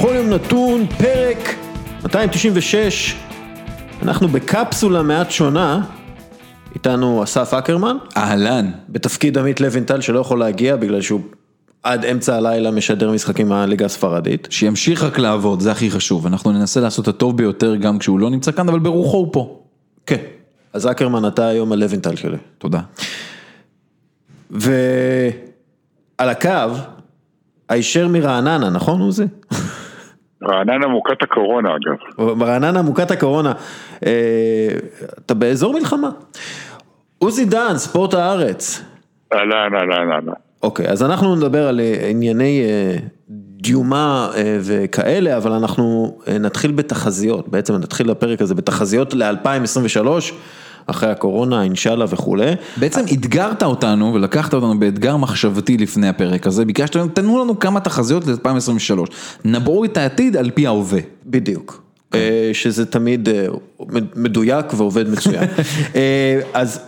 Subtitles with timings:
[0.00, 1.54] בכל יום נתון, פרק
[2.02, 3.16] 296,
[4.02, 5.82] אנחנו בקפסולה מעט שונה,
[6.74, 8.70] איתנו אסף אקרמן, אהלן.
[8.88, 11.20] בתפקיד עמית לוינטל שלא יכול להגיע בגלל שהוא
[11.82, 14.48] עד אמצע הלילה משדר משחקים מהליגה הספרדית.
[14.50, 16.26] שימשיך רק לעבוד, זה הכי חשוב.
[16.26, 19.60] אנחנו ננסה לעשות את הטוב ביותר גם כשהוא לא נמצא כאן, אבל ברוחו הוא פה.
[20.06, 20.20] כן,
[20.72, 22.36] אז אקרמן אתה היום הלוינטל שלי.
[22.58, 22.80] תודה.
[24.50, 24.70] ועל
[26.18, 26.50] הקו,
[27.68, 29.24] הישר מרעננה, נכון עוזי?
[30.44, 32.24] רעננה מוכת הקורונה אגב.
[32.42, 33.52] רעננה מוכת הקורונה,
[34.06, 34.68] אה,
[35.26, 36.10] אתה באזור מלחמה.
[37.18, 38.82] עוזי דן, ספורט הארץ.
[39.32, 40.32] אהלן, אהלן, אהלן.
[40.62, 42.96] אוקיי, אז אנחנו נדבר על אה, ענייני אה,
[43.62, 50.06] דיומה אה, וכאלה, אבל אנחנו אה, נתחיל בתחזיות, בעצם נתחיל לפרק הזה בתחזיות ל-2023,
[50.90, 52.52] אחרי הקורונה, אינשאללה וכולי.
[52.76, 58.26] בעצם אתגרת אותנו ולקחת אותנו באתגר מחשבתי לפני הפרק הזה, ביקשת, תנו לנו כמה תחזיות
[58.26, 59.00] ל-2023.
[59.44, 61.00] נבעו את העתיד על פי ההווה.
[61.26, 61.82] בדיוק.
[62.14, 63.46] אה, שזה תמיד אה,
[64.16, 65.44] מדויק ועובד מצוין.
[65.94, 66.80] אה, אז,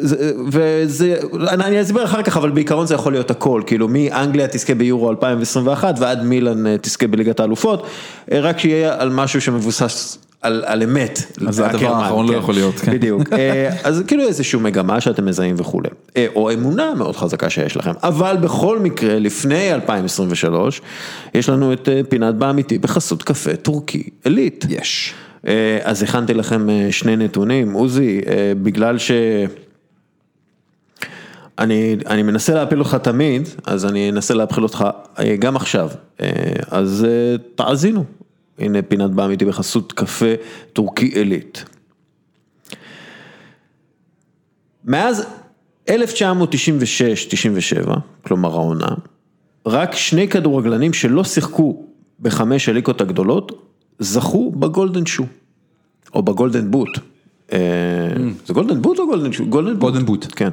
[0.00, 1.16] זה- וזה,
[1.48, 5.94] אני אסביר אחר כך, אבל בעיקרון זה יכול להיות הכל, כאילו מאנגליה תזכה ביורו 2021
[5.98, 7.86] ועד מילאן תזכה בליגת האלופות,
[8.32, 11.22] רק שיהיה על משהו שמבוסס על, על אמת.
[11.48, 12.92] אז הדבר אקרמן, האחרון לא יכול להיות, כן.
[12.92, 13.32] בדיוק.
[13.32, 17.92] אה, אז כאילו איזושהי מגמה שאתם מזהים וכולי, אה, או אמונה מאוד חזקה שיש לכם,
[18.02, 20.80] אבל בכל מקרה, לפני 2023,
[21.34, 24.66] יש לנו את אה, פינת באמיתי בחסות קפה טורקי עילית.
[24.68, 25.14] יש.
[25.82, 28.20] אז הכנתי לכם שני נתונים, עוזי,
[28.62, 29.10] בגלל ש...
[31.58, 34.84] אני, אני מנסה להפיל אותך תמיד, אז אני אנסה להפיל אותך
[35.38, 35.88] גם עכשיו.
[36.70, 37.06] אז
[37.54, 38.04] תאזינו,
[38.60, 40.34] הנה פינת באמיתי בחסות קפה
[40.72, 41.64] טורקי עילית.
[44.84, 45.26] מאז
[45.88, 45.92] 1996-97,
[48.26, 48.88] כלומר העונה,
[49.66, 51.84] רק שני כדורגלנים שלא שיחקו
[52.20, 55.26] בחמש הליגות הגדולות, זכו ב golden shoe,
[56.14, 56.98] או ב golden boot.
[57.52, 57.58] אה,
[58.46, 59.46] זה golden boot או golden shoe?
[59.46, 59.80] golden boot.
[59.80, 60.26] golden boot.
[60.36, 60.50] כן.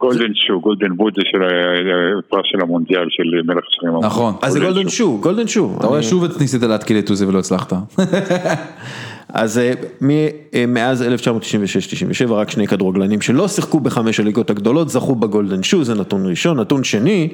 [0.00, 3.90] golden shoe, golden boot זה של ה- הפרס של המונדיאל של מלך השערים.
[4.02, 4.34] נכון.
[4.42, 5.74] אז זה גולדן שו, גולדן שו.
[5.78, 7.72] אתה רואה שוב את ניסית להתקיל את עוזי ולא הצלחת.
[9.28, 9.72] אז אה,
[10.54, 11.04] אה, מאז
[12.28, 16.26] 1996-97 רק שני כדורגלנים שלא שיחקו בחמש הליגות הגדולות זכו ב golden shoe, זה נתון
[16.26, 16.60] ראשון.
[16.60, 17.28] נתון שני,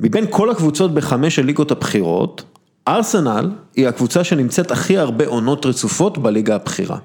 [0.00, 2.42] מבין כל הקבוצות בחמש הליגות הבכירות,
[2.88, 6.96] ארסנל היא הקבוצה שנמצאת הכי הרבה עונות רצופות בליגה הבכירה.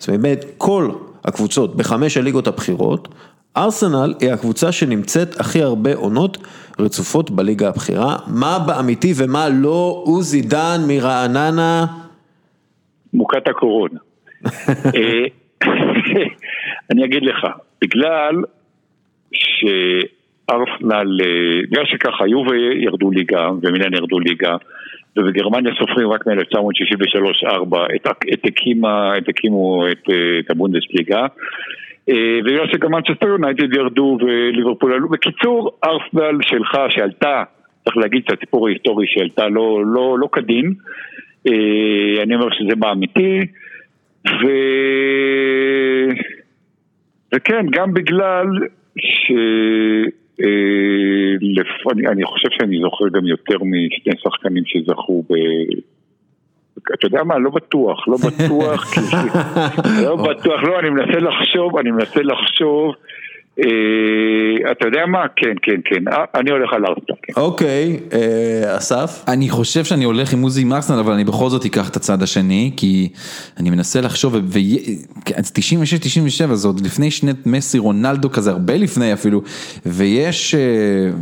[0.00, 0.90] אז באמת כל
[1.24, 3.08] הקבוצות בחמש הליגות הבכירות,
[3.56, 6.38] ארסנל היא הקבוצה שנמצאת הכי הרבה עונות
[6.78, 8.16] רצופות בליגה הבכירה.
[8.26, 11.86] מה באמיתי ומה לא, עוזי דן מרעננה.
[13.14, 13.98] מוכת הקורונה.
[14.96, 15.24] אה,
[16.90, 17.46] אני אגיד לך,
[17.82, 18.34] בגלל
[19.32, 24.56] שארסנל, אה, בגלל שככה יובה ירדו ליגה ומילן ירדו ליגה
[25.16, 27.76] ובגרמניה סופרים רק מ-1963-4.
[28.32, 31.26] את, הקימה- את הקימו את, אה, את הבונדסליגה.
[32.08, 35.08] אה, ובגלל שגם מנצ'סטר יונייטד ירדו וליברפול עלו.
[35.08, 37.42] בקיצור, ארסנל שלך שעלתה,
[37.84, 40.74] צריך להגיד את הסיפור ההיסטורי שעלתה לא, לא, לא כדין,
[41.46, 43.40] אה, אני אומר שזה באמיתי,
[44.26, 44.46] ו...
[47.34, 48.46] וכן, גם בגלל
[48.98, 49.32] ש...
[50.42, 51.92] אה.
[51.92, 55.34] אני, אני חושב שאני זוכר גם יותר משני שחקנים שזכו ב...
[56.94, 59.00] אתה יודע מה, לא בטוח, לא בטוח, כי...
[60.04, 62.94] לא בטוח, לא, אני מנסה לחשוב, אני מנסה לחשוב,
[64.72, 67.32] אתה יודע מה, כן, כן, כן, אה, אני הולך על ארסנל, כן.
[67.36, 69.24] אוקיי, אה, אסף?
[69.28, 72.22] אני חושב שאני הולך עם עוזי עם ארסנל, אבל אני בכל זאת אקח את הצד
[72.22, 73.08] השני, כי
[73.60, 79.42] אני מנסה לחשוב, ו-96-97 זה עוד לפני שני מסי רונלדו כזה, הרבה לפני אפילו,
[79.86, 80.60] ויש, אה,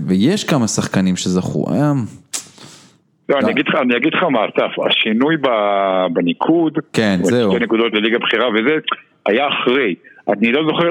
[0.06, 1.64] ויש כמה שחקנים שזכו.
[1.72, 1.92] היה-
[3.28, 5.48] לא, אני אגיד לך, אני אגיד לך מה, אסף, השינוי ב-
[6.12, 7.52] בניקוד, כן, זהו.
[7.52, 8.74] שתי נקודות לליגה בכירה וזה,
[9.26, 9.94] היה אחרי.
[10.28, 10.88] אני לא זוכר,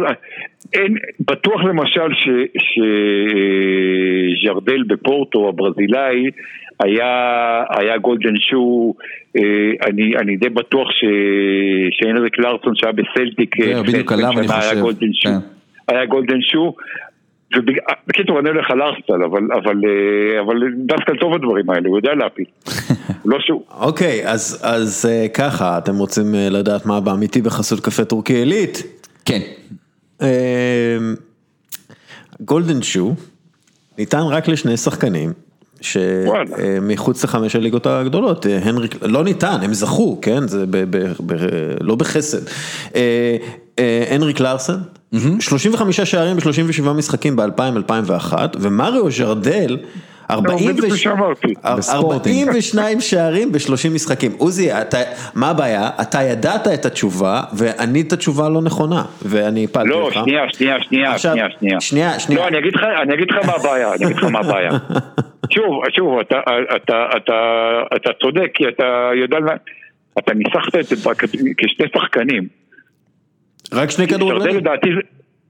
[0.74, 2.52] אין, בטוח למשל ש-
[4.44, 6.24] שז'ארדל בפורטו, הברזילאי,
[6.80, 8.94] היה, היה golden shoe,
[9.38, 9.42] אה,
[9.88, 11.06] אני, אני די בטוח ש,
[11.92, 15.94] שהנריק לארסון שהיה בסלטיק, אה, בדיוק עליו אני שנה, היה חושב, golden shoe, כן.
[15.96, 16.74] היה golden shoe.
[17.56, 22.14] ובקיצור, אני הולך על ארסטל, אבל, אבל, אה, אבל דווקא טוב הדברים האלה, הוא יודע
[22.14, 22.46] להפיל.
[23.26, 23.64] לא שהוא.
[23.80, 28.97] אוקיי, אז, אז ככה, אתם רוצים לדעת מה באמיתי בחסות קפה טורקי עילית?
[29.28, 29.42] כן.
[30.22, 30.98] אה,
[32.42, 33.16] גולדן שו
[33.98, 35.34] ניתן רק לשני שחקנים.
[35.82, 41.36] שמחוץ לחמש הליגות הגדולות, אה, הנריק, לא ניתן, הם זכו, כן, זה ב, ב, ב,
[41.82, 42.42] לא בחסד.
[42.96, 43.38] אה,
[43.80, 44.78] אה, הנריק לארסן,
[45.40, 49.78] 35 שערים ב-37 משחקים ב-2000-2001, ומריו ז'רדל
[50.32, 51.54] 40 בדיוק מה שאמרתי.
[51.78, 52.48] בספורטינג.
[52.48, 54.32] 42 שערים ב-30 משחקים.
[54.38, 54.98] עוזי, אתה,
[55.36, 55.90] מה הבעיה?
[56.02, 60.20] אתה ידעת את התשובה וענית תשובה לא נכונה, ואני הפלתי לא, אותך.
[60.24, 61.82] שנייה, שנייה, שנייה, עכשיו, שנייה, שנייה.
[61.82, 62.42] שנייה, שנייה.
[62.42, 64.70] לא, אני אגיד לך, אני אגיד לך מה הבעיה, אני אגיד לך מה הבעיה.
[65.54, 66.40] שוב, שוב, אתה,
[66.76, 67.34] אתה, אתה,
[67.96, 69.52] אתה צודק, כי אתה יודע, מה-
[70.20, 70.96] אתה ניסחת את זה
[71.58, 72.48] כשתי שחקנים.
[73.74, 74.64] רק שני כדורגלנים.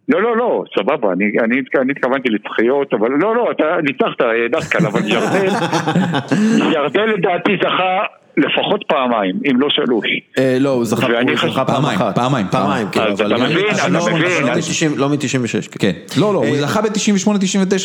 [0.10, 4.28] לא, לא, לא, סבבה, אני, אני, אני התכוונתי לצחיות, אבל לא, לא, אתה ניצחת אה,
[4.60, 5.46] דסקל, אבל ירדן,
[6.74, 8.00] ירדן לדעתי זכה
[8.38, 10.06] לפחות פעמיים, אם לא שלוש.
[10.38, 12.16] אה, לא, הוא זכה פעמיים, אחת.
[12.16, 13.36] פעמיים, פעמיים, כן, אז אבל...
[13.36, 15.78] אתה מבין, אבל אתה לא- מבין, לא אז- מ-90 לא מ-96.
[15.80, 16.90] כן, לא, לא, הוא אה, זכה ב-98-99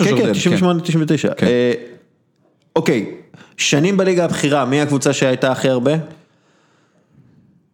[0.04, 1.34] כן, כן, 98, 99.
[1.34, 1.46] כן.
[1.46, 1.72] אה,
[2.76, 3.06] אוקיי,
[3.56, 5.92] שנים בליגה הבכירה, מי הקבוצה שהייתה הכי הרבה?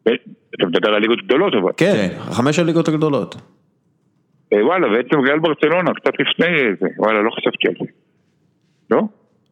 [0.02, 1.72] אתה מדבר על ליגות גדולות, אבל.
[1.76, 3.36] כן, חמש הליגות הגדולות.
[4.52, 6.46] אה, וואלה, בעצם ריאל ברצלונה, קצת לפני
[6.80, 7.84] זה, וואלה, לא חשבתי על זה.
[8.90, 9.02] לא?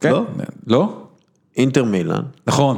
[0.00, 0.24] כן, לא?
[0.66, 1.02] לא?
[1.56, 2.76] אינטר מילאן, נכון,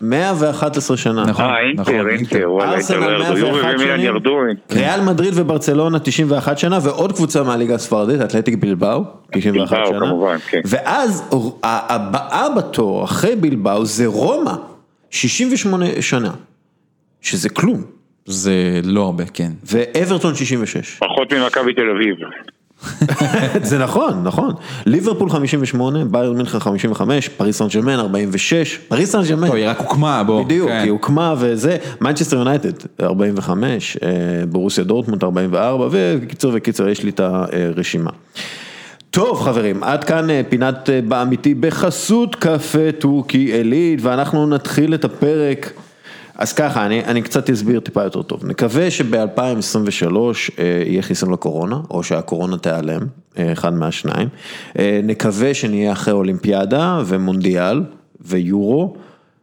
[0.00, 1.26] 111 שנה.
[1.26, 1.44] נכון.
[1.44, 4.38] אה, אינטר, אינטר, וואלה, אינטר ירדו, יובי 101 ומילאן שנים, ירדו.
[4.72, 10.06] ריאל מדריד וברצלונה 91 שנה, ועוד קבוצה מהליגה הספרדית, אתלטיק בלבאו, 91 בילבאו, שנה.
[10.06, 10.60] כמובן, כן.
[10.64, 11.30] ואז
[11.62, 14.52] הבאה בתור, אחרי בילבאו, זה רומא,
[15.10, 16.30] 68 שנה,
[17.20, 17.82] שזה כלום,
[18.26, 19.52] זה לא הרבה, כן.
[19.64, 20.98] ואברטון 66.
[20.98, 22.16] פחות ממכבי תל אביב.
[23.70, 24.54] זה נכון, נכון.
[24.86, 29.18] ליברפול 58, ביירן מינכן 55, פריס סן ג'רמן 46, פריס סן.
[29.38, 30.44] לא, היא רק הוקמה, בוא.
[30.44, 30.80] בדיוק, כן.
[30.82, 34.10] היא הוקמה וזה, מנצ'סטר יונייטד 45, אה,
[34.48, 38.10] ברוסיה דורטמונד 44, וקיצור וקיצור יש לי את הרשימה.
[39.10, 45.04] טוב חברים, עד כאן אה, פינת אה, באמיתי בחסות קפה טורקי עילית, ואנחנו נתחיל את
[45.04, 45.72] הפרק.
[46.38, 48.46] אז ככה, אני, אני קצת אסביר טיפה יותר טוב.
[48.46, 50.16] נקווה שב-2023
[50.58, 53.00] אה, יהיה חיסון לקורונה, או שהקורונה תיעלם,
[53.38, 54.28] אה, אחד מהשניים.
[54.78, 57.82] אה, נקווה שנהיה אחרי אולימפיאדה ומונדיאל
[58.20, 58.96] ויורו.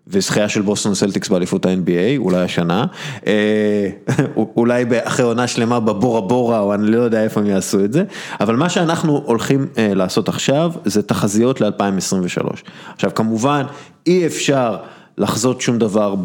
[0.07, 2.85] וזכייה של בוסטון סלטיקס באליפות ה-NBA, אולי השנה,
[3.27, 3.89] אה,
[4.57, 8.03] אולי אחרי עונה שלמה בבורה בורה, או אני לא יודע איפה הם יעשו את זה,
[8.41, 12.47] אבל מה שאנחנו הולכים אה, לעשות עכשיו, זה תחזיות ל-2023.
[12.93, 13.63] עכשיו כמובן,
[14.07, 14.77] אי אפשר
[15.17, 16.15] לחזות שום דבר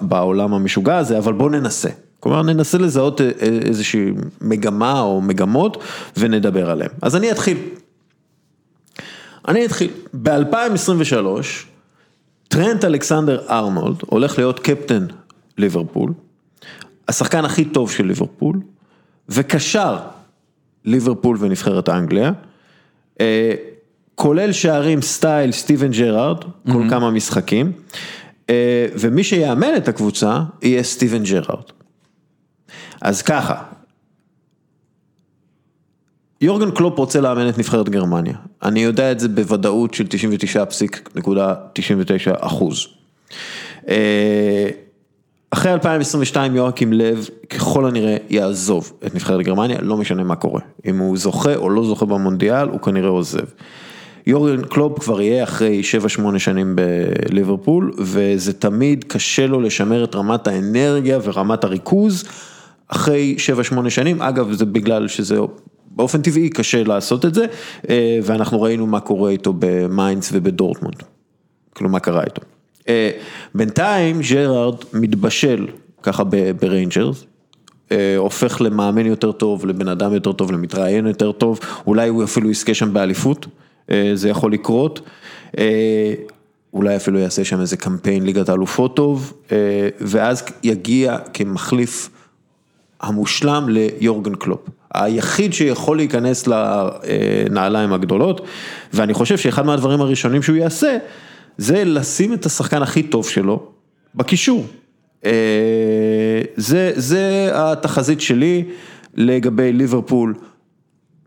[0.00, 1.88] בעולם המשוגע הזה, אבל בואו ננסה.
[2.20, 5.82] כלומר ננסה לזהות אה, אה, איזושהי מגמה או מגמות
[6.16, 6.90] ונדבר עליהן.
[7.02, 7.58] אז אני אתחיל.
[9.48, 9.90] אני אתחיל.
[10.22, 11.26] ב-2023,
[12.48, 15.06] טרנט אלכסנדר-ארנולד הולך להיות קפטן
[15.58, 16.12] ליברפול,
[17.08, 18.60] השחקן הכי טוב של ליברפול,
[19.28, 19.98] וקשר
[20.84, 22.32] ליברפול ונבחרת אנגליה,
[23.20, 23.54] אה,
[24.14, 27.72] כולל שערים סטייל סטיבן ג'רארד, כל כמה משחקים,
[28.98, 31.64] ומי שיאמן את הקבוצה יהיה סטיבן ג'רארד.
[33.00, 33.62] אז ככה,
[36.40, 40.08] יורגן קלופ רוצה לאמן את נבחרת גרמניה, אני יודע את זה בוודאות של 99.99
[42.40, 42.86] אחוז.
[43.88, 44.68] אה,
[45.50, 50.60] אחרי 2022 יואקים לב ככל הנראה יעזוב את נבחרת גרמניה, לא משנה מה קורה.
[50.86, 53.44] אם הוא זוכה או לא זוכה במונדיאל, הוא כנראה עוזב.
[54.26, 55.82] יורגן קלופ כבר יהיה אחרי
[56.34, 62.24] 7-8 שנים בליברפול, וזה תמיד קשה לו לשמר את רמת האנרגיה ורמת הריכוז
[62.88, 63.36] אחרי
[63.86, 65.38] 7-8 שנים, אגב זה בגלל שזה
[65.90, 67.46] באופן טבעי קשה לעשות את זה,
[67.88, 71.02] אה, ואנחנו ראינו מה קורה איתו במיינץ ובדורטמונד,
[71.74, 72.42] כאילו מה קרה איתו.
[72.88, 73.10] אה,
[73.54, 75.66] בינתיים ג'רארד מתבשל
[76.02, 76.22] ככה
[76.60, 77.24] בריינג'רס,
[77.92, 82.50] אה, הופך למאמן יותר טוב, לבן אדם יותר טוב, למתראיין יותר טוב, אולי הוא אפילו
[82.50, 83.46] יזכה שם באליפות,
[84.14, 85.00] זה יכול לקרות.
[85.58, 86.14] אה,
[86.72, 92.10] אולי אפילו יעשה שם איזה קמפיין ליגת האלופות טוב, אה, ואז יגיע כמחליף
[93.00, 94.60] המושלם ליורגן קלופ.
[94.94, 98.40] היחיד שיכול להיכנס לנעליים הגדולות,
[98.92, 100.96] ואני חושב שאחד מהדברים הראשונים שהוא יעשה,
[101.58, 103.66] זה לשים את השחקן הכי טוב שלו
[104.14, 104.66] בקישור.
[105.24, 108.64] אה, זה, זה התחזית שלי
[109.14, 110.34] לגבי ליברפול,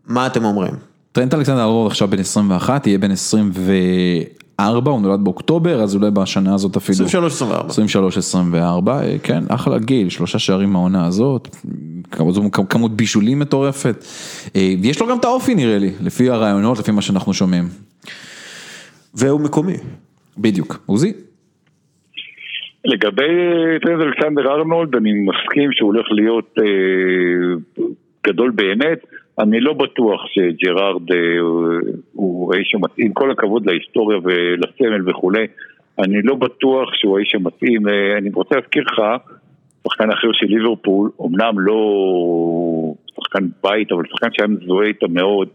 [0.06, 0.87] מה אתם אומרים?
[1.18, 6.54] טרנט אלכסנדר ארנולד עכשיו בן 21, יהיה בן 24, הוא נולד באוקטובר, אז אולי בשנה
[6.54, 6.98] הזאת אפילו.
[7.06, 7.10] 23-24.
[8.86, 11.48] 23-24, אה, כן, אחלה גיל, שלושה שערים מהעונה הזאת,
[12.10, 12.36] כמות,
[12.68, 14.04] כמות בישולים מטורפת.
[14.56, 17.64] אה, ויש לו גם את האופי נראה לי, לפי הראיונות, לפי מה שאנחנו שומעים.
[19.14, 19.76] והוא מקומי.
[20.38, 20.78] בדיוק.
[20.86, 21.12] עוזי?
[22.84, 23.32] לגבי
[23.82, 27.84] טרנט אלכסנדר ארנולד, אני מסכים שהוא הולך להיות אה,
[28.26, 28.98] גדול באמת.
[29.38, 31.16] אני לא בטוח שג'רארד אה,
[32.12, 35.46] הוא האיש המתאים, עם כל הכבוד להיסטוריה ולסמל וכולי,
[35.98, 37.88] אני לא בטוח שהוא האיש המתאים.
[37.88, 39.02] אה, אני רוצה להזכיר לך,
[39.88, 41.80] שחקן אחר של ליברפול, אמנם לא
[43.16, 45.48] שחקן בית, אבל שחקן שהיה מזוהה איתה מאוד.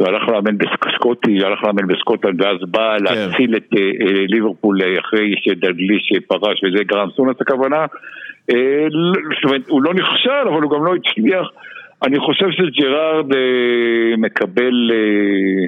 [0.00, 3.04] והלך לאמן בסקוטי, הלך לאמן בסקוטלנד, ואז בא כן.
[3.04, 7.86] להציל את אה, ליברפול אחרי שדגליש פרש, וזה גרם סונס הכוונה.
[8.46, 11.48] זאת אומרת, הוא לא נכשל, אבל הוא גם לא הצליח.
[12.04, 14.90] אני חושב שג'רארד אה, מקבל...
[14.92, 15.66] אה,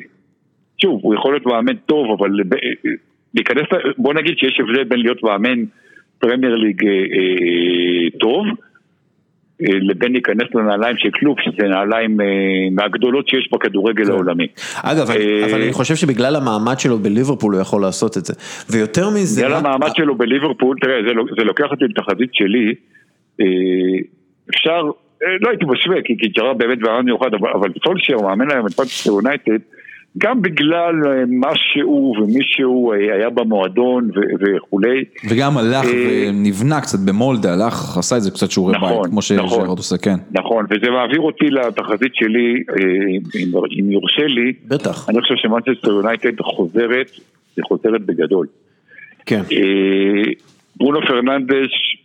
[0.83, 2.91] שוב, הוא יכול להיות מאמן טוב, אבל אה,
[3.35, 3.63] להיכנס,
[3.99, 5.65] בוא נגיד שיש הבדל בין להיות מאמן
[6.19, 6.83] פרמייר ליג
[8.21, 8.47] טוב,
[9.61, 12.19] לבין להיכנס לנעליים של קלופ, שזה נעליים
[12.73, 14.47] מהגדולות שיש בכדורגל העולמי.
[14.83, 15.11] אגב,
[15.51, 18.35] אבל אני חושב שבגלל המעמד שלו בליברפול הוא יכול לעשות את זה.
[18.71, 19.43] ויותר מזה...
[19.43, 20.95] בגלל המעמד שלו בליברפול, תראה,
[21.39, 22.75] זה, לוקח אותי לתחזית שלי,
[24.51, 24.91] אפשר,
[25.41, 28.67] לא הייתי משווה, כי, כי ג'רארד באמת פה רעיון מיוחד, אבל, אבל סולשייר, מאמן היום
[28.67, 29.59] את מנצ'סטר יונייטד,
[30.19, 36.81] גם בגלל אה, מה שהוא ומי שהוא אה, היה במועדון וכולי, וגם הלך אה, ונבנה
[36.81, 39.49] קצת במולדה, הלך, עשה את זה קצת שיעורי נכון, בית, כמו נכון.
[39.49, 40.17] שג'רארד עושה, כן.
[40.33, 42.75] נכון, וזה מעביר אותי לתחזית שלי, אה,
[43.41, 43.51] אם,
[43.81, 47.11] אם יורשה לי, בטח, אני חושב שמנצ'סטר יונייטד חוזרת,
[47.57, 48.47] היא חוזרת בגדול.
[49.27, 49.43] כן.
[49.53, 50.33] אה,
[50.77, 52.04] ברונו פרננדש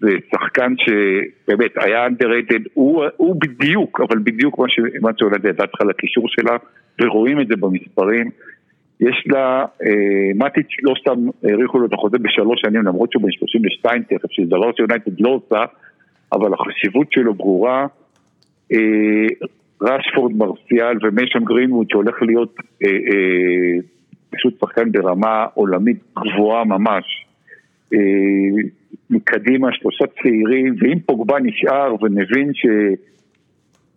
[0.00, 5.80] זה שחקן שבאמת היה underrated, הוא, הוא בדיוק, אבל בדיוק מה שמה שהולדת ידעת לך
[5.80, 6.56] לקישור שלה,
[7.00, 8.30] ורואים את זה במספרים.
[9.00, 13.30] יש לה, אה, מטיץ' לא סתם האריכו לו את החוזה בשלוש שנים, למרות שהוא בן
[13.30, 15.64] 32 תכף, שזה דבר שיונייטד לא עושה,
[16.32, 17.86] אבל החשיבות שלו ברורה.
[18.72, 19.26] אה,
[19.82, 23.80] רשפורד, מרסיאל ומיישון גרינווד שהולך להיות אה, אה,
[24.30, 27.26] פשוט שחקן ברמה עולמית גבוהה ממש.
[27.92, 27.98] אה,
[29.10, 32.66] מקדימה שלושה צעירים, ואם פוגבה נשאר ומבין ש...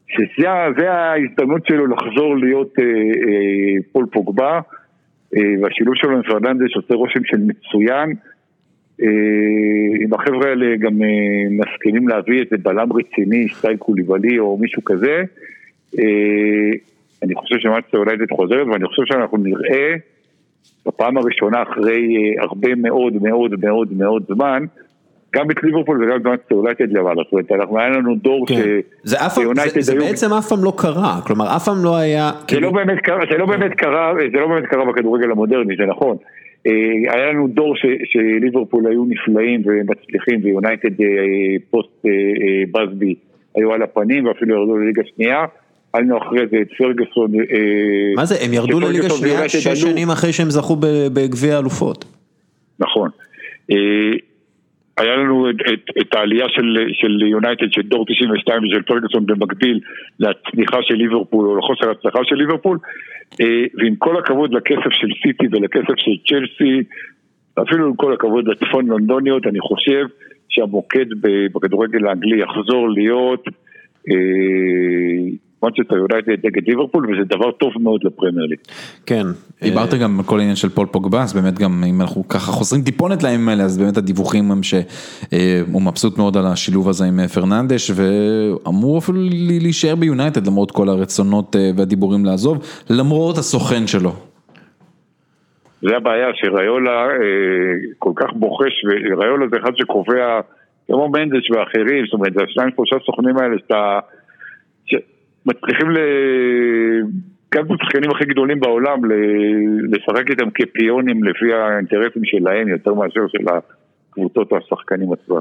[0.08, 4.60] שזה זה ההזדמנות שלו לחזור להיות אה, אה, פול פוגבה,
[5.36, 8.14] אה, והשילוב שלו עם פרננדש עושה רושם של מצוין.
[9.02, 11.08] אה, אם החבר'ה האלה גם אה,
[11.50, 15.24] מסכימים להביא איזה בלם רציני, סטייל קוליבאלי או מישהו כזה,
[16.00, 16.72] אה,
[17.24, 19.96] אני חושב שמנצ'סטר יונייטד חוזרת, ואני חושב שאנחנו נראה
[20.88, 24.64] בפעם הראשונה אחרי אה, הרבה מאוד מאוד מאוד מאוד זמן,
[25.36, 27.22] גם את ליברפול וגם את יונייטד למעלה.
[27.24, 28.56] זאת אומרת, אנחנו היה לנו דור כן.
[28.56, 28.60] ש...
[29.04, 32.32] זה אף זה- זה היו- בעצם אף פעם לא קרה, כלומר אף פעם לא היה,
[32.40, 35.76] זה כאילו- לא באמת קרה, זה לא באמת קרה, זה לא באמת קרה בכדורגל המודרני,
[35.78, 36.18] זה נכון.
[36.68, 36.72] אה,
[37.14, 41.08] היה לנו דור ש, שליברפול היו נפלאים ומצליחים ויונייטד אה,
[41.70, 42.06] פוסט
[42.72, 43.16] בסבי
[43.56, 45.46] היו על הפנים ואפילו ירדו לליגה שנייה.
[45.94, 47.32] היה לנו אחרי זה את פרגוסון.
[47.36, 49.68] אה, מה זה, הם ירדו לליגה שנייה שש.
[49.68, 50.76] שנים אחרי שהם זכו
[51.14, 52.06] בגביע האלופות.
[52.80, 53.10] נכון.
[53.72, 53.78] אה,
[54.98, 59.80] היה לנו את, את, את העלייה של, של יונייטד של דור 92 ושל פרגוסון במקביל
[60.20, 62.78] לצניחה של ליברפול או לחוסר הצלחה של ליברפול
[63.42, 66.84] אה, ועם כל הכבוד לכסף של סיטי ולכסף של צ'לסי
[67.62, 70.06] אפילו עם כל הכבוד לצפון לונדוניות אני חושב
[70.50, 71.06] שהמוקד
[71.54, 73.44] בכדורגל האנגלי יחזור להיות
[75.64, 78.60] מנצ'סטר יונייטד נגד ליברפול וזה דבר טוב מאוד לפרמייר ליג.
[79.06, 79.24] כן.
[79.62, 82.84] דיברת גם על כל העניין של פול פוגבה, אז באמת גם אם אנחנו ככה חוזרים
[82.84, 87.28] טיפונת לימים האלה, אז באמת הדיווחים הם שהוא מבסוט מאוד על השילוב הזה עם אה,
[87.28, 89.18] פרננדש, ואמור אפילו
[89.62, 92.58] להישאר ביונייטד למרות כל הרצונות אה, והדיבורים לעזוב,
[92.90, 94.12] למרות הסוכן שלו.
[95.82, 97.18] זה הבעיה שריולה אה,
[98.00, 100.40] כל כך בוחש, וריולה זה אחד שקובע,
[100.88, 104.00] כמו מנדש ואחרים, זאת אומרת, זה השניים שלושה סוכנים האלה שאתה,
[105.48, 105.98] שמצליחים ל...
[107.56, 109.00] גם את השחקנים הכי גדולים בעולם,
[109.92, 115.40] לשחק איתם כפיונים לפי האינטרסים שלהם, יותר מאשר של הקבוצות או השחקנים עצמם.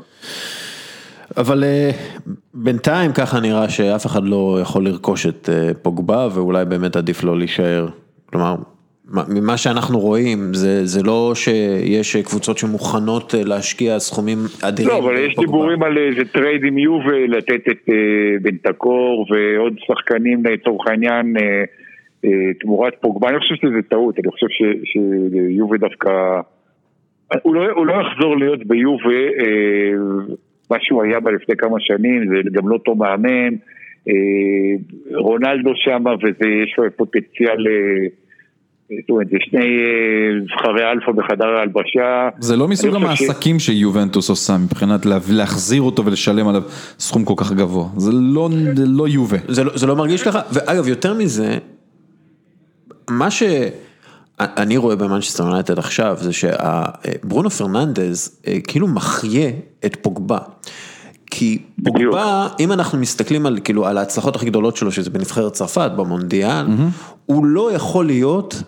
[1.36, 1.90] אבל אה,
[2.54, 7.38] בינתיים ככה נראה שאף אחד לא יכול לרכוש את אה, פוגבה ואולי באמת עדיף לא
[7.38, 7.88] להישאר.
[8.26, 8.56] כלומר,
[9.10, 14.90] ממה שאנחנו רואים זה, זה לא שיש קבוצות שמוכנות אה, להשקיע סכומים אדירים.
[14.90, 15.42] לא, אבל יש בפוגבה.
[15.42, 17.94] דיבורים על איזה trade עם יובה, לתת את אה,
[18.42, 21.64] בנטנקור ועוד שחקנים לצורך העניין אה,
[22.24, 24.46] אה, תמורת פוגבה, אני חושב שזה טעות, אני חושב
[24.84, 26.10] שיובה דווקא,
[27.42, 29.92] הוא לא, הוא לא יחזור להיות ביובה אה,
[30.70, 33.54] מה שהוא היה בה לפני כמה שנים, זה גם לא אותו מאמן,
[34.08, 38.06] אה, רונלדו שמה ויש לו פוטנציאל, אה,
[38.90, 39.66] זאת אומרת, זה שני אה,
[40.44, 42.28] זכרי אלפא בחדר ההלבשה.
[42.40, 46.62] זה לא מסוג חושב ש- העסקים שיובנטוס עושה מבחינת לה- להחזיר אותו ולשלם עליו
[46.98, 49.36] סכום כל כך גבוה, זה לא, זה לא יובה.
[49.48, 51.58] זה לא, זה לא מרגיש לך, ואגב יותר מזה,
[53.10, 59.50] מה שאני רואה במנצ'סטר יונייטד עכשיו זה שברונו פרננדז אה, כאילו מחיה
[59.86, 60.38] את פוגבה.
[61.30, 61.96] כי בדיוק.
[62.14, 66.66] פוגבה, אם אנחנו מסתכלים על, כאילו, על ההצלחות הכי גדולות שלו, שזה בנבחרת צרפת, במונדיאל,
[67.26, 68.62] הוא לא יכול להיות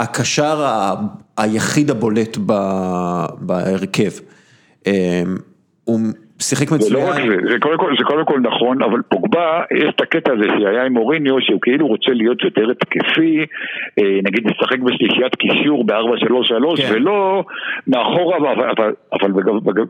[0.00, 0.94] הקשר ה-
[1.36, 4.10] היחיד הבולט ב- בהרכב.
[4.86, 5.22] אה,
[5.84, 6.00] הוא
[6.40, 7.28] שיחק זה לא מצוין.
[7.30, 10.44] רק זה, זה קודם, כל, זה קודם כל נכון, אבל פוגבה, יש את הקטע הזה
[10.58, 13.46] שהיה עם מוריניו, שהוא כאילו רוצה להיות יותר התקפי,
[13.98, 16.94] אה, נגיד לשחק בשלישיית קישור ב-4-3-3, כן.
[16.94, 17.44] ולא
[17.86, 19.32] מאחורה, אבל, אבל, אבל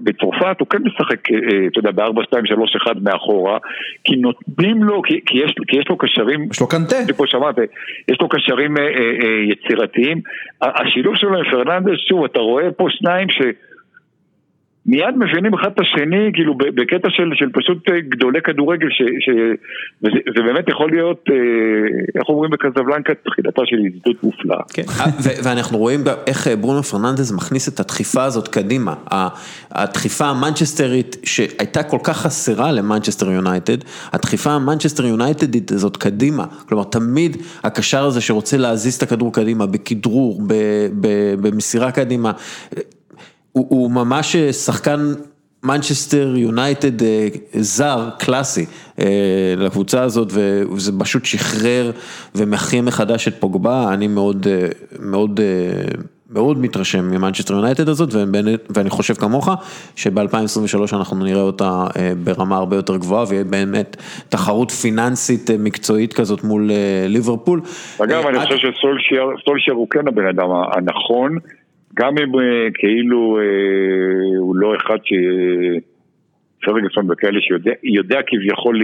[0.02, 3.59] בצרפת הוא כן משחק, אה, אה, אתה יודע, ב-4-2-3-1 מאחורה,
[4.04, 6.97] כי נותנים לו, כי, כי, יש, כי יש לו קשרים יש לו קנטה.
[7.16, 7.59] פה שמעת,
[8.09, 8.88] יש לו קשרים אה, אה,
[9.52, 10.21] יצירתיים.
[10.62, 13.40] השילוב שלו עם פרננדס, שוב, אתה רואה פה שניים ש...
[14.87, 19.28] מיד מבינים אחד את השני, כאילו בקטע של, של פשוט אה, גדולי כדורגל, ש, ש,
[20.02, 21.34] וזה, זה באמת יכול להיות, אה,
[22.14, 24.60] איך אומרים בקזבלנקה, תחילתה של ידידות מופלאה.
[24.72, 24.82] כן,
[25.25, 28.94] ו- ואנחנו רואים איך אה, ברונו פרננדז מכניס את הדחיפה הזאת קדימה.
[29.70, 33.78] הדחיפה המנצ'סטרית שהייתה כל כך חסרה למנצ'סטר יונייטד,
[34.12, 36.44] הדחיפה המנצ'סטר יונייטדית הזאת קדימה.
[36.68, 40.42] כלומר, תמיד הקשר הזה שרוצה להזיז את הכדור קדימה, בכדרור,
[41.40, 42.32] במסירה קדימה,
[43.52, 45.00] הוא, הוא ממש אה, שחקן
[45.62, 48.66] מנצ'סטר יונייטד אה, זר, קלאסי,
[48.99, 51.90] אה, לקבוצה הזאת, וזה פשוט שחרר
[52.35, 54.47] ומחיה מחדש את פוגבה, אני מאוד,
[55.00, 55.40] מאוד,
[56.30, 58.09] מאוד מתרשם ממנצ'סטר יונייטד הזאת,
[58.71, 59.49] ואני חושב כמוך,
[59.97, 61.85] שב-2023 אנחנו נראה אותה
[62.25, 63.97] ברמה הרבה יותר גבוהה, ויהיה באמת
[64.28, 66.71] תחרות פיננסית מקצועית כזאת מול
[67.09, 67.61] ליברפול.
[68.04, 71.38] אגב, אני חושב שסולשר הוא כן הבן אדם הנכון,
[72.00, 75.12] גם אם אה, כאילו אה, הוא לא אחד ש...
[76.62, 78.83] פרגוסון וכאלה שיודע יודע כביכול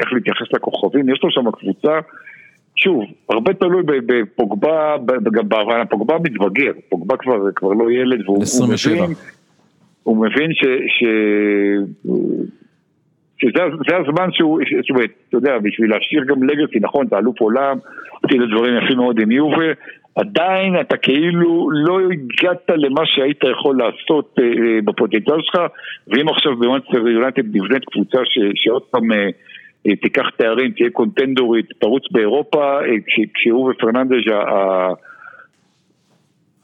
[0.00, 1.98] איך להתייחס לכוכבים, יש לו שם קבוצה,
[2.76, 4.96] שוב, הרבה תלוי בפוגבה,
[5.32, 8.94] גם בהבנה, פוגבה מתבגר, פוגבה כבר, כבר לא ילד, והוא הוא 27.
[8.94, 9.14] מבין,
[10.02, 10.64] הוא מבין ש...
[10.64, 11.04] ש...
[13.38, 17.40] שזה זה הזמן שהוא, זאת אומרת, אתה יודע, בשביל להשאיר גם לגאסי, נכון, אתה אלוף
[17.40, 17.78] עולם,
[18.22, 19.72] עשית דברים יפים מאוד עם יובה,
[20.14, 25.60] עדיין אתה כאילו לא הגעת למה שהיית יכול לעשות אה, אה, בפוטנציאל שלך,
[26.08, 32.02] ואם עכשיו במאנסטר יונטד נבנית קבוצה ש, שעוד פעם אה, תיקח תארים, תהיה קונטנדורית, תרוץ
[32.10, 34.92] באירופה, כש, כשהוא ופרננדז' ה-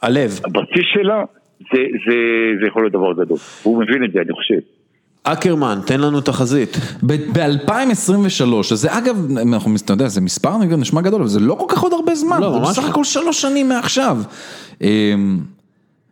[0.03, 0.31] הלב.
[0.45, 1.25] הבסיס שלה,
[1.59, 2.17] זה, זה,
[2.61, 3.39] זה יכול להיות דבר גדול.
[3.63, 4.80] והוא מבין את זה, אני חושב.
[5.25, 6.77] אקרמן, תן לנו תחזית.
[7.07, 11.79] ב-2023, שזה אגב, אנחנו, אתה יודע, זה מספר נשמע גדול, אבל זה לא כל כך
[11.81, 12.89] עוד הרבה זמן, לא, זה ממש בסך לא.
[12.89, 14.19] הכל שלוש שנים מעכשיו.
[14.83, 15.41] אמ,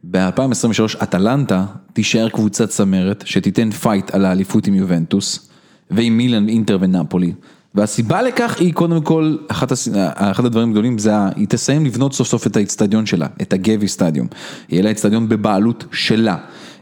[0.05, 5.49] ב-2023 אטלנטה תישאר קבוצת צמרת שתיתן fight על האליפות עם יובנטוס
[5.91, 7.33] ועם מילאן, אינטר ונפולי.
[7.75, 12.29] והסיבה לכך היא קודם כל, אחת, הס- אחד הדברים הגדולים זה, היא תסיים לבנות סוף
[12.29, 14.27] סוף את האיצטדיון שלה, את הגבי סטדיום.
[14.69, 16.37] יהיה לה איצטדיון בבעלות שלה.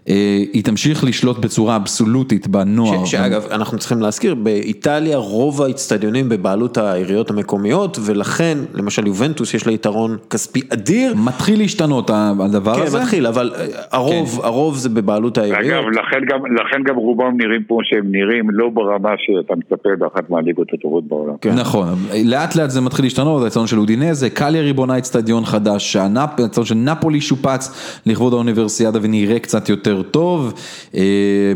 [0.09, 0.15] אה,
[0.53, 3.05] היא תמשיך לשלוט בצורה אבסולוטית בנוער.
[3.05, 9.67] ש- שאגב, אנחנו צריכים להזכיר, באיטליה רוב האיצטדיונים בבעלות העיריות המקומיות, ולכן, למשל יובנטוס יש
[9.67, 11.15] לה יתרון כספי אדיר.
[11.15, 13.01] מתחיל להשתנות הדבר כן, הזה.
[13.01, 15.73] מתחיל, אבל אה, הרוב, הרוב זה בבעלות העיריות.
[15.73, 20.31] אגב, לכן גם, לכן גם רובם נראים כמו שהם נראים, לא ברמה שאתה מצפה באחת
[20.31, 21.35] מהליגות הטובות בעולם.
[21.41, 21.55] כן.
[21.55, 21.89] נכון,
[22.25, 27.21] לאט לאט זה מתחיל להשתנות, האצטדיון של אודינזה, קליירי בונה אצטדיון חדש, האצטדיון של נפולי
[27.21, 30.53] שופץ לכבוד האוניברסיאדה ונראה קצת יותר טוב,
[30.95, 31.03] אה,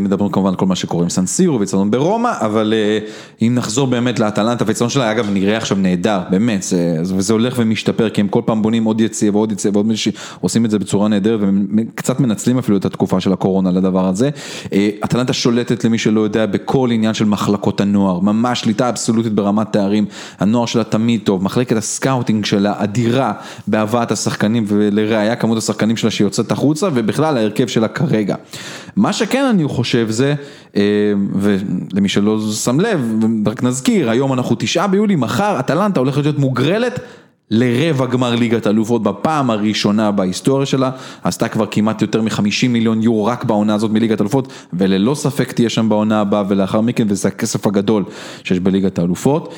[0.01, 2.99] מדברים כמובן על כל מה שקורה עם סנסירו ואצטדיון ברומא, אבל אה,
[3.47, 8.09] אם נחזור באמת לאטלנטה, והאצטדיון שלה אגב נראה עכשיו נהדר, באמת, זה, וזה הולך ומשתפר,
[8.09, 11.09] כי הם כל פעם בונים עוד יציאה ועוד יציאה ועוד מישהו, עושים את זה בצורה
[11.09, 11.41] נהדרת
[11.77, 14.31] וקצת מנצלים אפילו את התקופה של הקורונה לדבר הזה.
[14.73, 19.73] אה, אטלנטה שולטת למי שלא יודע בכל עניין של מחלקות הנוער, ממש שליטה אבסולוטית ברמת
[19.73, 20.05] תארים,
[20.39, 23.33] הנוער שלה תמיד טוב, מחלקת הסקאוטינג שלה אדירה
[23.67, 28.30] בהבאת השחקנים ולראיה כמות השחקנים שלה שיוצאת החוצה ובכלל ההרכב שלה כרגע.
[28.97, 30.35] מה שכן אני חושב זה,
[30.77, 30.83] אה,
[31.35, 37.01] ולמי שלא שם לב, רק נזכיר, היום אנחנו תשעה ביולי, מחר אטלנטה הולכת להיות מוגרלת.
[37.51, 40.91] לרבע גמר ליגת אלופות בפעם הראשונה בהיסטוריה שלה,
[41.25, 45.69] עשתה כבר כמעט יותר מ-50 מיליון יורו רק בעונה הזאת מליגת אלופות, וללא ספק תהיה
[45.69, 48.05] שם בעונה הבאה ולאחר מכן, וזה הכסף הגדול
[48.45, 49.55] שיש בליגת האלופות.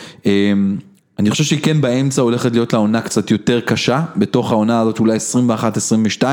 [1.22, 4.98] אני חושב שהיא כן באמצע הולכת להיות לה עונה קצת יותר קשה, בתוך העונה הזאת
[4.98, 5.18] אולי
[6.20, 6.24] 21-22,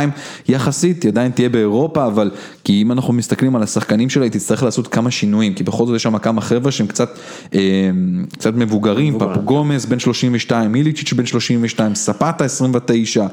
[0.48, 2.32] יחסית, היא עדיין תהיה באירופה, אבל
[2.70, 5.96] כי אם אנחנו מסתכלים על השחקנים שלה, היא תצטרך לעשות כמה שינויים, כי בכל זאת
[5.96, 7.10] יש שם כמה חבר'ה שהם קצת,
[7.54, 7.60] אמ,
[8.34, 13.28] קצת מבוגרים, פפו גומז בן 32, מיליצ'יץ' בן 32, ספטה 29,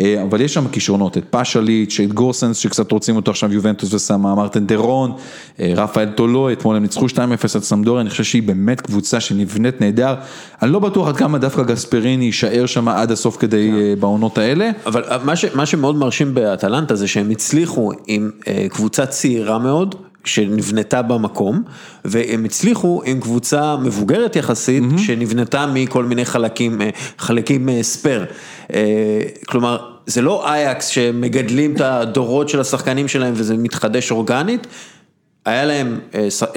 [0.00, 4.34] אה, אבל יש שם כישרונות, את פאשליץ', את גורסנס שקצת רוצים אותו עכשיו יובנטוס וסמה,
[4.34, 5.12] מרטן דרון,
[5.60, 9.80] אה, רפאל טולו, אתמול הם ניצחו 2-0 את סמדוריה, אני חושב שהיא באמת קבוצה שנבנית
[9.80, 10.14] נהדר,
[10.62, 14.70] אני לא בטוח עד כמה דווקא גספריני יישאר שם עד הסוף כדי אה, בעונות האלה.
[14.86, 19.94] אבל מה, ש, מה שמאוד מרשים באטלנטה זה שהם הצליחו עם אה, קבוצה צעירה מאוד.
[20.24, 21.62] שנבנתה במקום,
[22.04, 24.98] והם הצליחו עם קבוצה מבוגרת יחסית, mm-hmm.
[24.98, 28.24] שנבנתה מכל מיני חלקים, אה, חלקים אה, ספייר.
[28.74, 34.66] אה, כלומר, זה לא אייקס שמגדלים את הדורות של השחקנים שלהם וזה מתחדש אורגנית,
[35.44, 35.98] היה להם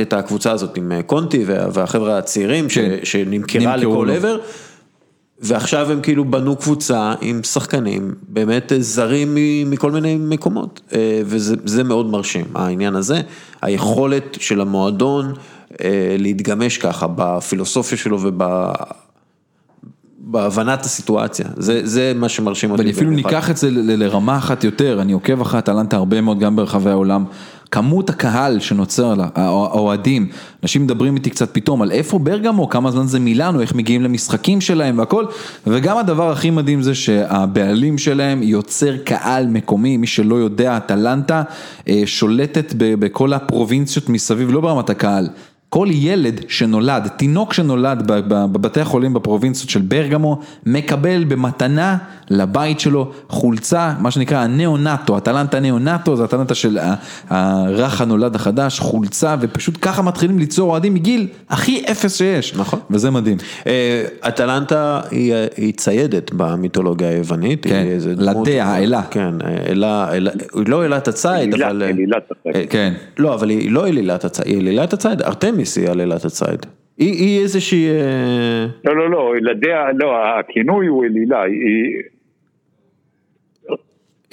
[0.01, 2.95] את הקבוצה הזאת עם קונטי וה- והחבר'ה הצעירים ש- כן.
[3.03, 4.15] שנמכרה נמכרו לכל.
[4.15, 4.37] עבר,
[5.41, 11.83] ועכשיו הם כאילו בנו קבוצה עם שחקנים באמת זרים מכל מיני מקומות, אה, וזה זה
[11.83, 13.21] מאוד מרשים, העניין הזה,
[13.61, 15.33] היכולת של המועדון
[15.83, 18.43] אה, להתגמש ככה בפילוסופיה שלו וב...
[20.23, 22.81] בהבנת הסיטואציה, זה, זה מה שמרשים אותי.
[22.81, 23.29] ואני אפילו במיוחד.
[23.29, 27.25] ניקח את זה לרמה אחת יותר, אני עוקב אחרי אטלנטה הרבה מאוד גם ברחבי העולם.
[27.71, 30.27] כמות הקהל שנוצר לה, הא- האוהדים,
[30.63, 34.61] אנשים מדברים איתי קצת פתאום על איפה ברגמו, כמה זמן זה מילאנו, איך מגיעים למשחקים
[34.61, 35.25] שלהם והכל,
[35.67, 41.43] וגם הדבר הכי מדהים זה שהבעלים שלהם יוצר קהל מקומי, מי שלא יודע, אטלנטה
[41.87, 45.27] אה, שולטת בכל הפרובינציות מסביב, לא ברמת הקהל.
[45.73, 51.97] כל ילד שנולד, תינוק שנולד בבתי החולים בפרובינציות של ברגמו, מקבל במתנה
[52.29, 56.79] לבית שלו חולצה, מה שנקרא הנאונטו, אטלנטה נאונטו, זה אטלנטה של
[57.29, 62.55] הרך הנולד החדש, חולצה, ופשוט ככה מתחילים ליצור אוהדים מגיל הכי אפס שיש.
[62.55, 62.79] נכון.
[62.89, 63.37] וזה מדהים.
[63.67, 67.63] אה, אטלנטה היא, היא ציידת במיתולוגיה היוונית.
[67.63, 69.01] כן, לדיה, האלה.
[69.11, 70.09] כן, אה, אלה,
[70.53, 71.83] לא אלת הציד, אבל...
[71.83, 72.55] אלילת הציד.
[72.55, 72.93] אה, כן.
[73.17, 76.65] לא, אבל היא לא אלילת הציד, היא אלילת הציד, ארתמיס היא על אלילת הציד.
[76.97, 77.89] היא, היא איזושהי...
[77.89, 82.01] אה, לא, לא, לא, ילדיה, לא, הכינוי הוא אלילה, היא...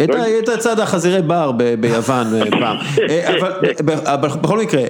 [0.04, 2.76] את, לא- ה- את הצד החזירי בר ב- ביוון אה, פעם,
[3.10, 3.52] אה, אבל,
[4.04, 4.82] אבל בכל מקרה,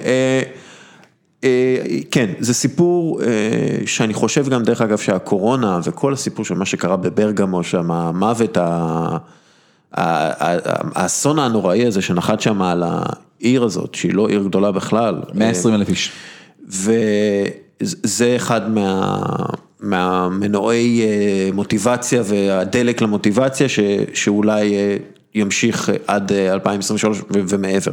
[2.11, 3.21] כן, זה סיפור
[3.85, 9.17] שאני חושב גם דרך אגב שהקורונה וכל הסיפור של מה שקרה בברגמו שם, המוות, ה-
[9.93, 15.15] האסון הנוראי הזה שנחת שם על העיר הזאת, שהיא לא עיר גדולה בכלל.
[15.33, 16.11] 120 אלף איש.
[16.67, 19.25] וזה אחד מה,
[19.79, 23.79] מהמנועי אה, מוטיבציה והדלק למוטיבציה ש,
[24.13, 24.97] שאולי אה,
[25.35, 27.91] ימשיך עד אה, 2023 ו- ומעבר.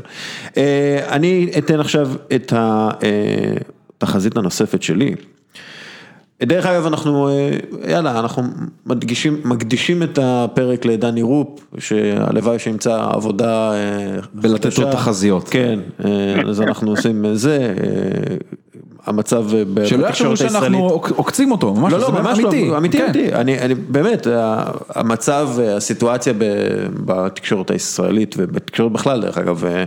[0.56, 2.52] אה, אני אתן עכשיו את
[3.98, 5.14] התחזית הנוספת שלי.
[6.42, 7.51] דרך אגב, אנחנו, אה,
[7.88, 8.42] יאללה, אנחנו
[8.87, 14.92] מדגישים, מקדישים את הפרק לדני רופ, שהלוואי שימצא עבודה אה, בלתת לו.
[14.92, 15.49] תחזיות.
[15.49, 17.75] כן, אה, אז אנחנו עושים זה,
[19.07, 20.81] המצב אה, ב- שלא בתקשורת יחשבו שאנחנו הישראלית.
[20.90, 22.69] עוק- עוקצים אותו, ממש, לא, לא, ממש אמיתי.
[22.69, 23.05] לא, אמיתי, כן.
[23.05, 24.64] אמיתי, אני, אני באמת, ה-
[24.95, 26.33] המצב, אה, הסיטואציה
[27.05, 29.85] בתקשורת הישראלית ובתקשורת בכלל, דרך אגב, אה,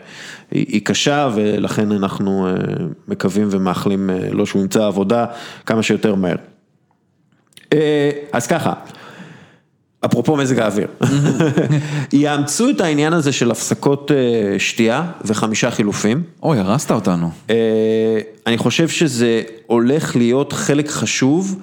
[0.51, 2.53] היא, קשה ולכן אנחנו אה,
[3.08, 5.25] מקווים ומאחלים אה, לו שהוא ימצא עבודה
[5.65, 6.36] כמה שיותר מהר.
[7.73, 8.73] אה, אז ככה,
[10.05, 10.88] אפרופו מזג האוויר,
[12.13, 16.23] יאמצו את העניין הזה של הפסקות אה, שתייה וחמישה חילופים.
[16.43, 17.29] אוי, הרסת אותנו.
[17.49, 17.55] אה,
[18.47, 21.59] אני חושב שזה הולך להיות חלק חשוב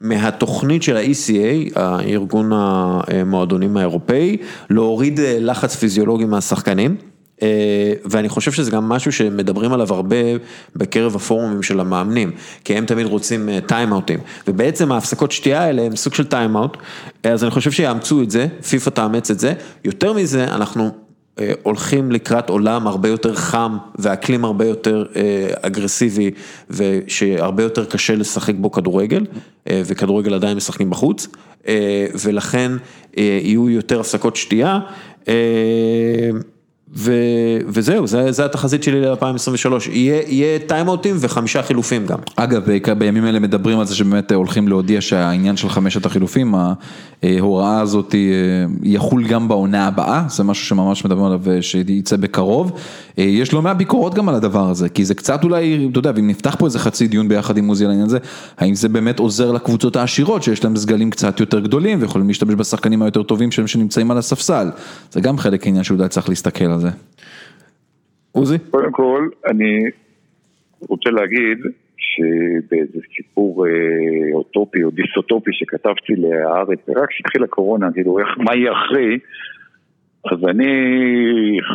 [0.00, 4.36] מהתוכנית של ה-ECA, הארגון המועדונים האירופאי,
[4.70, 6.96] להוריד אה, לחץ פיזיולוגי מהשחקנים.
[7.42, 10.16] אה, ואני חושב שזה גם משהו שמדברים עליו הרבה
[10.76, 12.30] בקרב הפורומים של המאמנים,
[12.64, 16.76] כי הם תמיד רוצים טיימאוטים, ובעצם ההפסקות שתייה האלה הם סוג של טיימאוט,
[17.22, 19.52] אז אני חושב שיאמצו את זה, פיפ"א תאמץ את זה,
[19.84, 20.90] יותר מזה אנחנו
[21.40, 26.30] אה, הולכים לקראת עולם הרבה יותר חם ואקלים הרבה יותר אה, אגרסיבי
[26.70, 29.26] ושהרבה יותר קשה לשחק בו כדורגל
[29.70, 31.28] אה, וכדורגל עדיין משחקים בחוץ
[31.68, 32.72] אה, ולכן
[33.18, 34.80] אה, יהיו יותר הפסקות שתייה.
[36.90, 37.12] אה, ו,
[37.66, 42.18] וזהו, זה, זה התחזית שלי ל-2023, יהיה, יהיה טיימאוטים וחמישה חילופים גם.
[42.36, 42.62] אגב,
[42.98, 46.54] בימים אלה מדברים על זה שבאמת הולכים להודיע שהעניין של חמשת החילופים,
[47.22, 48.20] ההוראה הזאת אה,
[48.82, 52.72] יחול גם בעונה הבאה, זה משהו שממש מדברים עליו אה, שייצא בקרוב.
[53.18, 56.12] אה, יש לא מעט ביקורות גם על הדבר הזה, כי זה קצת אולי, אתה יודע,
[56.14, 58.18] ואם נפתח פה איזה חצי דיון ביחד עם עוזי על העניין הזה,
[58.58, 63.02] האם זה באמת עוזר לקבוצות העשירות שיש להם סגלים קצת יותר גדולים ויכולים להשתמש בשחקנים
[63.02, 64.70] היותר טובים שלהם שנמצאים על הספסל.
[65.12, 66.88] זה גם חלק עניין שאולי צריך להסתכל על זה.
[68.32, 68.58] עוזי?
[68.70, 69.90] קודם כל, אני
[70.88, 71.58] רוצה להגיד
[71.96, 73.72] שבאיזה סיפור אה,
[74.34, 79.18] אוטופי או דיסוטופי שכתבתי להארץ, רק כשהתחילה הקורונה, כאילו, מה יהיה אחרי,
[80.24, 80.72] אז אני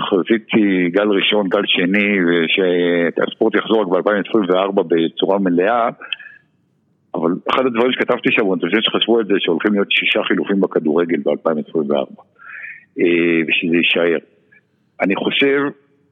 [0.09, 5.89] חזיתי גל ראשון, גל שני, ושהספורט יחזור רק ב-2024 בצורה מלאה,
[7.15, 11.19] אבל אחד הדברים שכתבתי שם, אני חושב שחשבו את זה, שהולכים להיות שישה חילופים בכדורגל
[11.25, 12.21] ב-2024,
[13.47, 14.17] ושזה יישאר.
[15.01, 15.61] אני חושב,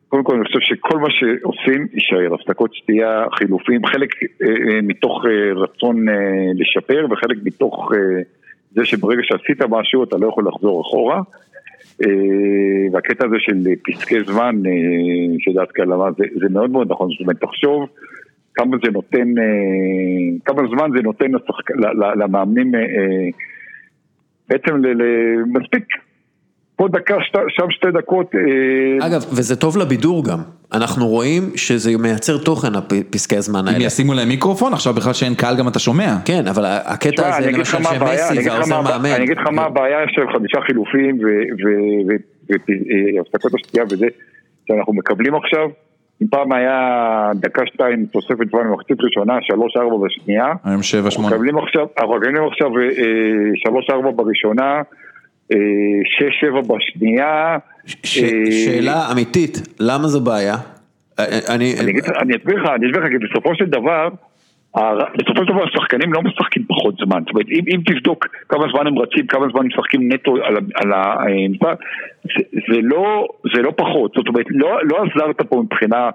[0.08, 5.26] קודם כל אני חושב שכל מה שעושים יישאר, הפסקות שתייה, חילופים, חלק אה, אה, מתוך
[5.26, 6.14] אה, רצון אה,
[6.56, 8.22] לשפר וחלק מתוך אה,
[8.76, 11.22] זה שברגע שעשית משהו אתה לא יכול לחזור אחורה.
[12.02, 17.22] אה, והקטע הזה של פסקי זמן, אה, שדעת כלמה, זה, זה מאוד מאוד נכון, זאת
[17.22, 17.90] אומרת תחשוב
[18.56, 23.30] כמה זה נותן, אה, כמה זמן זה נותן לשחק, ל- ל- למאמנים אה, אה,
[24.50, 25.84] בעצם ל- ל- מספיק
[26.76, 27.16] פה דקה,
[27.50, 28.36] שם שתי דקות.
[28.36, 30.40] אה, אגב, וזה טוב לבידור גם.
[30.74, 33.78] אנחנו רואים שזה מייצר תוכן, הפסקי הזמן האלה.
[33.78, 36.16] אם ישימו להם מיקרופון, עכשיו בכלל שאין קהל גם אתה שומע.
[36.26, 39.06] כן, אבל הקטע הזה, למשל שמסי והעוזר מאמן.
[39.06, 41.20] אני אגיד לך מה הבעיה של חמישה חילופים
[43.18, 44.08] והפסקות השתייה וזה,
[44.68, 45.70] שאנחנו מקבלים עכשיו.
[46.22, 50.54] אם פעם היה דקה שתיים תוספת זמן במחצית ראשונה, שלוש ארבע בשנייה.
[50.64, 51.28] היום שבע שמונה.
[51.28, 52.84] אנחנו מקבלים עכשיו, אה,
[53.56, 54.82] שלוש ארבע בראשונה,
[55.52, 55.58] אה,
[56.06, 57.58] שש שבע בשנייה.
[58.04, 60.56] שאלה אמיתית, למה זו בעיה?
[61.50, 64.10] אני אסביר לך, אני אסביר לך, כי בסופו של דבר,
[65.18, 68.88] בסופו של דבר השחקנים לא משחקים פחות זמן, זאת אומרת אם, אם תבדוק כמה זמן
[68.88, 71.78] הם רצים, כמה זמן הם משחקים נטו על, על המשחק,
[72.24, 76.10] זה, זה, לא, זה לא פחות, זאת אומרת לא, לא עזרת פה מבחינה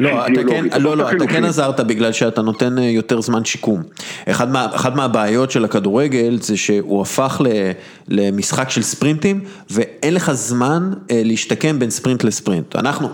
[0.00, 3.82] לא, אתה כן, לא, לא, אתה כן עזרת בגלל שאתה נותן אה, יותר זמן שיקום.
[4.28, 7.70] אחד מה, אחת מהבעיות של הכדורגל זה שהוא הפך ל,
[8.08, 12.76] למשחק של ספרינטים ואין לך זמן אה, להשתקם בין ספרינט לספרינט.
[12.76, 13.08] אנחנו,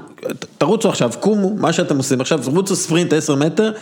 [0.58, 3.72] תרוצו עכשיו, קומו, מה שאתם עושים עכשיו, תרוצו ספרינט 10 מטר,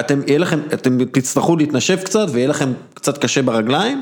[0.00, 4.00] אתם, לכם, אתם תצטרכו להתנשף קצת ויהיה לכם קצת קשה ברגליים.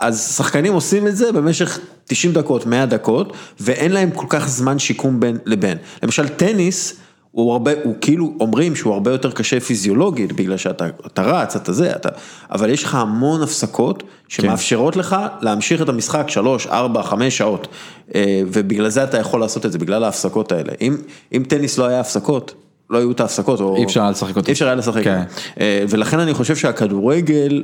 [0.00, 4.78] אז שחקנים עושים את זה במשך 90 דקות, 100 דקות, ואין להם כל כך זמן
[4.78, 5.78] שיקום בין לבין.
[6.02, 6.96] למשל טניס,
[7.32, 11.72] הוא הרבה, הוא כאילו אומרים שהוא הרבה יותר קשה פיזיולוגית, בגלל שאתה אתה רץ, אתה
[11.72, 12.08] זה, אתה,
[12.50, 15.00] אבל יש לך המון הפסקות שמאפשרות כן.
[15.00, 17.68] לך להמשיך את המשחק 3, 4, 5 שעות,
[18.14, 20.72] אה, ובגלל זה אתה יכול לעשות את זה, בגלל ההפסקות האלה.
[20.80, 20.96] אם,
[21.32, 22.54] אם טניס לא היה הפסקות,
[22.90, 23.76] לא היו את ההפסקות, או...
[23.76, 24.48] אי אפשר היה לשחק אותו.
[24.48, 25.04] אי אפשר היה לשחק.
[25.04, 25.22] כן.
[25.60, 27.62] אה, ולכן אני חושב שהכדורגל...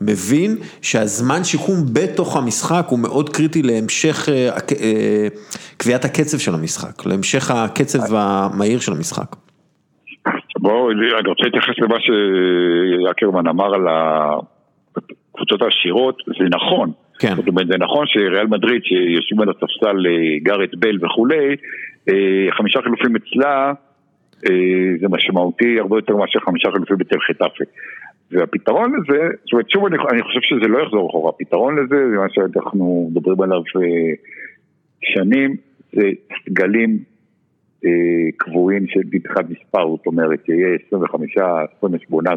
[0.00, 4.48] אה, מבין שהזמן שיקום בתוך המשחק הוא מאוד קריטי להמשך אה,
[4.82, 5.28] אה,
[5.76, 9.36] קביעת הקצב של המשחק, להמשך הקצב המהיר של המשחק.
[10.58, 16.92] בואו, אני רוצה להתייחס למה שאקרמן אמר על הקבוצות העשירות, זה נכון.
[17.18, 17.34] כן.
[17.36, 21.56] זאת אומרת, זה נכון שריאל מדריד, שיושבים על הספסל אה, גארט בל וכולי,
[22.56, 23.72] חמישה חילופים אצלה,
[25.00, 27.64] זה משמעותי הרבה יותר מאשר חמישה חילופים בתל חטאפה.
[28.32, 32.16] והפתרון לזה, זאת אומרת, שוב אני, אני חושב שזה לא יחזור אחורה, הפתרון לזה זה
[32.16, 34.12] מה שאנחנו מדברים עליו אה,
[35.00, 35.56] שנים,
[35.92, 36.10] זה
[36.44, 36.98] סגלים
[37.84, 37.90] אה,
[38.36, 41.34] קבועים של מבחינת מספר, זאת אומרת, שיהיה 25,
[41.78, 42.30] 28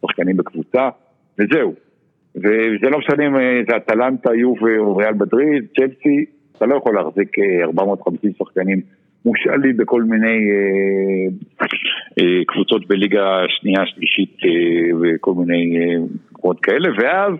[0.00, 0.88] שחקנים בקבוצה,
[1.38, 1.74] וזהו.
[2.36, 6.24] וזה לא משנה אם אה, זה אטלנטה, יובה או ריאל מדריד, צ'לסי,
[6.56, 8.80] אתה לא יכול להחזיק 450 אה, שחקנים.
[9.24, 11.66] מושאלים בכל מיני אה,
[12.20, 15.76] אה, קבוצות בליגה שנייה, שלישית אה, וכל מיני
[16.32, 17.32] מקומות כאלה, ואז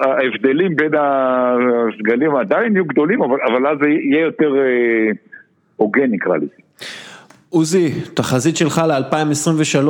[0.00, 4.54] ההבדלים בין הסגלים עדיין יהיו גדולים, אבל, אבל אז זה יהיה יותר
[5.76, 6.62] הוגן נקרא לזה.
[7.50, 9.88] עוזי, תחזית שלך ל-2023.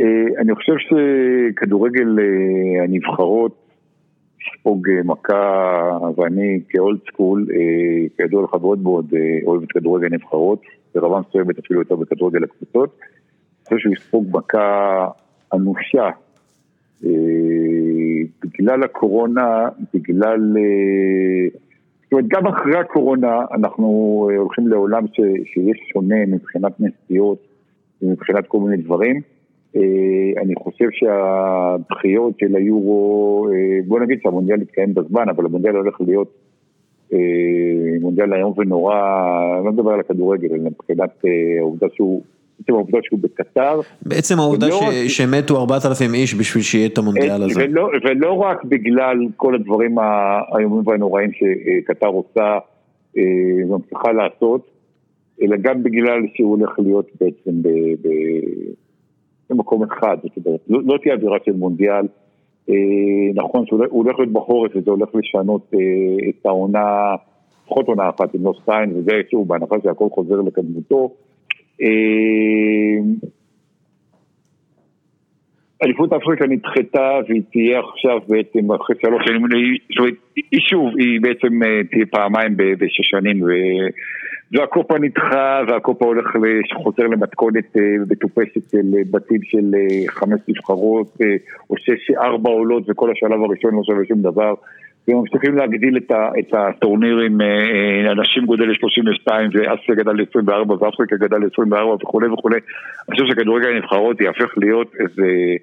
[0.00, 0.06] אה,
[0.38, 2.18] אני חושב שכדורגל
[2.82, 3.69] הנבחרות
[4.54, 10.08] לספוג אה, מכה, ואני כאולד סקול, אה, כידוע לך מאוד מאוד אה, אוהב את כדורגל
[10.08, 10.62] נבחרות,
[10.94, 12.98] ברמה מסוימת אפילו יותר בכדורגל הקבוצות.
[13.00, 15.08] אני חושב שהוא יספוג מכה
[15.54, 16.10] אנושה
[18.44, 20.54] בגלל הקורונה, בגלל...
[22.02, 23.86] זאת אומרת, גם אחרי הקורונה אנחנו
[24.36, 27.38] הולכים לעולם ש, שיש שונה מבחינת נסיעות
[28.02, 29.20] ומבחינת כל מיני דברים.
[29.76, 36.00] אה, אני חושב שהדחיות של היורו, אה, בוא נגיד שהמונדיאל יתקיים בזמן, אבל המונדיאל הולך
[36.00, 36.32] להיות
[37.12, 37.18] אה,
[38.00, 38.94] מונדיאל היום ונורא,
[39.56, 41.10] אני לא מדבר על הכדורגל, אלא מבחינת
[41.58, 42.22] העובדה שהוא...
[42.58, 43.80] בעצם העובדה שהוא בקטר.
[44.06, 44.82] בעצם העובדה ש...
[44.82, 45.08] רק...
[45.08, 47.60] שמתו 4,000 איש בשביל שיהיה את המונדיאל הזה.
[47.64, 52.58] ולא, ולא רק בגלל כל הדברים האיומים והנוראים שקטר עושה
[53.68, 54.70] ומצליחה לעשות,
[55.42, 57.68] אלא גם בגלל שהוא הולך להיות בעצם ב...
[58.02, 58.08] ב...
[59.50, 62.06] במקום אחד, זאת אומרת, לא, לא תהיה אווירה של מונדיאל.
[62.68, 62.74] אה,
[63.34, 67.14] נכון שהוא הולך להיות בחורף וזה הולך לשנות אה, את העונה,
[67.64, 71.10] לפחות עונה אחת עם לא שתיים, וזה שוב בהנחה שהכל חוזר לקדמותו.
[71.82, 72.98] אה,
[75.84, 80.14] אליפות אפריקה נדחתה והיא תהיה עכשיו בעצם אחרי שלוש שנים, זאת אומרת,
[80.60, 83.40] שוב, היא בעצם אה, תהיה פעמיים בשש שנים
[84.52, 86.26] והקופה נדחה והקופה הולך,
[86.82, 89.74] חוזר למתכונת אה, מטופשת של אה, בתים של
[90.08, 91.18] חמש נבחרות
[91.70, 94.54] או שש, ארבע עולות וכל השלב הראשון לא שווה שום דבר.
[95.08, 97.38] וממשיכים להגדיל את, ה, את הטורנירים,
[98.10, 104.20] אנשים גודל ל-32 ואסיה גדל ל-24 ואפריקה גדל ל-24 וכולי וכולי אני חושב שכדורגל הנבחרות
[104.20, 105.56] יהפך להיות איזה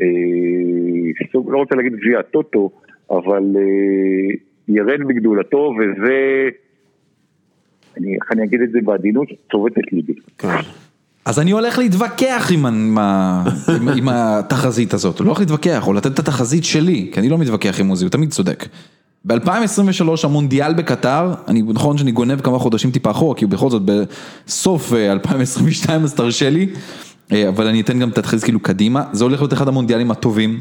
[0.00, 2.70] אה, לא רוצה להגיד גביע הטוטו,
[3.10, 4.34] אבל אה,
[4.68, 6.48] ירד בגדולתו, וזה,
[7.96, 10.12] איך אני אגיד את זה בעדינות, צובט את ליבי.
[10.38, 10.48] כן.
[11.24, 12.98] אז אני הולך להתווכח עם, עם,
[13.68, 17.38] עם, עם התחזית הזאת, לא הולך להתווכח, או לתת את התחזית שלי, כי אני לא
[17.38, 18.66] מתווכח עם עוזי, הוא תמיד צודק.
[19.24, 24.92] ב-2023 המונדיאל בקטר, אני נכון שאני גונב כמה חודשים טיפה אחורה, כי בכל זאת בסוף
[24.92, 26.68] 2022 אז תרשה לי,
[27.48, 30.60] אבל אני אתן גם את התחזית כאילו קדימה, זה הולך להיות אחד המונדיאלים הטובים.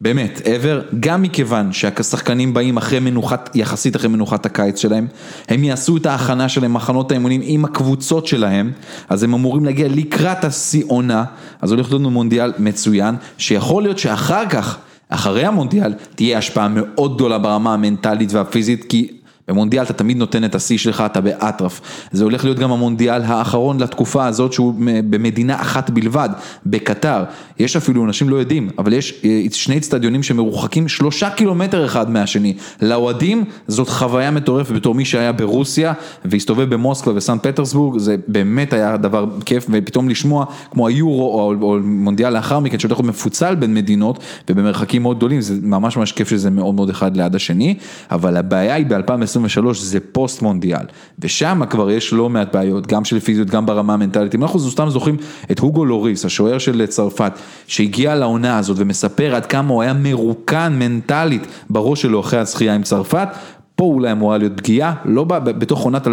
[0.00, 5.06] באמת, ever, גם מכיוון שהשחקנים באים אחרי מנוחת, יחסית אחרי מנוחת הקיץ שלהם,
[5.48, 8.72] הם יעשו את ההכנה שלהם, מחנות האימונים עם הקבוצות שלהם,
[9.08, 11.24] אז הם אמורים להגיע לקראת השיא עונה,
[11.60, 14.78] אז הולך להיות לנו מונדיאל מצוין, שיכול להיות שאחר כך,
[15.08, 19.08] אחרי המונדיאל, תהיה השפעה מאוד גדולה ברמה המנטלית והפיזית, כי
[19.48, 21.80] במונדיאל אתה תמיד נותן את השיא שלך, אתה באטרף.
[22.12, 24.74] זה הולך להיות גם המונדיאל האחרון לתקופה הזאת שהוא
[25.10, 26.28] במדינה אחת בלבד,
[26.66, 27.24] בקטר.
[27.58, 32.54] יש אפילו, אנשים לא יודעים, אבל יש אה, שני אצטדיונים שמרוחקים שלושה קילומטר אחד מהשני.
[32.82, 35.92] לאוהדים זאת חוויה מטורפת בתור מי שהיה ברוסיה
[36.24, 41.78] והסתובב במוסקבה וסן פטרסבורג, זה באמת היה דבר כיף, ופתאום לשמוע כמו היורו או, או
[41.82, 44.18] מונדיאל לאחר מכן, שהולך להיות מפוצל בין מדינות
[44.50, 47.74] ובמרחקים מאוד גדולים, זה ממש ממש כיף שזה מאוד מאוד אחד ליד השני,
[48.10, 50.84] אבל הבעיה היא ב-2020 2023 זה פוסט מונדיאל,
[51.18, 54.90] ושם כבר יש לא מעט בעיות, גם של פיזיות, גם ברמה המנטלית, אם אנחנו סתם
[54.90, 55.16] זוכרים
[55.50, 57.32] את הוגו לוריס, השוער של צרפת,
[57.66, 62.82] שהגיע לעונה הזאת ומספר עד כמה הוא היה מרוקן מנטלית בראש שלו אחרי הזכייה עם
[62.82, 63.28] צרפת,
[63.76, 66.10] פה אולי אמורה להיות פגיעה, לא בתוך עונת 2022-2023,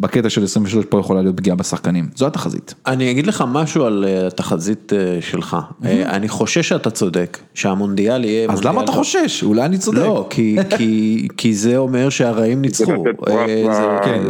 [0.00, 2.74] בקטע של 2023 פה יכולה להיות פגיעה בשחקנים, זו התחזית.
[2.86, 8.24] אני אגיד לך משהו על אה, התחזית אה, שלך, אה, אני חושש שאתה צודק, שהמונדיאל
[8.24, 8.48] יהיה...
[8.50, 9.42] אז למה אתה חושש?
[9.42, 9.98] אולי אני צודק.
[9.98, 10.28] לא,
[11.36, 13.04] כי זה אומר שהרעים ניצחו,
[14.04, 14.22] כן,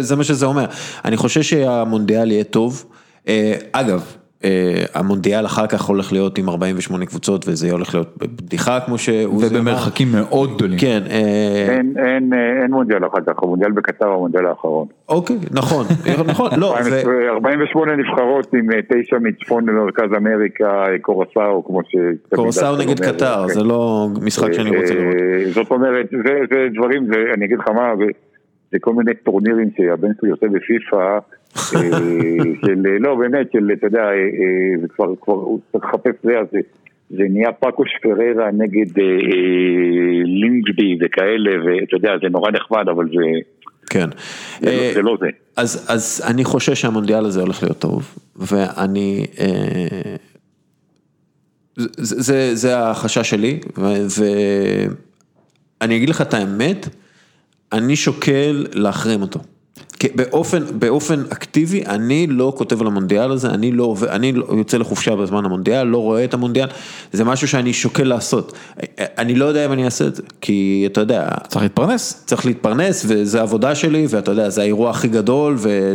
[0.00, 0.64] זה מה שזה אומר.
[1.04, 2.84] אני חושש שהמונדיאל יהיה טוב,
[3.72, 4.15] אגב.
[4.44, 9.34] אה, המונדיאל אחר כך הולך להיות עם 48 קבוצות וזה הולך להיות בדיחה כמו שהוא...
[9.34, 10.78] ובמרחקים מאוד גדולים.
[10.78, 11.02] כן.
[11.10, 11.76] אה,
[12.62, 14.86] אין מונדיאל אחר כך, המונדיאל בקטר המונדיאל האחרון.
[15.08, 15.86] אוקיי, נכון,
[16.32, 16.76] נכון, לא.
[17.28, 21.96] 48 נבחרות עם אה, תשע מצפון למרכז אמריקה, קורסאו כמו ש...
[22.34, 25.14] קורסאו נגד קטר, זה לא משחק שאני רוצה לראות.
[25.54, 26.06] זאת אומרת,
[26.50, 27.92] זה דברים, אני אגיד לך מה,
[28.72, 31.18] זה כל מיני טורנירים שהבן שלי עושה בפיפ"א.
[31.76, 31.80] אה,
[32.60, 36.58] של, לא באמת, של, אתה יודע, אה, אה, זה כבר, כבר, צריך לחפש זה, זה,
[37.10, 39.02] זה נהיה פאקוש פררה נגד
[40.24, 43.40] לינגבי וכאלה, ואתה יודע, זה נורא נחמד, אבל זה...
[43.90, 44.08] כן.
[44.60, 45.28] זה, לא, זה לא זה.
[45.56, 49.26] אז, אז אני חושש שהמונדיאל הזה הולך להיות טוב, ואני...
[51.76, 53.60] זה, זה, זה החשש שלי,
[55.80, 56.88] ואני אגיד לך את האמת,
[57.72, 59.40] אני שוקל להחרים אותו.
[60.14, 65.16] באופן, באופן אקטיבי, אני לא כותב על המונדיאל הזה, אני לא, אני לא יוצא לחופשה
[65.16, 66.68] בזמן המונדיאל, לא רואה את המונדיאל,
[67.12, 68.52] זה משהו שאני שוקל לעשות.
[68.98, 71.28] אני לא יודע אם אני אעשה את זה, כי אתה יודע...
[71.48, 72.22] צריך להתפרנס.
[72.26, 75.94] צריך להתפרנס, וזה העבודה שלי, ואתה יודע, זה האירוע הכי גדול, ו...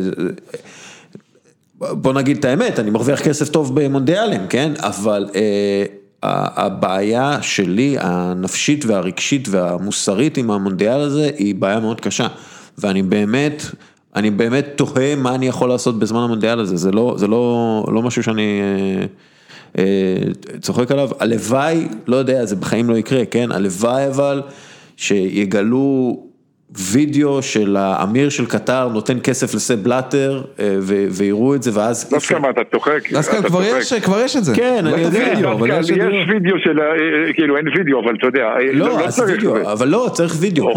[1.80, 4.72] בוא נגיד את האמת, אני מרוויח כסף טוב במונדיאלים, כן?
[4.80, 5.84] אבל אה,
[6.24, 12.28] הבעיה שלי, הנפשית והרגשית והמוסרית עם המונדיאל הזה, היא בעיה מאוד קשה.
[12.78, 13.64] ואני באמת,
[14.16, 18.02] אני באמת תוהה מה אני יכול לעשות בזמן המונדיאל הזה, זה לא, זה לא, לא
[18.02, 19.06] משהו שאני אה,
[19.78, 24.42] אה, צוחק עליו, הלוואי, לא יודע, זה בחיים לא יקרה, כן, הלוואי אבל
[24.98, 26.20] שיגלו
[26.80, 30.78] וידאו של האמיר של קטר נותן כסף לסב בלאטר אה,
[31.12, 32.10] ויראו את זה ואז...
[32.12, 33.12] דווקא מה אתה צוחק?
[33.12, 33.42] דווקא
[34.02, 34.56] כבר יש את זה.
[34.56, 35.20] כן, אני יודע.
[35.20, 35.40] יש
[36.30, 38.44] וידאו של, אה, כאילו אין וידאו אבל אתה יודע.
[38.44, 40.70] אה, לא, לא אז וידאו, אבל לא, צריך וידאו.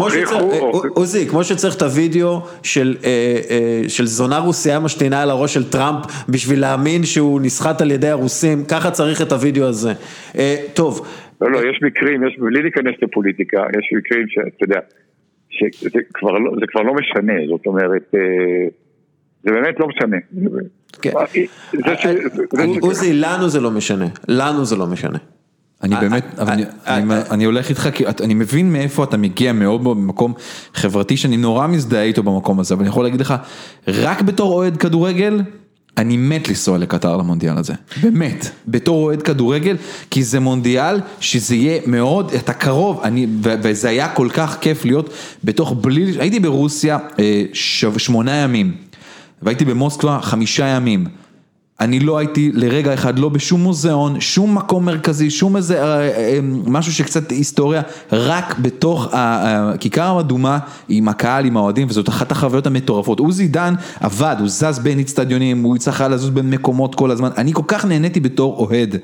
[0.95, 7.03] עוזי, כמו שצריך את הוידאו של זונה רוסייה משתינה על הראש של טראמפ בשביל להאמין
[7.03, 9.93] שהוא נסחט על ידי הרוסים, ככה צריך את הוידאו הזה.
[10.73, 11.07] טוב.
[11.41, 14.79] לא, לא, יש מקרים, יש, בלי להיכנס לפוליטיקה, יש מקרים שאתה יודע.
[15.55, 18.67] שזה כבר לא, זה כבר לא משנה, זאת אומרת, אה,
[19.43, 20.17] זה באמת לא משנה.
[21.01, 21.11] כן.
[22.81, 25.17] עוזי, לנו זה לא משנה, לנו זה לא משנה.
[25.83, 26.25] אני באמת,
[27.31, 30.33] אני הולך איתך, כי אני מבין מאיפה אתה מגיע מאוד מאוד במקום
[30.73, 33.33] חברתי שאני נורא מזדהה איתו במקום הזה, אבל אני יכול להגיד לך,
[33.87, 35.41] רק בתור אוהד כדורגל,
[35.97, 39.77] אני מת לנסוע לקטר למונדיאל הזה, באמת, בתור אוהד כדורגל,
[40.11, 45.09] כי זה מונדיאל שזה יהיה מאוד, אתה קרוב, אני, וזה היה כל כך כיף להיות
[45.43, 47.43] בתוך בלי, הייתי ברוסיה אה,
[47.97, 48.75] שמונה ימים,
[49.41, 51.05] והייתי במוסקבה חמישה ימים.
[51.79, 56.39] אני לא הייתי לרגע אחד לא בשום מוזיאון, שום מקום מרכזי, שום איזה אה, אה,
[56.67, 60.59] משהו שקצת היסטוריה, רק בתוך הכיכר המדומה
[60.89, 63.19] עם הקהל, עם האוהדים, וזאת אחת החוויות המטורפות.
[63.19, 67.53] עוזי דן עבד, הוא זז בין אצטדיונים, הוא צריך לזוז בין מקומות כל הזמן, אני
[67.53, 68.95] כל כך נהניתי בתור אוהד.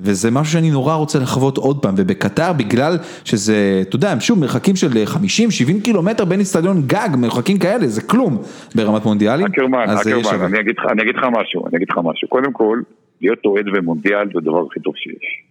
[0.00, 4.76] וזה משהו שאני נורא רוצה לחוות עוד פעם, ובקטר בגלל שזה, אתה יודע, שוב מרחקים
[4.76, 8.38] של 50-70 קילומטר בין איצטדיון גג, מרחקים כאלה, זה כלום
[8.74, 9.46] ברמת מונדיאלים.
[9.46, 12.80] אקרמן, אקרמן, אני אגיד, אני אגיד לך משהו, אני אגיד לך משהו, קודם כל,
[13.20, 15.42] להיות אוהד במונדיאל זה הדבר הכי טוב שיש.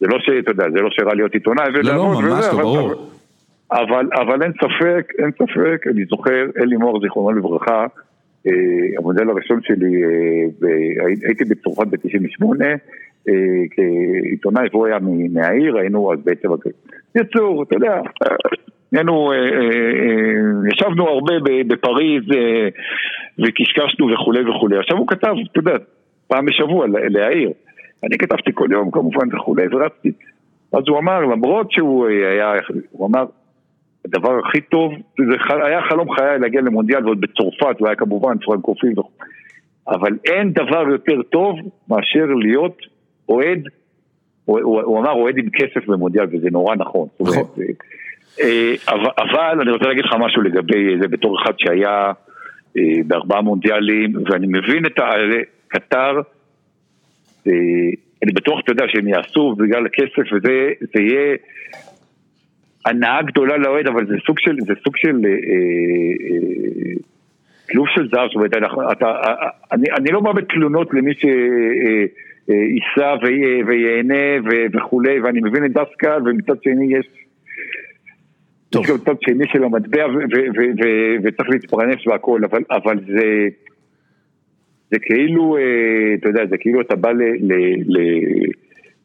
[0.00, 3.10] זה לא שאתה יודע, זה לא שרע להיות עיתונאי לא, לא, ממש לא, ברור.
[3.72, 7.86] אבל, אבל אין ספק, אין ספק, אני זוכר, אלי מור, זיכרונו לברכה,
[8.46, 8.52] אה,
[8.98, 12.74] המודל הראשון שלי, אה, הייתי בצרפת ב-98, אה,
[13.70, 14.98] כעיתונאי, והוא היה
[15.32, 16.48] מהעיר, היינו אז בעצם,
[17.16, 18.00] יצור, אתה יודע,
[18.92, 19.32] היינו,
[20.72, 21.34] ישבנו הרבה
[21.66, 22.24] בפריז
[23.38, 24.78] וקשקשנו וכולי וכולי.
[24.78, 25.76] עכשיו הוא כתב, אתה יודע,
[26.28, 27.50] פעם בשבוע להעיר.
[28.04, 30.12] אני כתבתי כל יום כמובן וכולי, ורצתי.
[30.72, 32.52] אז הוא אמר, למרות שהוא היה,
[32.90, 33.24] הוא אמר,
[34.04, 39.10] הדבר הכי טוב, זה היה חלום חיי להגיע למונדיאל ועוד בצרפת, והיה כמובן פרנקופיל וכו',
[39.88, 41.58] אבל אין דבר יותר טוב
[41.88, 42.76] מאשר להיות
[43.28, 43.68] אוהד,
[44.44, 47.08] הוא, אמר אוהד עם כסף במונדיאל, וזה נורא נכון.
[47.20, 47.44] נכון.
[48.40, 48.74] אה,
[49.18, 52.12] אבל אני רוצה להגיד לך משהו לגבי זה בתור אחד שהיה
[52.78, 54.98] אה, בארבעה מונדיאלים, ואני מבין את
[55.68, 56.20] קטר,
[57.46, 57.52] אה,
[58.22, 61.36] אני בטוח, אתה יודע, שהם יעשו בגלל הכסף וזה, זה יהיה
[62.86, 65.20] הנאה גדולה לאוהד, אבל זה סוג של, זה סוג של
[67.70, 68.52] כלוב של זר, זאת אומרת,
[69.72, 71.12] אני, אני לא בא בתלונות למי
[72.46, 73.14] שייסע
[73.66, 77.06] וייהנה וכולי, ואני מבין את דסקל, ומצד שני יש...
[78.70, 78.84] טוב.
[78.84, 80.06] יש גם צד שני של המטבע
[81.24, 83.48] וצריך להתפרנס והכל, אבל, אבל זה,
[84.90, 85.56] זה כאילו,
[86.14, 87.52] אתה יודע, זה כאילו אתה בא ל, ל,
[87.86, 87.98] ל,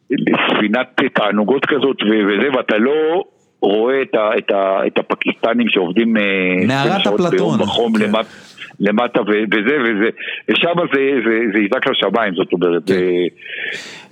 [0.09, 3.23] לספינת תענוגות כזאת וזה, ואתה לא
[3.61, 6.23] רואה את, ה, את, ה, את הפקיסטנים שעובדים אה,
[6.67, 8.03] מערת אפלטון בחום כן.
[8.03, 8.29] למטה,
[8.79, 10.09] למטה וזה, וזה,
[10.49, 12.81] ושם זה, זה, זה יזעק לשמיים, זאת אומרת.
[12.85, 12.93] כן.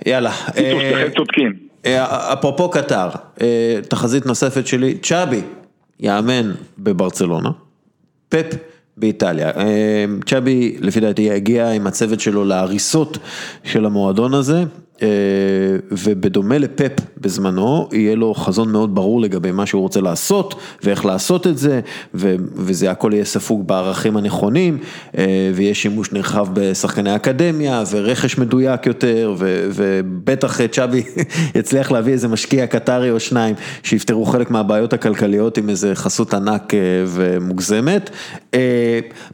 [0.06, 0.30] יאללה.
[0.56, 1.52] קיצור, שניכם אה, צודקים.
[1.86, 3.08] אה, אפרופו קטר,
[3.88, 5.40] תחזית נוספת שלי, צ'אבי
[6.00, 7.50] יאמן בברצלונה,
[8.28, 8.54] פפ
[8.96, 9.50] באיטליה.
[10.26, 13.18] צ'אבי לפי דעתי יגיע עם הצוות שלו להריסות
[13.64, 14.62] של המועדון הזה.
[15.02, 15.08] אה,
[15.90, 21.46] ובדומה לפפ בזמנו, יהיה לו חזון מאוד ברור לגבי מה שהוא רוצה לעשות ואיך לעשות
[21.46, 21.80] את זה,
[22.14, 24.78] וזה הכל יהיה ספוג בערכים הנכונים,
[25.18, 29.34] אה, ויהיה שימוש נרחב בשחקני אקדמיה ורכש מדויק יותר,
[29.74, 31.02] ובטח צ'אבי
[31.58, 36.74] יצליח להביא איזה משקיע קטרי או שניים שיפתרו חלק מהבעיות הכלכליות עם איזה חסות ענק
[36.74, 38.10] אה, ומוגזמת.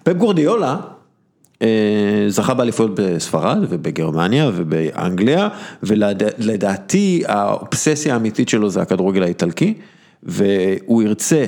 [0.03, 0.94] פפ גורדיולה אה,
[2.29, 5.49] זכה באליפויות בספרד ובגרמניה ובאנגליה,
[5.83, 9.75] ולדעתי האובססיה האמיתית שלו זה הכדורגל האיטלקי,
[10.23, 11.45] והוא ירצה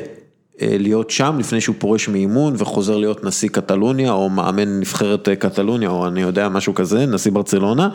[0.63, 5.37] אה, להיות שם לפני שהוא פורש מאימון וחוזר להיות נשיא קטלוניה או מאמן נבחרת אה,
[5.37, 7.89] קטלוניה או אני יודע משהו כזה, נשיא ברצלונה.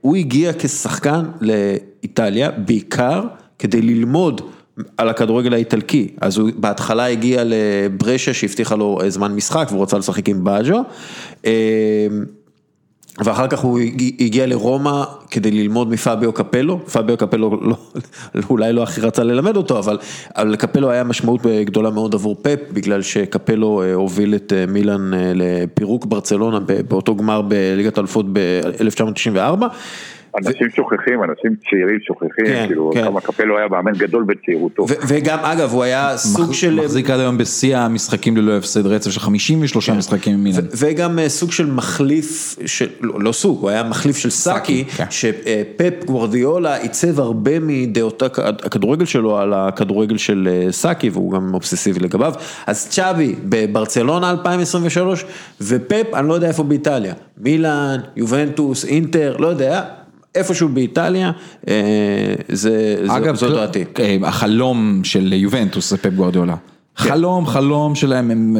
[0.00, 3.22] הוא הגיע כשחקן לאיטליה בעיקר
[3.58, 4.40] כדי ללמוד
[4.96, 10.28] על הכדורגל האיטלקי, אז הוא בהתחלה הגיע לברשה שהבטיחה לו זמן משחק והוא רצה לשחק
[10.28, 10.82] עם באג'ו.
[11.44, 11.50] אמ,
[13.24, 13.78] ואחר כך הוא
[14.20, 17.76] הגיע לרומא כדי ללמוד מפביו קפלו, פביו קפלו לא,
[18.50, 19.98] אולי לא הכי רצה ללמד אותו, אבל,
[20.36, 25.14] אבל לקפלו היה משמעות גדולה מאוד עבור פפ, בגלל שקפלו אה, הוביל את אה, מילאן
[25.14, 26.58] אה, לפירוק ברצלונה
[26.88, 29.64] באותו גמר בליגת האלופות ב-1994.
[30.36, 30.76] אנשים ו...
[30.76, 33.04] שוכחים, אנשים צעירים שוכחים, כן, כאילו כן.
[33.04, 34.86] כמה קפלו היה מאמן גדול בצעירותו.
[35.08, 36.52] וגם אגב הוא היה סוג מח...
[36.52, 36.74] של...
[36.74, 39.96] מחזיק עד היום בשיא המשחקים ללא הפסד רצף של 53 כן.
[39.96, 40.64] משחקים עם מילאן.
[40.76, 42.88] וגם אה, סוג של מחליף, של...
[43.00, 45.04] לא, לא סוג, הוא היה מחליף של סאקי, כן.
[45.10, 52.00] שפפ גוורדיולה עיצב הרבה מדעות הכדורגל שלו על הכדורגל של אה, סאקי והוא גם אובססיבי
[52.00, 52.34] לגביו.
[52.66, 55.24] אז צ'אבי בברצלונה 2023
[55.60, 59.99] ופפ אני לא יודע איפה באיטליה, מילאן, יובנטוס, אינטר, לא יודע.
[60.34, 61.30] איפשהו באיטליה,
[61.68, 63.84] אה, זה, אגב, זו דעתי.
[64.00, 66.54] אה, החלום של יובנטוס זה פפ גוארדיולה.
[66.56, 67.10] כן.
[67.10, 68.56] חלום, חלום שלהם, הם,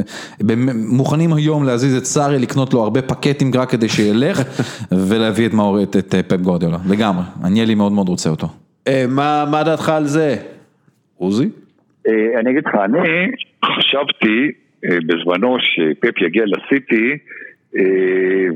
[0.51, 4.43] הם מוכנים היום להזיז את סארי, לקנות לו הרבה פקטים רק כדי שילך,
[5.09, 8.49] ולהביא את מאור, את, את פפ גוארדיולה, לגמרי, אניאלי מאוד מאוד רוצה אותו.
[8.89, 10.37] אה, מה, מה דעתך על זה,
[11.17, 11.49] עוזי?
[12.41, 12.99] אני אגיד לך, אני
[13.65, 14.53] חשבתי
[14.83, 17.19] בזמנו שפפ יגיע לסיטי,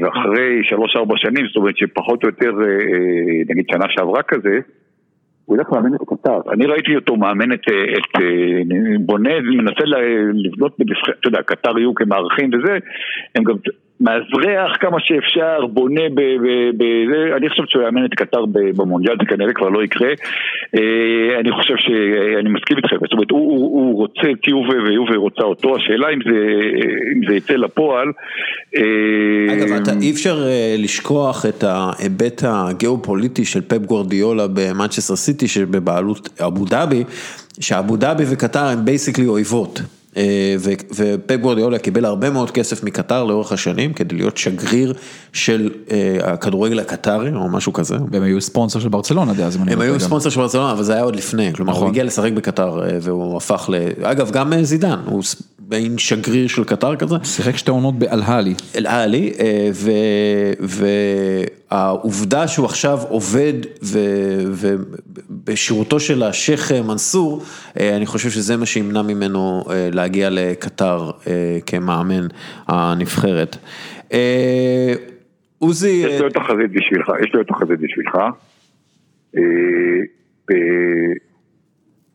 [0.01, 4.59] ואחרי שלוש-ארבע שנים, זאת אומרת שפחות או יותר, אה, אה, נגיד שנה שעברה כזה,
[5.45, 6.41] הוא ילך לאמן את קטר.
[6.53, 8.23] אני ראיתי אותו מאמן את, את
[9.01, 9.85] בונה, מנסה
[10.35, 10.77] לבנות
[11.21, 12.79] אתה יודע, קטר יהיו כמארחים וזה,
[13.35, 13.55] הם גם,
[14.01, 16.21] מאזרח כמה שאפשר, בונה ב...
[16.21, 18.45] ב, ב זה, אני חושב שהוא יאמן את קטר
[18.77, 20.09] במונדיאל, זה כנראה כבר לא יקרה.
[20.75, 21.91] אה, אני חושב ש...
[22.41, 26.07] אני מסכים איתכם, זאת אומרת, הוא, הוא, הוא רוצה את יובה ויובה רוצה אותו, השאלה
[26.11, 26.39] אם זה,
[27.15, 28.09] אם זה יצא לפועל.
[28.77, 28.83] אה,
[29.53, 36.41] אגב, אתה, אי אפשר אה, לשכוח את ההיבט הגיאופוליטי של פפ גורדיולה במנצ'סטר סיטי שבבעלות
[36.41, 37.05] אבו דאבי,
[37.61, 39.81] שאבו דאבי וקטר הם basically אויבות.
[40.17, 40.57] אה,
[40.95, 44.95] ופפ גווארדיולה קיבל הרבה מאוד כסף מקטר לאורך השנים כדי להיות שגריר
[45.33, 47.97] של אה, הכדורגל הקטרי או משהו כזה.
[48.11, 49.59] והם היו ספונסר של ברצלונה דאז.
[49.67, 51.91] הם היו ספונסר של ברצלונה אבל זה היה עוד לפני, כלומר הוא נכון.
[51.91, 53.75] הגיע לשחק בקטר אה, והוא הפך ל...
[54.03, 55.23] אגב גם זידן, הוא
[55.71, 57.15] מעין שגריר של קטר כזה.
[57.25, 58.55] שיחק שתי עונות באל-הלי.
[58.77, 59.33] אל-הלי,
[61.71, 63.53] והעובדה שהוא עכשיו עובד
[64.51, 67.43] ובשירותו של השייח' מנסור,
[67.77, 71.11] אני חושב שזה מה שימנע ממנו להגיע לקטר
[71.67, 72.27] כמאמן
[72.69, 73.57] הנבחרת.
[75.59, 75.89] עוזי...
[75.89, 78.19] יש לי עוד תחזית בשבילך, יש לי עוד תחזית בשבילך.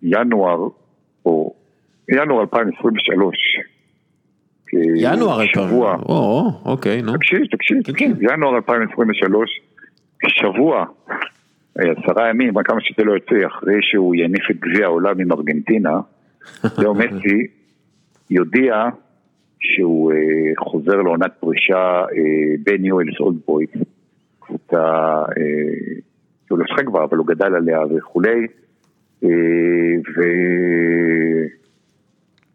[0.02, 0.68] בינואר,
[1.26, 1.54] או
[2.12, 3.36] ינואר 2023.
[4.96, 7.14] ינואר 2023, או, אוקיי, נו.
[7.14, 8.34] תקשיב, תקשיב, כן, תקשיב, כן.
[8.34, 9.62] ינואר 2023,
[10.28, 10.86] שבוע,
[11.76, 16.00] עשרה ימים, כמה שזה לא יוצא, אחרי שהוא יניף את גביע העולם עם ארגנטינה,
[16.82, 17.48] לאו מסי
[18.30, 18.86] יודיע
[19.60, 20.18] שהוא אה,
[20.58, 23.72] חוזר לעונת פרישה אה, בניואלס אולדבויט,
[24.40, 24.84] קבוצה,
[25.38, 26.00] אה,
[26.48, 28.48] שהוא לא שחק בה, אבל הוא גדל עליה וכולי,
[29.24, 29.30] אה,
[30.16, 30.22] ו...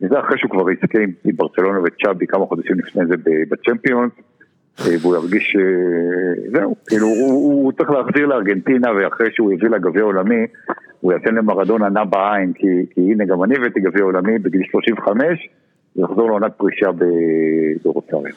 [0.03, 3.14] וזה אחרי שהוא כבר יזכה עם ברצלונה וצ'אבי כמה חודשים לפני זה
[3.51, 4.12] בצ'מפיונס,
[4.80, 9.78] אה, והוא ירגיש, אה, זהו, כאילו הוא, הוא צריך להחזיר לארגנטינה ואחרי שהוא הביא לה
[9.78, 10.47] גביע עולמי,
[11.01, 15.49] הוא יתן למרדונה נע בעין, כי, כי הנה גם אני הבאתי גביע עולמי בגיל 35,
[15.97, 16.90] ויחזור לעונת פרישה
[17.82, 18.34] ברוסריה.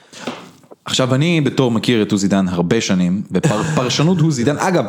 [0.85, 4.85] עכשיו אני בתור מכיר את עוזי דן הרבה שנים, בפרשנות עוזי דן, אגב,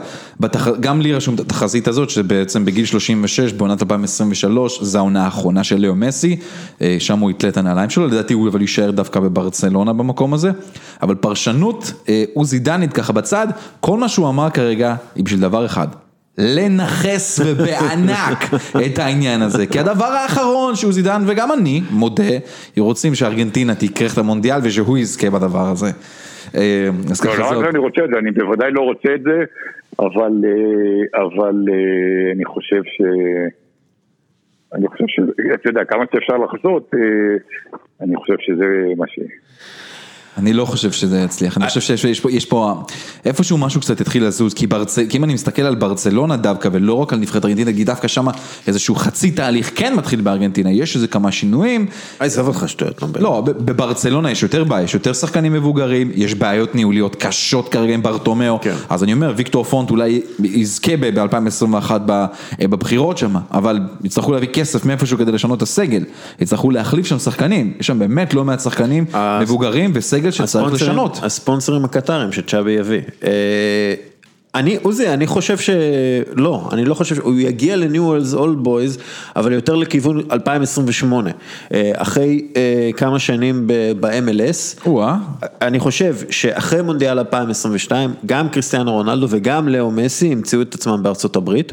[0.81, 5.77] גם לי רשום את התחזית הזאת, שבעצם בגיל 36 בעונת 2023, זו העונה האחרונה של
[5.77, 6.37] ליאו מסי,
[6.83, 10.51] אה, שם הוא יתלה את הנעליים שלו, לדעתי הוא אבל יישאר דווקא בברצלונה במקום הזה,
[11.03, 13.49] אבל פרשנות אה, עוזי דנית ככה בצד,
[13.81, 15.89] כל מה שהוא אמר כרגע היא בשביל דבר אחד.
[16.39, 18.39] לנכס ובענק
[18.87, 22.25] את העניין הזה, כי הדבר האחרון שהוא זידן וגם אני מודה,
[22.79, 25.87] רוצים שארגנטינה תקרח את המונדיאל ושהוא יזכה בדבר הזה.
[26.55, 29.45] אה, אז ככה לא, לא אני רוצה את זה, אני בוודאי לא רוצה את זה,
[29.99, 33.03] אבל, אה, אבל אה, אני חושב ש...
[34.75, 35.21] אני חושב ש...
[35.55, 36.91] אתה יודע, כמה שאפשר לחזות,
[38.01, 38.67] אני חושב שזה
[38.97, 39.19] מה ש...
[40.39, 42.83] אני לא חושב שזה יצליח, אני חושב שיש פה, יש פה,
[43.25, 44.99] איפשהו משהו קצת התחיל לזוז, כי, ברצ...
[45.09, 48.27] כי אם אני מסתכל על ברצלונה דווקא, ולא רק על נבחרת ארגנטינה, כי דווקא שם
[48.67, 51.87] איזשהו חצי תהליך כן מתחיל בארגנטינה, יש איזה כמה שינויים.
[52.19, 56.75] עזוב אותך שטויות, לא לא, בברצלונה יש יותר בעיה, יש יותר שחקנים מבוגרים, יש בעיות
[56.75, 58.75] ניהוליות קשות כרגע עם ברטומיאו, כן.
[58.89, 61.91] אז אני אומר, ויקטור פונט אולי יזכה ב-2021
[62.61, 66.05] בבחירות שם, אבל יצטרכו להביא כסף מאיפשהו כדי לשנות את הסגל,
[66.41, 69.05] יצטרכו להחליף שם שחקנים, יש שם באמת לא מעט שחקנים
[69.41, 71.21] מבוגרים וסגל סגל שצריך לשנות.
[71.23, 73.01] הספונסרים הקטרים שצ'אבי יביא.
[73.25, 73.95] אה,
[74.55, 78.99] אני, עוזי, אני חושב שלא, אני לא חושב, הוא יגיע לניו-וולס אולד בויז,
[79.37, 81.31] אבל יותר לכיוון 2028,
[81.73, 83.67] אה, אחרי אה, כמה שנים
[84.01, 84.89] ב-MLS,
[85.63, 91.37] אני חושב שאחרי מונדיאל 2022, גם קריסטיאנו רונלדו וגם לאו מסי ימצאו את עצמם בארצות
[91.37, 91.73] הברית,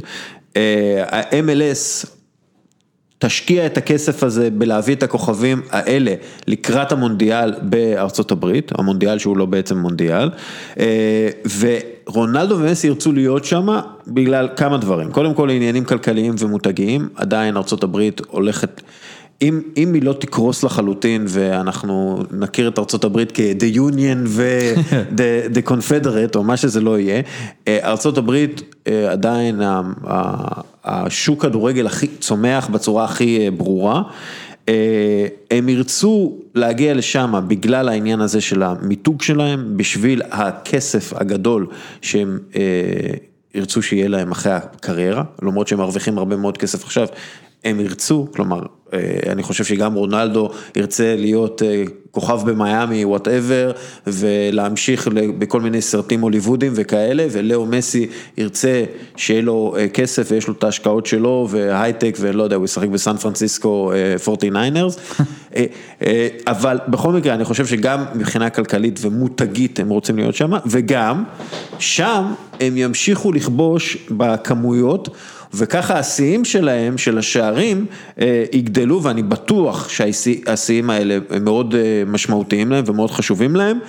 [1.11, 2.14] ה-MLS
[3.25, 6.13] תשקיע את הכסף הזה בלהביא את הכוכבים האלה
[6.47, 10.29] לקראת המונדיאל בארצות הברית, המונדיאל שהוא לא בעצם מונדיאל,
[10.79, 13.67] אה, ורונלדו ומסי ירצו להיות שם
[14.07, 18.81] בגלל כמה דברים, קודם כל עניינים כלכליים ומותגיים, עדיין ארצות הברית הולכת...
[19.41, 26.43] אם, אם היא לא תקרוס לחלוטין ואנחנו נכיר את ארה"ב כ-The Union ו-The Confederate או
[26.43, 27.21] מה שזה לא יהיה,
[27.67, 28.31] אה, ארה"ב
[28.87, 29.61] אה, עדיין
[30.83, 34.01] השוק כדורגל הכי צומח בצורה הכי אה, ברורה.
[35.51, 41.67] הם ירצו להגיע לשם בגלל העניין הזה של המיתוג שלהם, בשביל הכסף הגדול
[42.01, 42.39] שהם
[43.55, 47.07] ירצו שיהיה להם אחרי הקריירה, למרות שהם מרוויחים הרבה מאוד כסף עכשיו,
[47.63, 48.61] הם ירצו, כלומר,
[48.93, 48.99] אה,
[49.31, 51.83] אני חושב שגם רונלדו ירצה להיות אה,
[52.15, 53.71] כוכב במיאמי, וואטאבר,
[54.07, 55.07] ולהמשיך
[55.37, 58.07] בכל מיני סרטים הוליוודיים וכאלה, ולאו מסי
[58.37, 58.83] ירצה
[59.15, 63.17] שיהיה לו אה, כסף ויש לו את ההשקעות שלו, והייטק, ולא יודע, הוא ישחק בסן
[63.17, 63.91] פרנסיסקו
[64.25, 65.19] 49ers,
[66.47, 71.23] אבל בכל מקרה, אני חושב שגם מבחינה כלכלית ומותגית הם רוצים להיות שם, וגם
[71.79, 72.25] שם
[72.59, 75.09] הם ימשיכו לכבוש בכמויות.
[75.53, 77.85] וככה השיאים שלהם, של השערים,
[78.21, 83.79] אה, יגדלו ואני בטוח שהשיאים האלה הם מאוד אה, משמעותיים להם ומאוד חשובים להם,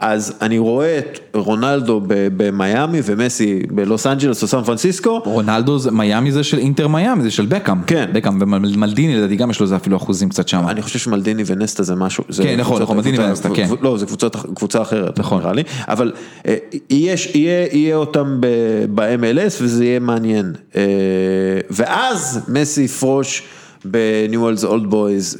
[0.00, 2.00] אז אני רואה את רונלדו
[2.36, 5.18] במיאמי ומסי בלוס אנג'לס או סן פרנסיסקו.
[5.24, 7.82] רונלדו, מיאמי זה של אינטר מיאמי, זה של בקאם.
[7.82, 8.10] כן.
[8.12, 10.68] בקאם ומלדיני לדעתי גם יש לו זה אפילו אחוזים קצת שם.
[10.68, 12.24] אני חושב שמלדיני ונסטה זה משהו.
[12.28, 13.68] זה כן, נכון, נכון, מלדיני קבוצה- ונסטה, כן.
[13.80, 15.40] לא, זו קבוצות- קבוצה אחרת, נכון.
[15.42, 15.62] נראה לי.
[15.88, 16.12] אבל
[16.46, 16.56] אה,
[16.90, 18.36] יש, יהיה, יהיה אותם
[18.94, 20.52] ב-MLS וזה יהיה מעניין.
[20.76, 20.82] אה,
[21.70, 23.42] ואז מסי יפרוש
[23.84, 25.36] בניואלס אולד בויז,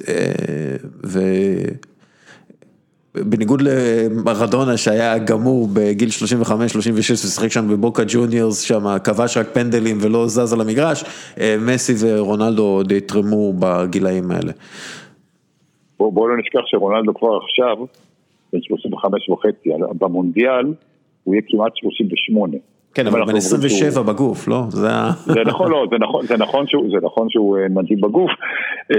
[3.14, 10.26] בניגוד למרדונה שהיה גמור בגיל 35-36 ושיחק שם בבוקה ג'וניורס שם, כבש רק פנדלים ולא
[10.26, 11.04] זז על המגרש,
[11.40, 14.52] אה, מסי ורונלדו עוד יתרמו בגילאים האלה.
[15.98, 17.86] בואו בוא לא נשכח שרונלדו כבר עכשיו,
[18.52, 20.74] בן 35 וחצי, במונדיאל
[21.24, 22.56] הוא יהיה כמעט 38.
[22.95, 24.62] כן, אבל בן אומרים שהוא- 27 בגוף, לא?
[24.68, 24.88] זה.
[25.26, 28.30] זה נכון, לא, זה נכון, זה נכון שהוא, זה נכון שהוא אה, מדהים בגוף,
[28.93, 28.97] אה,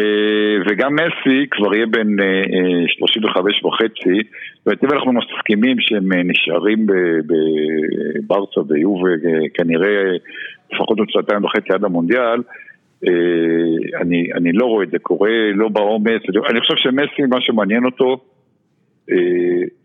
[0.70, 4.18] וגם מסי כבר יהיה בן אה, אה, 35 וחצי,
[4.66, 6.88] ואתם אנחנו מסכימים שהם נשארים
[7.28, 10.16] בברצה ויובה אה, כנראה אה,
[10.74, 12.42] לפחות עוד שנתיים וחצי עד המונדיאל,
[14.02, 18.18] אני, אני לא רואה את זה קורה, לא בעומס, אני חושב שמסי, מה שמעניין אותו,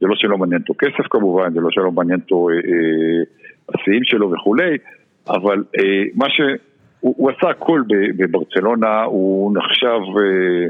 [0.01, 2.49] זה לא שלא מעניין אותו כסף כמובן, זה לא שלא מעניין אותו
[3.75, 4.77] השיאים שלו וכולי,
[5.29, 6.41] אבל אה, מה ש...
[7.01, 7.83] הוא, הוא עשה הכל
[8.17, 10.69] בברצלונה, הוא נחשב אה,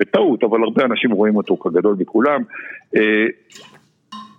[0.00, 2.42] בטעות, אבל הרבה אנשים רואים אותו כגדול מכולם.
[2.96, 3.26] אה,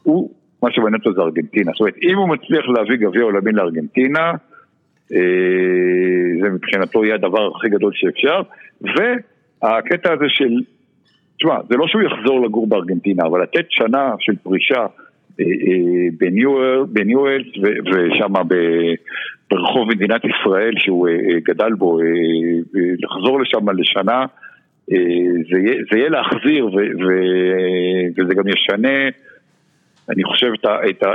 [0.04, 0.32] הוא,
[0.64, 4.32] מה שמעניין אותו זה ארגנטינה, זאת אומרת, אם הוא מצליח להביא גביע עולמי לארגנטינה,
[5.14, 5.20] אה,
[6.42, 8.42] זה מבחינתו יהיה הדבר הכי גדול שאפשר,
[8.82, 10.54] והקטע הזה של
[11.38, 14.86] תשמע, זה לא שהוא יחזור לגור בארגנטינה, אבל לתת שנה של פרישה
[16.94, 17.48] בניואלס
[17.86, 18.34] ושם
[19.52, 22.06] ברחוב מדינת ישראל שהוא אה, אה, גדל בו, אה,
[23.00, 24.26] לחזור לשם לשנה,
[25.52, 26.66] זה יהיה- להחזיר
[28.18, 29.10] וזה גם ישנה,
[30.10, 30.52] אני חושב.
[30.90, 31.14] את ה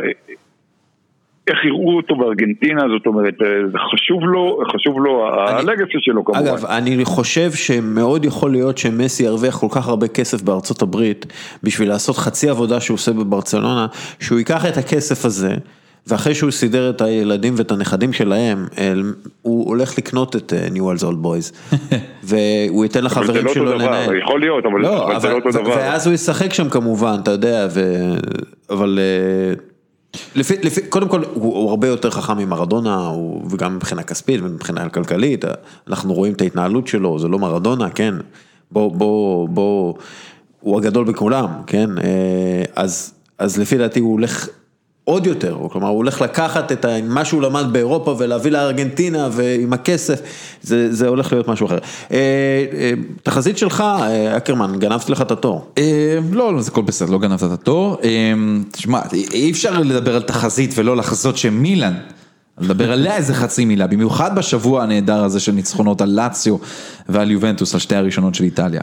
[1.48, 6.40] איך יראו אותו בארגנטינה, זאת אומרת, אה, זה חשוב לו, חשוב לו, הלגסי שלו כמובן.
[6.40, 11.26] אגב, אני חושב שמאוד יכול להיות שמסי ירוויח כל כך הרבה כסף בארצות הברית
[11.62, 13.86] בשביל לעשות חצי עבודה שהוא עושה בברצלונה,
[14.20, 15.54] שהוא ייקח את הכסף הזה.
[16.06, 19.12] ואחרי שהוא סידר את הילדים ואת הנכדים שלהם, אל-
[19.42, 21.52] הוא הולך לקנות את ניו אולס אולד בויז.
[22.22, 24.16] והוא ייתן אבל זה לחברים לא אותו שלו דבר, לנהל.
[24.18, 25.70] יכול להיות, אבל לא, אבל זה לא אבל, אותו דבר.
[25.76, 27.80] ואז הוא ישחק שם כמובן, אתה יודע, ו...
[28.70, 29.54] אבל אה,
[30.34, 34.88] לפי, לפי, קודם כל הוא, הוא הרבה יותר חכם ממרדונה, הוא, וגם מבחינה כספית ומבחינה
[34.88, 35.44] כלכלית,
[35.88, 38.14] אנחנו רואים את ההתנהלות שלו, זה לא מרדונה, כן,
[38.70, 39.94] בוא, בוא, בוא,
[40.60, 44.48] הוא הגדול בכולם, כן, אה, אז, אז לפי דעתי הוא הולך
[45.04, 50.20] עוד יותר, כלומר הוא הולך לקחת את מה שהוא למד באירופה ולהביא לארגנטינה ועם הכסף,
[50.62, 51.78] זה, זה הולך להיות משהו אחר.
[52.12, 52.18] אה,
[52.72, 52.92] אה,
[53.22, 55.66] תחזית שלך, אה, אקרמן, גנבתי לך את התור.
[55.78, 57.96] אה, לא, לא, זה הכל בסדר, לא גנבת את התור.
[58.04, 58.32] אה,
[58.72, 59.00] תשמע,
[59.32, 61.94] אי אפשר לדבר על תחזית ולא לחזות שמילאן,
[62.60, 66.56] לדבר עליה איזה חצי מילה, במיוחד בשבוע הנהדר הזה של ניצחונות על לאציו
[67.08, 68.82] ועל יובנטוס, על שתי הראשונות של איטליה.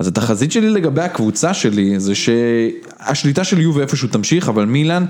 [0.00, 5.04] אה, אז התחזית שלי לגבי הקבוצה שלי זה שהשליטה של יובה איפשהו תמשיך, אבל מילאן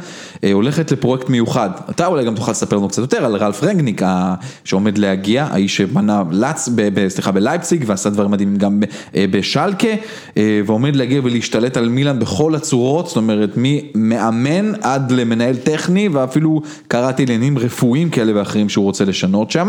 [0.45, 1.71] אה, הולכת לפרויקט מיוחד.
[1.91, 4.35] אתה אולי גם תוכל לספר לנו קצת יותר על רלף רגניק ה-
[4.65, 8.85] שעומד להגיע, האיש שבנה לאץ, ב, ב, סליחה, בלייפציג ועשה דברים מדהימים גם ב-
[9.17, 9.89] אה, בשלקה,
[10.37, 16.63] אה, ועומד להגיע ולהשתלט על מילאן בכל הצורות, זאת אומרת ממאמן עד למנהל טכני ואפילו
[16.89, 19.69] קראתי לעניינים רפואיים כאלה ואחרים שהוא רוצה לשנות שם,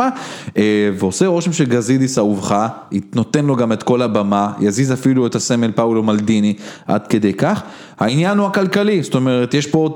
[1.00, 2.68] ועושה רושם שגזידיס אהובך,
[3.16, 6.54] נותן לו גם את כל הבמה, יזיז אפילו את הסמל פאולו מלדיני
[6.88, 7.64] עד כדי כך.
[8.00, 9.94] העניין הוא הכלכלי, זאת אומרת, יש פה,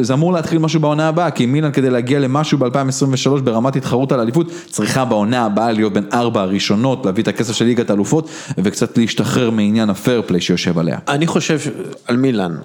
[0.00, 4.20] זה אמור להתחיל משהו בעונה הבאה, כי מילאן כדי להגיע למשהו ב-2023 ברמת התחרות על
[4.20, 8.28] אליפות, צריכה בעונה הבאה להיות בין ארבע הראשונות, להביא את הכסף של ליגת האלופות,
[8.58, 10.98] וקצת להשתחרר מעניין הפייר פליי שיושב עליה.
[11.08, 11.58] אני חושב
[12.06, 12.56] על מילאן.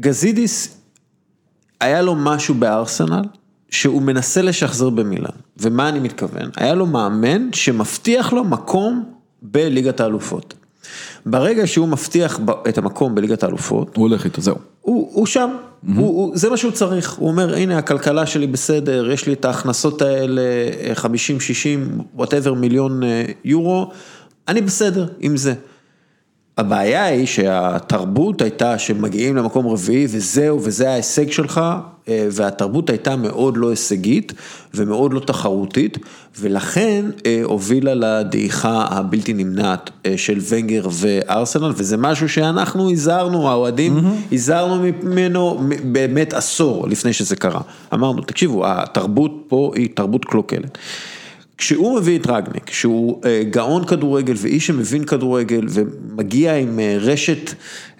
[0.00, 0.78] גזידיס,
[1.80, 3.22] היה לו משהו בארסנל
[3.70, 5.30] שהוא מנסה לשחזר במילאן.
[5.56, 6.50] ומה אני מתכוון?
[6.56, 10.54] היה לו מאמן שמבטיח לו מקום בליגת האלופות.
[11.26, 14.56] ברגע שהוא מבטיח את המקום בליגת האלופות, הוא הולך איתו, זהו.
[14.80, 15.90] הוא, הוא שם, mm-hmm.
[15.96, 19.44] הוא, הוא, זה מה שהוא צריך, הוא אומר הנה הכלכלה שלי בסדר, יש לי את
[19.44, 20.42] ההכנסות האלה
[20.94, 23.90] 50, 60, whatever מיליון אה, יורו,
[24.48, 25.54] אני בסדר עם זה.
[26.58, 31.60] הבעיה היא שהתרבות הייתה שמגיעים למקום רביעי וזהו וזה ההישג שלך
[32.08, 34.32] אה, והתרבות הייתה מאוד לא הישגית
[34.74, 35.98] ומאוד לא תחרותית
[36.40, 44.00] ולכן אה, הובילה לדעיכה הבלתי נמנעת אה, של ונגר וארסנל וזה משהו שאנחנו הזהרנו, האוהדים
[44.32, 47.60] הזהרנו ממנו באמת עשור לפני שזה קרה.
[47.94, 50.78] אמרנו, תקשיבו, התרבות פה היא תרבות קלוקלת.
[51.58, 57.54] כשהוא מביא את רגניק, שהוא אה, גאון כדורגל ואיש שמבין כדורגל ומגיע עם אה, רשת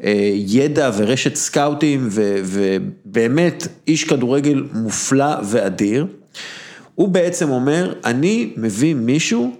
[0.05, 2.09] אה, ידע ורשת סקאוטים
[2.45, 6.07] ובאמת איש כדורגל מופלא ואדיר,
[6.95, 9.57] הוא בעצם אומר, אני מביא מישהו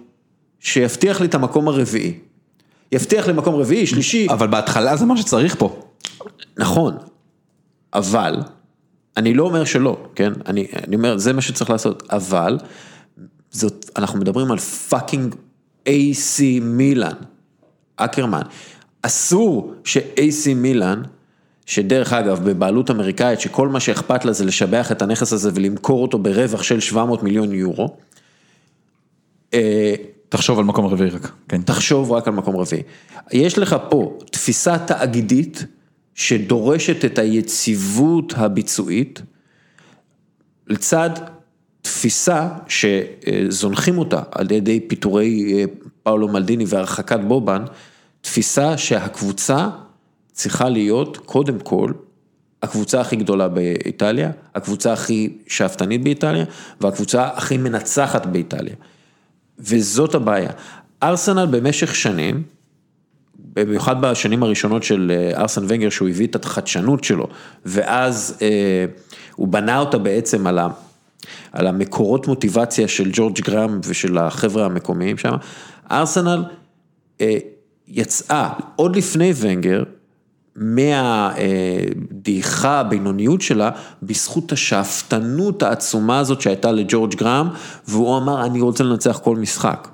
[0.59, 2.13] שיבטיח לי את המקום הרביעי.
[2.91, 4.27] יבטיח לי מקום רביעי, שלישי.
[4.29, 5.79] אבל בהתחלה זה מה שצריך פה.
[6.57, 6.97] נכון,
[7.93, 8.39] אבל,
[9.17, 10.33] אני לא אומר שלא, כן?
[10.45, 12.57] אני, אני אומר, זה מה שצריך לעשות, אבל,
[13.51, 15.35] זאת, אנחנו מדברים על fucking
[15.85, 17.13] AC מילאן,
[17.95, 18.41] אקרמן.
[19.01, 21.01] אסור ש-AC מילאן,
[21.65, 26.19] שדרך אגב, בבעלות אמריקאית, שכל מה שאכפת לה זה להשביח את הנכס הזה ולמכור אותו
[26.19, 27.97] ברווח של 700 מיליון יורו,
[29.53, 29.95] אה,
[30.29, 31.61] תחשוב על מקום רביעי רק, כן.
[31.61, 32.83] תחשוב רק על מקום רביעי.
[33.31, 35.65] יש לך פה תפיסה תאגידית
[36.15, 39.21] שדורשת את היציבות הביצועית,
[40.67, 41.09] לצד
[41.89, 45.63] תפיסה שזונחים אותה על ידי פיטורי אה,
[46.03, 47.65] פאולו מלדיני והרחקת בובן,
[48.21, 49.67] תפיסה שהקבוצה
[50.31, 51.91] צריכה להיות קודם כל
[52.63, 56.45] הקבוצה הכי גדולה באיטליה, הקבוצה הכי שאפתנית באיטליה
[56.81, 58.75] והקבוצה הכי מנצחת באיטליה.
[59.59, 60.51] וזאת הבעיה.
[61.03, 62.43] ארסנל במשך שנים,
[63.53, 67.27] במיוחד בשנים הראשונות של אה, ארסן ונגר, שהוא הביא את החדשנות שלו,
[67.65, 68.85] ואז אה,
[69.35, 70.67] הוא בנה אותה בעצם על, ה,
[71.51, 75.33] על המקורות מוטיבציה של ג'ורג' גראם ושל החבר'ה המקומיים שם,
[75.91, 76.43] ארסנל
[77.21, 77.37] אה,
[77.87, 79.83] יצאה עוד לפני ונגר,
[80.55, 83.69] מהדעיכה, הבינוניות שלה,
[84.03, 87.47] בזכות השאפתנות העצומה הזאת שהייתה לג'ורג' גראם,
[87.87, 89.87] והוא אמר, אני רוצה לנצח כל משחק.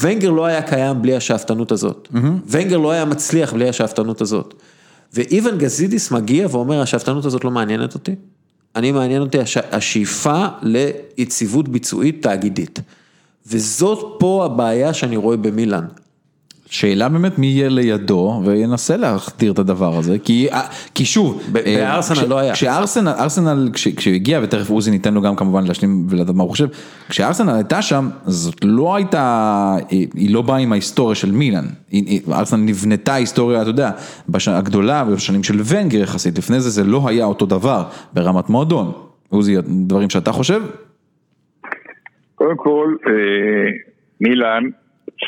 [0.00, 2.08] ונגר לא היה קיים בלי השאפתנות הזאת.
[2.12, 2.18] Mm-hmm.
[2.46, 4.54] ונגר לא היה מצליח בלי השאפתנות הזאת.
[5.12, 8.14] ואיוון גזידיס מגיע ואומר, השאפתנות הזאת לא מעניינת אותי.
[8.78, 9.56] אני מעניין אותי הש...
[9.56, 12.80] השאיפה ליציבות ביצועית תאגידית.
[13.46, 15.86] וזאת פה הבעיה שאני רואה במילאן.
[16.70, 20.60] שאלה באמת מי יהיה לידו וינסה להכתיר את הדבר הזה, כי, אה,
[20.94, 22.54] כי שוב, בארסנל לא היה.
[22.54, 26.66] כשארסנל, ארסנל, כשהוא הגיע, ותכף עוזי ניתן לו גם כמובן להשלים ולדעת מה הוא חושב,
[27.08, 31.64] כשארסנל הייתה שם, זאת לא הייתה, היא לא באה עם ההיסטוריה של מילאן,
[32.32, 33.90] ארסנל נבנתה היסטוריה, אתה יודע,
[34.28, 38.92] בשנה הגדולה ובשנים של ונגר יחסית, לפני זה זה לא היה אותו דבר ברמת מועדון.
[39.28, 40.62] עוזי, דברים שאתה חושב?
[42.34, 43.12] קודם כל, אה,
[44.20, 44.62] מילאן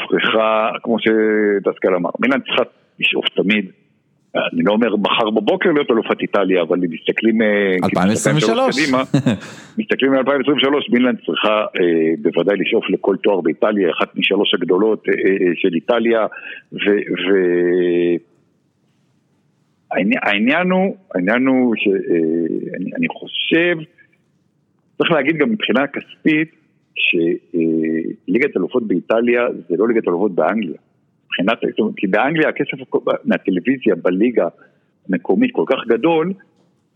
[0.09, 2.62] צריכה, כמו שדסקל אמר, מילאן צריכה
[3.01, 3.70] לשאוף תמיד.
[4.34, 7.43] אני לא אומר מחר בבוקר להיות אלופת איטליה, אבל אם מסתכלים...
[7.84, 8.76] 2023.
[8.76, 9.03] קדימה,
[9.78, 15.53] מסתכלים ל-2023, מילאן צריכה אה, בוודאי לשאוף לכל תואר באיטליה, אחת משלוש הגדולות אה, אה,
[15.55, 16.26] של איטליה,
[19.93, 23.76] והעניין הוא, העניין הוא שאני חושב,
[24.99, 26.60] צריך להגיד גם מבחינה כספית,
[27.01, 30.79] שליגת אלופות באיטליה זה לא ליגת אלופות באנגליה.
[31.27, 31.59] מבחינת,
[31.97, 32.79] כי באנגליה הכסף
[33.25, 34.49] מהטלוויזיה בליגה
[35.09, 36.33] המקומית כל כך גדול,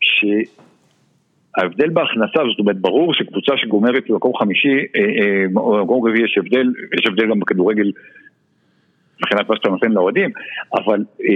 [0.01, 6.73] שההבדל בהכנסה, זאת אומרת, ברור שקבוצה שגומרת במקום חמישי, אה, אה, במקום רביעי יש הבדל,
[6.99, 7.93] יש הבדל גם בכדורגל
[9.21, 10.31] מבחינת מה שאתה נותן לאוהדים,
[10.75, 11.27] אבל אה,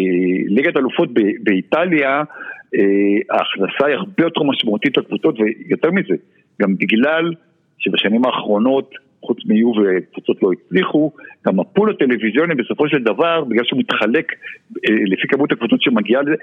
[0.46, 1.08] ליגת אלופות
[1.42, 2.22] באיטליה,
[3.30, 6.14] ההכנסה היא הרבה יותר משמעותית לקבוצות, ויותר מזה,
[6.62, 7.32] גם בגלל
[7.78, 8.90] שבשנים האחרונות,
[9.22, 11.12] חוץ מיו וקבוצות לא הצליחו,
[11.46, 14.32] גם הפול הטלוויזיוני בסופו של דבר, בגלל שהוא מתחלק
[14.88, 16.34] אה, לפי כמות הקבוצות שמגיעה לזה,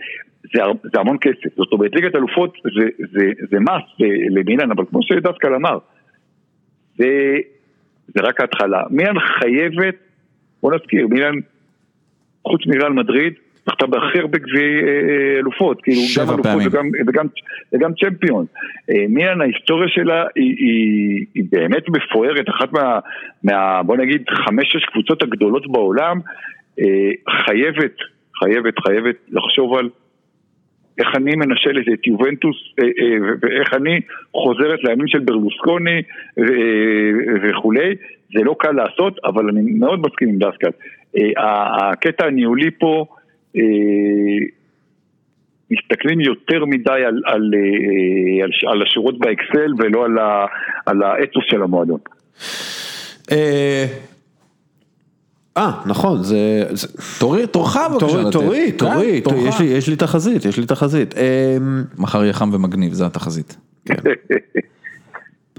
[0.53, 1.55] זה, זה המון כסף.
[1.55, 5.77] זאת אומרת, ליגת אלופות זה, זה, זה מס למילן, אבל כמו שדסקל אמר,
[6.97, 7.37] זה,
[8.07, 8.83] זה רק ההתחלה.
[8.89, 9.95] מילן חייבת,
[10.61, 11.35] בוא נזכיר, מילן,
[12.47, 13.33] חוץ מריאל מדריד,
[13.65, 17.25] זכתה בהכי הרבה גביעי אה, אה, אלופות, כאילו גם אלופות וגם, וגם,
[17.73, 18.45] וגם צ'מפיון.
[18.89, 22.99] אה, מילן ההיסטוריה שלה היא, היא, היא באמת מפוארת, אחת מה,
[23.43, 26.19] מה בוא נגיד חמש-שש קבוצות הגדולות בעולם,
[27.45, 27.95] חייבת,
[28.39, 29.89] חייבת, חייבת לחשוב על
[30.97, 32.55] איך אני מנשלת את יובנטוס
[33.41, 33.99] ואיך אני
[34.35, 36.01] חוזרת לימים של ברלוסקוני
[37.43, 37.95] וכולי,
[38.33, 40.69] זה לא קל לעשות, אבל אני מאוד מסכים עם דסקל.
[41.37, 43.05] הקטע הניהולי פה
[45.71, 50.45] מסתכלים יותר מדי על, על, אה, על, על השורות באקסל ולא על, ה,
[50.85, 51.99] על האתוס של המועדון.
[53.31, 53.85] אה,
[55.57, 56.63] אה נכון, זה...
[57.19, 61.15] תורי, תורך בבקשה תורי, תורי, תורי, יש לי תחזית, יש לי תחזית.
[61.97, 63.57] מחר יהיה חם ומגניב, זה התחזית.
[63.85, 63.95] כן.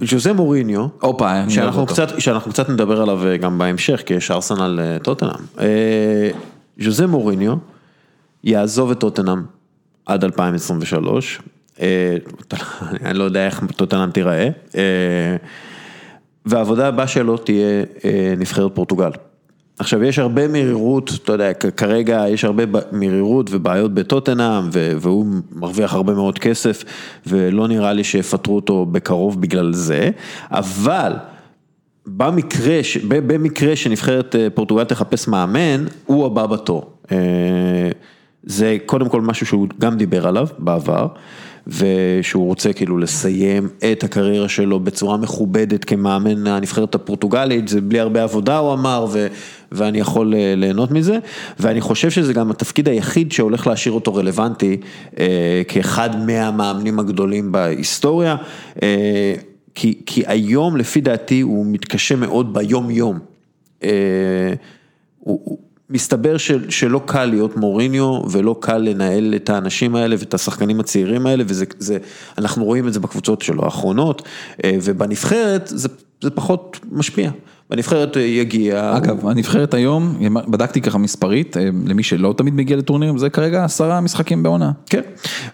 [0.04, 0.86] ז'וזה מוריניו,
[2.18, 5.44] שאנחנו קצת נדבר עליו גם בהמשך, כי יש ארסנל טוטנאם.
[6.78, 7.54] ז'וזה מוריניו,
[8.46, 9.42] יעזוב את טוטנאם
[10.06, 11.40] עד 2023,
[11.80, 12.16] אה,
[13.04, 14.48] אני לא יודע איך טוטנאם תיראה.
[14.76, 15.36] אה,
[16.46, 19.10] והעבודה הבאה שלו תהיה אה, נבחרת פורטוגל.
[19.78, 26.14] עכשיו יש הרבה מרירות, אתה יודע, כרגע יש הרבה מרירות ובעיות בטוטנאם והוא מרוויח הרבה
[26.14, 26.84] מאוד כסף
[27.26, 30.10] ולא נראה לי שיפטרו אותו בקרוב בגלל זה,
[30.50, 31.12] אבל
[32.06, 36.92] במקרה, במקרה שנבחרת פורטוגל תחפש מאמן, הוא הבא בתור.
[38.46, 41.06] זה קודם כל משהו שהוא גם דיבר עליו בעבר,
[41.66, 48.22] ושהוא רוצה כאילו לסיים את הקריירה שלו בצורה מכובדת כמאמן הנבחרת הפורטוגלית, זה בלי הרבה
[48.22, 49.26] עבודה הוא אמר, ו,
[49.72, 51.18] ואני יכול אה, ליהנות מזה,
[51.60, 54.76] ואני חושב שזה גם התפקיד היחיד שהולך להשאיר אותו רלוונטי
[55.18, 58.36] אה, כאחד מהמאמנים הגדולים בהיסטוריה.
[58.82, 59.34] אה,
[59.74, 63.18] כי, כי היום לפי דעתי הוא מתקשה מאוד ביום יום.
[63.84, 63.90] אה,
[65.20, 65.58] הוא,
[65.90, 71.26] מסתבר של, שלא קל להיות מוריניו ולא קל לנהל את האנשים האלה ואת השחקנים הצעירים
[71.26, 71.98] האלה וזה, זה,
[72.38, 74.22] אנחנו רואים את זה בקבוצות שלו האחרונות
[74.64, 75.88] אה, ובנבחרת זה,
[76.20, 77.30] זה פחות משפיע.
[77.70, 78.96] בנבחרת אה, יגיע.
[78.96, 80.18] אגב, הנבחרת היום,
[80.48, 84.72] בדקתי ככה מספרית, אה, למי שלא תמיד מגיע לטורנירים, זה כרגע עשרה משחקים בעונה.
[84.86, 85.02] כן,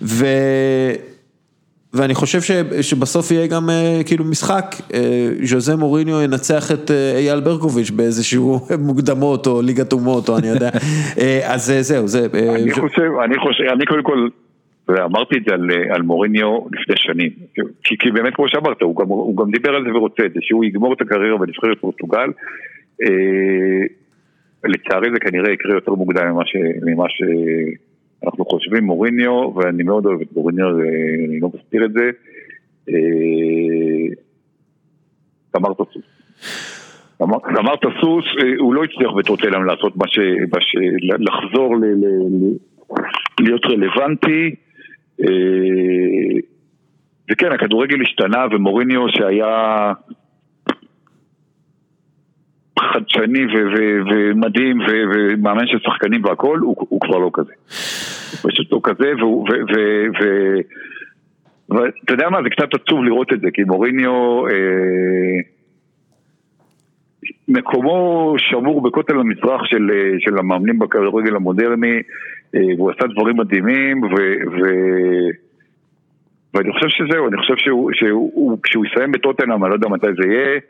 [0.03, 0.26] ו...
[1.95, 2.51] ואני חושב ש...
[2.90, 4.64] שבסוף יהיה גם אה, כאילו משחק,
[4.95, 10.49] אה, ז'וזה מוריניו ינצח את אה, אייל ברקוביץ' באיזשהו מוקדמות או ליגת אומות או אני
[10.49, 10.70] יודע,
[11.45, 12.26] אז זהו, זה...
[12.62, 14.28] אני חושב, אני חושב, אני קודם כל,
[14.88, 17.30] אמרתי את זה על, על מוריניו לפני שנים,
[17.84, 20.38] כי, כי באמת כמו שאמרת, הוא גם, הוא גם דיבר על זה ורוצה את זה,
[20.43, 22.28] שהוא יגמור את הקריירה בנבחרת פורטוגל,
[24.64, 27.22] לצערי זה כנראה יקרה יותר מוקדם ממה, ש,
[28.23, 32.11] ממה שאנחנו חושבים, מוריניו, ואני מאוד אוהב את מוריניו, ואני לא מסתיר את זה,
[32.89, 32.95] אה,
[35.55, 36.05] הסוס.
[37.23, 40.18] גמר גמר את הסוס, אה, הוא לא הצליח בטוטלם לעשות מה ש...
[41.18, 41.85] לחזור ל...
[43.41, 44.55] להיות רלוונטי.
[45.20, 46.41] אה,
[47.31, 49.93] וכן, הכדורגל השתנה ומוריניו שהיה
[52.93, 53.45] חדשני
[54.11, 54.78] ומדהים
[55.14, 57.53] ומאמן של שחקנים והכל, הוא, הוא כבר לא כזה.
[58.32, 59.12] הוא פשוט לא כזה,
[61.68, 65.40] ואתה יודע מה, זה קצת עצוב לראות את זה, כי מוריניו, אה,
[67.49, 72.03] מקומו שמור בכותל המזרח של, אה, של המאמנים בכדורגל המודרני,
[72.55, 74.09] אה, והוא עשה דברים מדהימים, ו,
[74.53, 74.61] ו,
[76.55, 80.07] ואני חושב שזהו, אני חושב שהוא, שהוא, הוא- כשהוא יסיים בטוטנאם, אני לא יודע מתי
[80.22, 80.61] זה יהיה.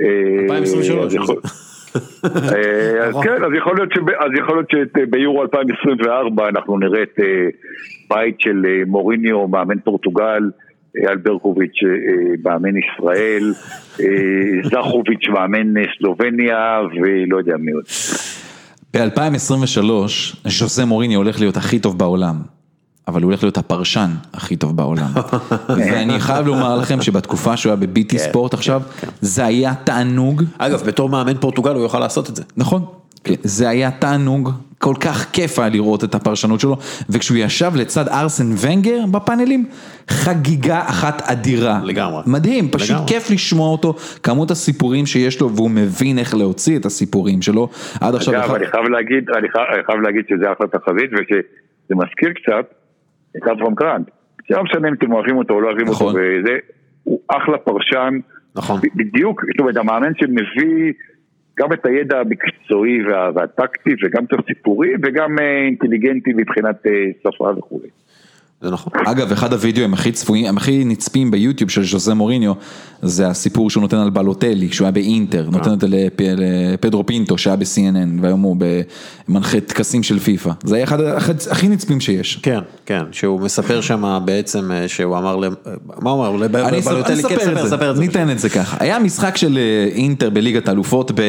[0.00, 1.04] אה, 2023.
[1.06, 1.40] אז יכול-
[2.24, 3.24] אה, אז נכון.
[3.24, 7.46] כן, אז יכול להיות שב- אז יכול להיות שביורו 2024 אנחנו נראה את אה,
[8.10, 10.50] בית של אה, מוריניו, מאמן פורטוגל,
[10.96, 11.90] אה, אלברקוביץ', אה,
[12.44, 13.52] מאמן ישראל,
[14.00, 14.06] אה,
[14.70, 17.84] זכוביץ', מאמן אה, סלובניה, ולא יודע מי עוד.
[18.96, 19.80] ב-2023,
[20.48, 22.34] ז'וזה מוריני הולך להיות הכי טוב בעולם,
[23.10, 25.08] אבל הוא הולך להיות הפרשן הכי טוב בעולם.
[25.76, 28.82] ואני חייב לומר לכם שבתקופה שהוא היה בביטי כן, ספורט עכשיו,
[29.20, 32.42] זה היה תענוג, אגב, בתור מאמן פורטוגל הוא יוכל לעשות את זה.
[32.56, 32.84] נכון,
[33.42, 36.76] זה היה תענוג, כל כך כיף היה לראות את הפרשנות שלו,
[37.08, 39.66] וכשהוא ישב לצד ארסן ונגר בפאנלים,
[40.08, 41.80] חגיגה אחת אדירה.
[41.84, 42.22] לגמרי.
[42.26, 43.06] מדהים, פשוט לגמרי.
[43.08, 47.68] כיף לשמוע אותו, כמות הסיפורים שיש לו, והוא מבין איך להוציא את הסיפורים שלו.
[48.00, 48.34] עד עכשיו...
[48.34, 51.40] אגב, אחד- אני חייב להגיד, אני חייב- אני חייב להגיד שזה אחלה תחזית, ושזה
[51.94, 52.79] מזכיר קצת
[53.36, 54.10] את אברהם קרנט.
[54.44, 56.14] שלא משנה אם אתם אוהבים אותו או לא אוהבים אותו, נכון.
[56.14, 56.58] וזה,
[57.02, 58.18] הוא אחלה פרשן.
[58.56, 58.80] נכון.
[58.94, 60.92] בדיוק, זאת אומרת, המאמן שמביא
[61.58, 67.50] גם את הידע המקצועי וה, והטקטי וגם את הסיפורי וגם אה, אינטליגנטי מבחינת אה, שפה
[67.58, 67.88] וכולי.
[68.62, 68.92] זה נכון.
[69.06, 72.52] אגב, אחד הוידאוים הכי צפויים, הם הכי נצפים ביוטיוב של ז'וזה מוריניו,
[73.02, 76.20] זה הסיפור שהוא נותן על בלוטלי, כשהוא היה באינטר, נותן את זה לפ-
[76.72, 78.56] לפדרו פינטו שהיה ב-CNN, והיום הוא
[79.28, 80.50] במנחה טקסים של פיפא.
[80.64, 82.38] זה היה אחד אחד הכי נצפים שיש.
[82.42, 85.48] כן, כן, שהוא מספר שם בעצם אה, שהוא אמר, ל-
[86.02, 86.36] מה הוא אמר?
[86.36, 87.36] לב- אני בלוטלי, כן,
[87.68, 88.76] ספר, את זה, ניתן את זה ככה.
[88.80, 91.20] היה משחק של אה, אינטר בליגת האלופות ב...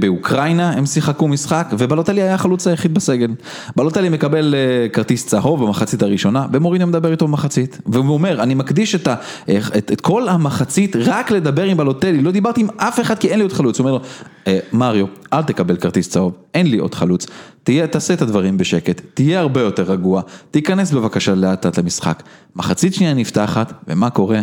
[0.00, 3.30] באוקראינה, הם שיחקו משחק, ובלוטלי היה החלוץ היחיד בסגל.
[3.76, 7.78] בלוטלי מקבל אה, כרטיס צהוב במחצית הראשונה, ומוריניו מדבר איתו במחצית.
[7.86, 9.14] והוא אומר, אני מקדיש את, ה,
[9.48, 13.28] אה, את, את כל המחצית רק לדבר עם בלוטלי, לא דיברתי עם אף אחד כי
[13.28, 13.78] אין לי עוד חלוץ.
[13.78, 14.04] הוא אומר לו,
[14.46, 17.26] "אה, מריו, אל תקבל כרטיס צהוב, אין לי עוד חלוץ.
[17.62, 22.22] תהיה, תעשה את הדברים בשקט, תהיה הרבה יותר רגוע, תיכנס בבקשה לאט לאט למשחק.
[22.56, 24.40] מחצית שנייה נפתחת, ומה קורה?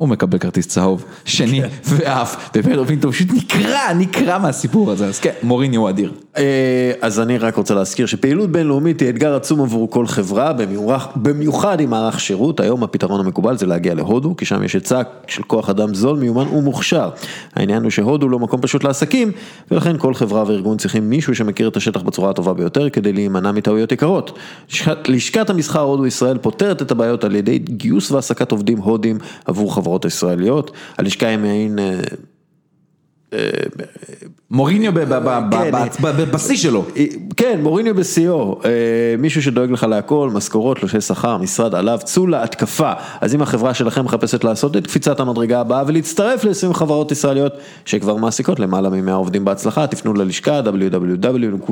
[0.00, 5.30] הוא מקבל כרטיס צהוב, שני ואף, ופדרו פינטו פשוט נקרע, נקרע מהסיפור הזה, אז כן,
[5.42, 6.12] מוריני הוא אדיר.
[6.36, 10.52] אה, אז אני רק רוצה להזכיר שפעילות בינלאומית היא אתגר עצום עבור כל חברה,
[11.16, 15.42] במיוחד, עם מערך שירות, היום הפתרון המקובל זה להגיע להודו, כי שם יש היצע של
[15.42, 17.10] כוח אדם זול, מיומן ומוכשר.
[17.54, 19.32] העניין הוא שהודו לא מקום פשוט לעסקים,
[19.70, 23.92] ולכן כל חברה וארגון צריכים מישהו שמכיר את השטח בצורה הטובה ביותר, כדי להימנע מטעויות
[23.92, 24.38] יקרות.
[25.08, 29.89] לשכת, המסחר הודו ישראל פותרת את הבעיות על ידי גיוס והעסקת עובדים הודים עבור חברות
[29.90, 31.78] החברות הישראליות, הלשכה היא מעין...
[33.32, 33.38] אה,
[34.50, 35.70] מוריניו ב- ב- ב- כן,
[36.56, 36.84] שלו.
[37.36, 38.70] כן, מוריניו בשיאו, אה,
[39.18, 42.92] מישהו שדואג לך להכל, משכורות, תלושי שכר, משרד עליו, צאו להתקפה.
[43.20, 47.52] אז אם החברה שלכם מחפשת לעשות את קפיצת המדרגה הבאה ולהצטרף ל-20 חברות ישראליות
[47.84, 51.66] שכבר מעסיקות למעלה מ-100 עובדים בהצלחה, תפנו ללשכה www.ficc.in/,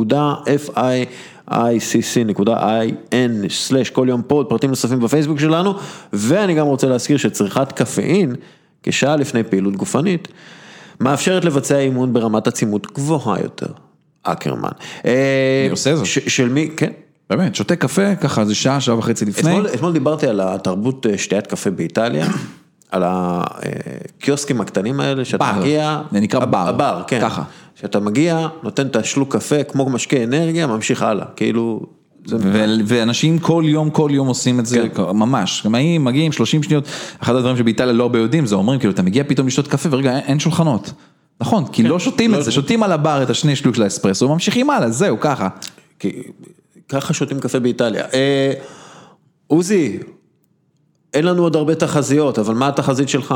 [3.93, 5.75] כל יום פוד, פרטים נוספים בפייסבוק שלנו,
[6.13, 8.35] ואני גם רוצה להזכיר שצריכת קפאין,
[8.83, 10.29] כשעה לפני פעילות גופנית,
[11.01, 13.73] מאפשרת לבצע אימון ברמת עצימות גבוהה יותר.
[14.23, 14.69] אקרמן.
[15.05, 16.07] אני עושה זאת.
[16.07, 16.93] של מי, כן.
[17.31, 19.51] באמת, שותה קפה, ככה זה שעה, שעה וחצי לפני.
[19.51, 22.27] אתמול, אתמול דיברתי על התרבות אה, שתיית קפה באיטליה,
[22.91, 25.61] על הקיוסקים הקטנים האלה, שאתה בר.
[25.61, 26.69] מגיע, זה נקרא בר.
[26.69, 27.43] הבר, כן, ככה.
[27.75, 31.87] שאתה מגיע, נותן את השלוק קפה, כמו משקה אנרגיה, ממשיך הלאה, כאילו,
[32.87, 35.03] ואנשים כל יום, כל יום עושים את זה, כן.
[35.03, 36.85] ממש, מגיעים, מגיעים 30 שניות,
[37.23, 40.11] אחד הדברים שבאיטליה לא הרבה יודעים, זה אומרים, כאילו, אתה מגיע פתאום לשתות קפה ורגע,
[40.17, 40.93] אין- אין שולחנות.
[41.41, 44.71] נכון, כי לא שותים את זה, שותים על הבר את השני שלוק של האספרסו, ממשיכים
[44.71, 45.49] הלאה, זהו, ככה.
[45.99, 46.23] כי
[46.89, 48.05] ככה שותים קפה באיטליה.
[48.15, 48.53] אה,
[49.47, 49.99] עוזי,
[51.15, 53.35] אין לנו עוד הרבה תחזיות, אבל מה התחזית שלך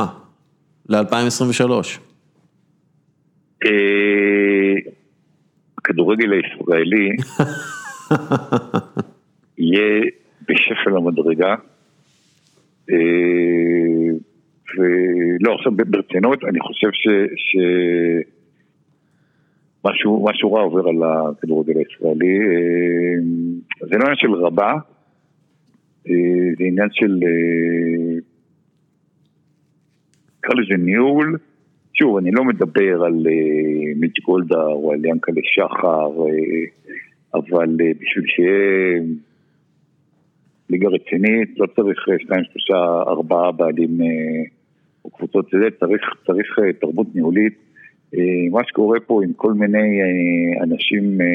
[0.89, 1.71] ל-2023?
[3.65, 3.71] אה,
[5.79, 7.09] הכדורגל הישראלי
[9.59, 10.03] יהיה
[10.49, 11.55] בשפל המדרגה.
[12.91, 12.97] אה,
[14.77, 17.09] ולא, עכשיו ברצינות, אני חושב ש...
[17.37, 17.57] ש...
[19.85, 22.39] משהו, משהו רע עובר על הכדורגל הישראלי.
[22.39, 23.19] אה,
[23.81, 24.73] זה לא עניין של רבה,
[26.09, 26.15] אה,
[26.59, 27.21] זה עניין של...
[30.39, 31.39] נקרא לזה ניהול.
[31.95, 33.27] שוב, אני לא מדבר על
[33.97, 36.11] מיץ' גולדה או על ינקלה שחר,
[37.35, 39.03] אבל אה, בשביל שיהיה
[40.71, 44.43] ליגה רצינית, לא צריך אה, שניים, שלושה, ארבעה בעלים אה,
[45.05, 47.55] או קבוצות זה, צריך, צריך אה, תרבות ניהולית.
[48.15, 51.27] אה, מה שקורה פה עם כל מיני אה, אנשים אה,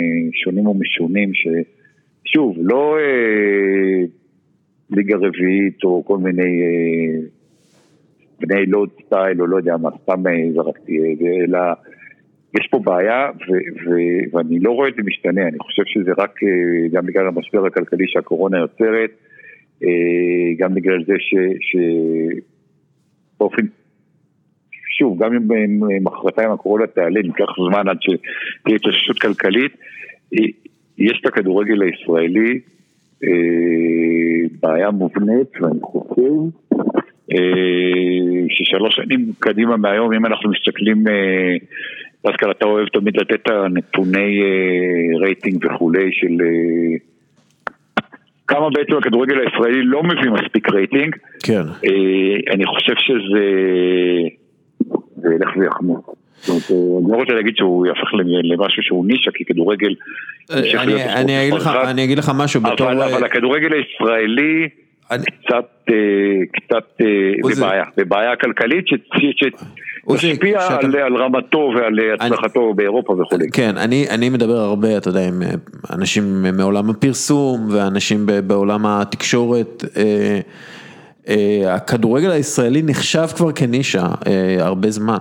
[0.44, 4.06] שונים ומשונים, ששוב, לא אה,
[4.90, 6.62] ליגה רביעית או כל מיני...
[6.62, 7.28] אה,
[8.40, 11.60] בני לוד סטייל, או לא יודע מה, סתם אה, זרקתי, אה, אלא
[12.56, 16.44] יש פה בעיה, ו- ו- ואני לא רואה את זה משתנה, אני חושב שזה רק
[16.44, 19.12] אה, גם בגלל המשבר הכלכלי שהקורונה יוצרת,
[19.84, 21.14] אה, גם בגלל זה
[23.38, 23.66] שבאופן,
[24.98, 29.72] שוב, גם אם מחרתיים הקורונה תיעלם, ייקח זמן עד שתהיה התאוששות כלכלית,
[30.34, 30.46] אה,
[30.98, 32.60] יש את הכדורגל הישראלי
[34.62, 36.32] בעיה מובנית, ואני חושב
[38.50, 41.04] ששלוש שנים קדימה מהיום, אם אנחנו מסתכלים,
[42.26, 46.98] דווקא אתה אוהב תמיד לתת את הנתוני אה, רייטינג וכולי של אה,
[48.48, 51.62] כמה בעצם הכדורגל הישראלי לא מביא מספיק רייטינג, כן.
[51.86, 53.44] אה, אני חושב שזה
[55.16, 56.04] זה ילך ויחמור.
[56.50, 58.08] אה, אני לא רוצה להגיד שהוא יהפך
[58.44, 59.96] למשהו שהוא נישה, כי כדורגל...
[60.50, 61.90] להיות אני- אני אגיד לך- ספורט חזק.
[61.92, 62.92] אני אגיד לך משהו בתור...
[62.92, 64.68] אבל, אה, הכדורגל הישראלי
[65.12, 65.96] אני- קצת, אה,
[66.54, 67.06] קצת, אה,
[67.44, 67.56] עוזי.
[67.56, 68.86] זה בעיה, זה בעיה כלכלית
[70.08, 73.50] ש- עוזי, שתשפיע שאתה- על, על רמתו ועל הצלחתו באירופה וכולי.
[73.52, 75.50] כן, אני, אני מדבר הרבה, אתה יודע, עם אה,
[75.92, 79.84] אנשים מעולם הפרסום ואנשים בעולם התקשורת.
[79.98, 80.40] אה,
[81.30, 85.18] אה, הכדורגל הישראלי נחשב כבר כנישה אה, הרבה זמן.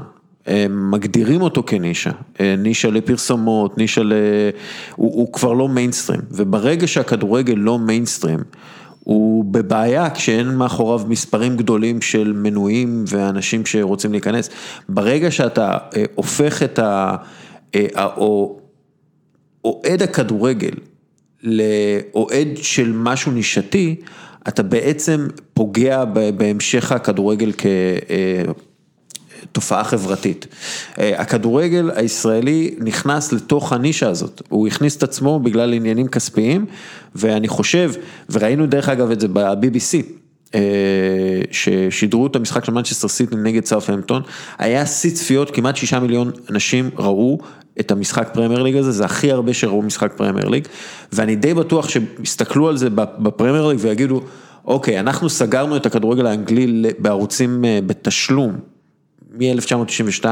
[0.49, 2.11] אה, מגדירים אותו כנישה,
[2.59, 4.13] נישה לפרסומות, נישה ל...
[4.97, 8.39] הוא, הוא כבר לא מיינסטרים, וברגע שהכדורגל לא מיינסטרים,
[9.07, 14.51] הוא בבעיה כשאין מאחוריו מספרים גדולים של מנויים ואנשים שרוצים להיכנס.
[14.89, 17.17] ברגע שאתה אה, הופך את ה...
[17.75, 17.87] אה,
[18.17, 18.61] או
[19.65, 20.75] אוהד הכדורגל
[21.43, 23.97] לאוהד של משהו נישתי,
[24.49, 26.05] אתה בעצם פוגע
[26.37, 27.53] בהמשך הכדורגל
[29.53, 30.47] כתופעה חברתית.
[30.99, 36.67] אה, הכדורגל הישראלי נכנס לתוך הנישה הזאת, הוא הכניס את עצמו בגלל עניינים כספיים,
[37.15, 37.93] ואני חושב,
[38.31, 40.03] וראינו דרך אגב את זה ב-BBC,
[40.55, 40.61] אה,
[41.51, 44.23] ששידרו את המשחק של מנצ'סטר סיטי נגד סאות'המפטון,
[44.59, 47.39] היה שיא צפיות, כמעט שישה מיליון אנשים ראו
[47.81, 50.69] את המשחק פרמייר ליג הזה, זה הכי הרבה שראו משחק פרמייר ליג,
[51.13, 52.89] ואני די בטוח שיסתכלו על זה
[53.19, 54.21] בפרמייר ליג ויגידו,
[54.65, 58.57] אוקיי, אנחנו סגרנו את הכדורגל האנגלי בערוצים אה, בתשלום
[59.39, 60.25] מ-1992,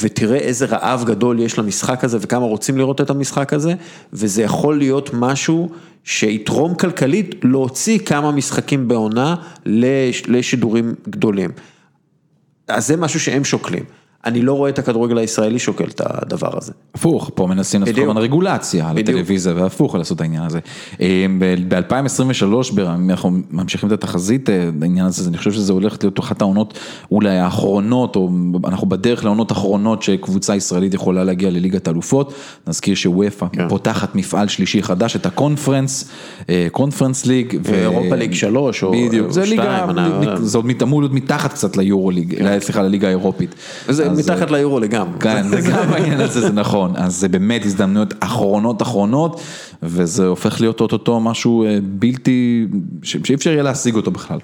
[0.00, 3.74] ותראה איזה רעב גדול יש למשחק הזה וכמה רוצים לראות את המשחק הזה,
[4.12, 5.68] וזה יכול להיות משהו
[6.04, 9.34] שיתרום כלכלית להוציא כמה משחקים בעונה
[9.66, 11.50] לש- לשידורים גדולים.
[12.68, 13.84] אז זה משהו שהם שוקלים.
[14.24, 16.72] אני לא רואה את הכדורגל הישראלי שוקל את הדבר הזה.
[16.94, 18.08] הפוך, פה מנסים לעשות בדיוק.
[18.08, 19.08] הזמן רגולציה על בדיוק.
[19.18, 20.58] הטלוויזיה והפוך לעשות את העניין הזה.
[21.68, 22.44] ב-2023,
[22.80, 26.78] אנחנו ממשיכים את התחזית, אה, העניין הזה, אני חושב שזה הולך להיות אחת העונות
[27.10, 28.30] אולי האחרונות, או
[28.64, 32.32] אנחנו בדרך לעונות אחרונות שקבוצה ישראלית יכולה להגיע לליגת האלופות.
[32.66, 33.68] נזכיר שוופא כן.
[33.68, 36.08] פותחת מפעל שלישי חדש, את הקונפרנס,
[36.48, 37.58] אה, קונפרנס ליג.
[37.64, 39.86] ו- אירופה ליג שלוש, או- בדיוק, או זה ליגה,
[40.42, 43.54] זה עוד מת- אמור להיות מתחת קצת ליורו ליג, סליחה, לליגה האירופית.
[44.12, 45.20] אז, מתחת ליורו לגמרי.
[45.20, 49.40] כן, זה גם העניין הזה, זה נכון, אז זה באמת הזדמנויות אחרונות אחרונות,
[49.82, 52.66] וזה הופך להיות אוטוטו משהו אה, בלתי,
[53.02, 54.38] שאי אפשר יהיה להשיג אותו בכלל.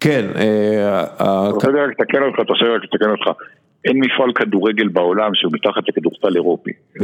[0.00, 3.40] כן, אה, אני רוצה רק לתקן אותך, תרשה לי רק לתקן אותך.
[3.84, 6.70] אין מפעל כדורגל בעולם שהוא מתחת לכדורסל אירופי.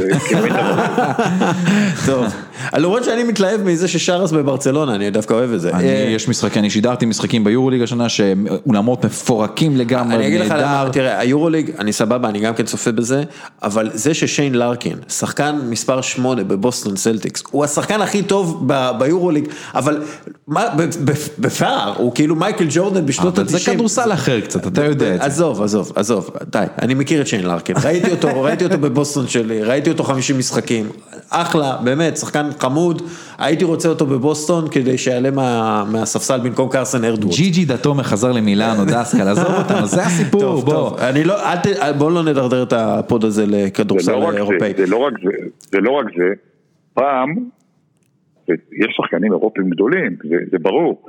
[2.05, 2.25] טוב,
[2.73, 5.71] למרות שאני מתלהב מזה ששרס בברצלונה, אני דווקא אוהב את זה.
[5.73, 10.51] אני, אה, יש משחקים, אני שידרתי משחקים ביורוליג השנה, שאולמות מפורקים לגמרי, אני אגיד לך,
[10.51, 10.91] למה, נהדר.
[10.91, 13.23] תראה, היורוליג, אני סבבה, אני גם כן צופה בזה,
[13.63, 20.01] אבל זה ששיין לארקין, שחקן מספר 8 בבוסטון סלטיקס, הוא השחקן הכי טוב ביורוליג, אבל
[21.39, 23.75] בפער, הוא כאילו מייקל ג'ורדן בשנות אבל זה ה-90.
[23.75, 25.25] כדורסל אחר קצת, אתה יודע את זה.
[25.25, 29.63] עזוב, עזוב, עזוב, די, אני מכיר את שיין לארקין, ראיתי אותו, ראיתי אותו בבוסטון שלי,
[29.63, 30.85] ראיתי אותו 50 משחקים,
[31.29, 33.01] אחלה, באמת, שחקן חמוד,
[33.37, 37.37] הייתי רוצה אותו בבוסטון כדי שיעלה מה- מהספסל במקום קרסן ארדוורדס.
[37.37, 40.73] ג'י ג'י דתו מחזר למילאנו, דסקל, עזוב אותנו, זה הסיפור, טוב, בוא.
[40.73, 41.67] טוב, אני לא, אל ת,
[41.97, 44.73] בואו לא נדרדר את הפוד הזה זה לכדורסל לא אירופאי.
[44.77, 45.29] זה, זה לא רק זה,
[45.71, 46.23] זה לא רק זה,
[46.93, 47.35] פעם,
[48.49, 51.01] יש שחקנים אירופים גדולים, זה, זה ברור,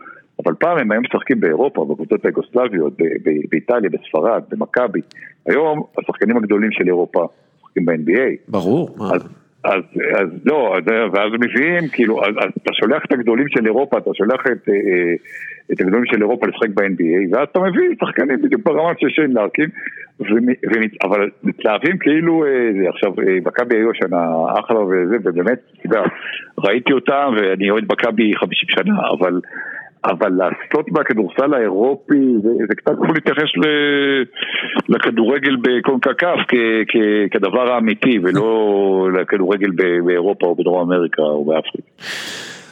[0.45, 2.93] אבל פעם הם היו משחקים באירופה, בקבוצות היוגוסלביות,
[3.51, 5.01] באיטליה, בספרד, במכבי,
[5.47, 7.26] היום השחקנים הגדולים של אירופה
[7.70, 8.97] משחקים ב-NBA, ברור.
[9.14, 9.22] אז,
[9.64, 9.82] אז,
[10.20, 10.82] אז לא, אז,
[11.12, 14.74] ואז מביאים, כאילו, אז, אז אתה שולח את הגדולים של אירופה, אתה שולח את, אה,
[14.74, 15.14] אה,
[15.72, 19.68] את הגדולים של אירופה לשחק ב-NBA, ואז אתה מביא שחקנים בדיוק ברמה של שיין לארקין,
[21.03, 24.26] אבל מתלהבים כאילו, אה, עכשיו, אה, מכבי היו השנה
[24.61, 26.03] אחלה וזה, ובאמת, אתה יודע,
[26.59, 29.41] ראיתי אותם, ואני אוהד מכבי 50 שנה, אבל...
[30.05, 33.66] אבל לעשות מהכדורסל האירופי, זה, זה קצת כמו להתייחס ל,
[34.94, 36.55] לכדורגל בקונקקף כ-
[36.88, 38.68] כ- כדבר האמיתי, ולא
[39.20, 41.88] לכדורגל ב- באירופה או בדרום אמריקה או באפריקה.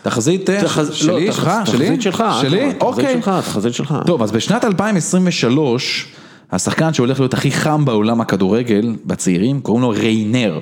[0.03, 3.13] תחזית אה, תחז- שלי, לא, שלך, תחז- שלי, תחזית שלך, שלי, תחזית אוקיי.
[3.15, 3.95] שלך, תחזית שלך.
[4.07, 6.15] טוב, אז בשנת 2023,
[6.53, 10.59] השחקן שהולך להיות הכי חם בעולם הכדורגל, בצעירים, קוראים לו ריינר.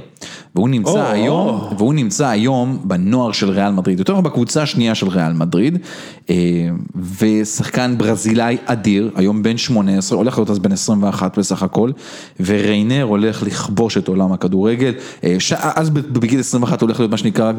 [0.57, 1.79] והוא נמצא או, היום, או.
[1.79, 5.79] והוא נמצא היום בנוער של ריאל מדריד, יותר נכון בקבוצה השנייה של ריאל מדריד,
[6.31, 6.35] אה,
[7.21, 11.91] ושחקן ברזילאי אדיר, היום בן 18, הולך להיות אז בן 21 בסך הכל,
[12.41, 14.93] וריינר הולך לכבוש את עולם הכדורגל,
[15.25, 15.37] אה,
[15.75, 17.57] אז בגיל 21 הוא הולך להיות מה שנקרא רק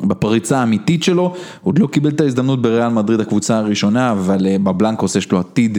[0.00, 5.16] בפריצה האמיתית שלו, עוד לא קיבל את ההזדמנות בריאל מדריד הקבוצה הראשונה, אבל אה, בבלנקוס
[5.16, 5.78] יש לו עתיד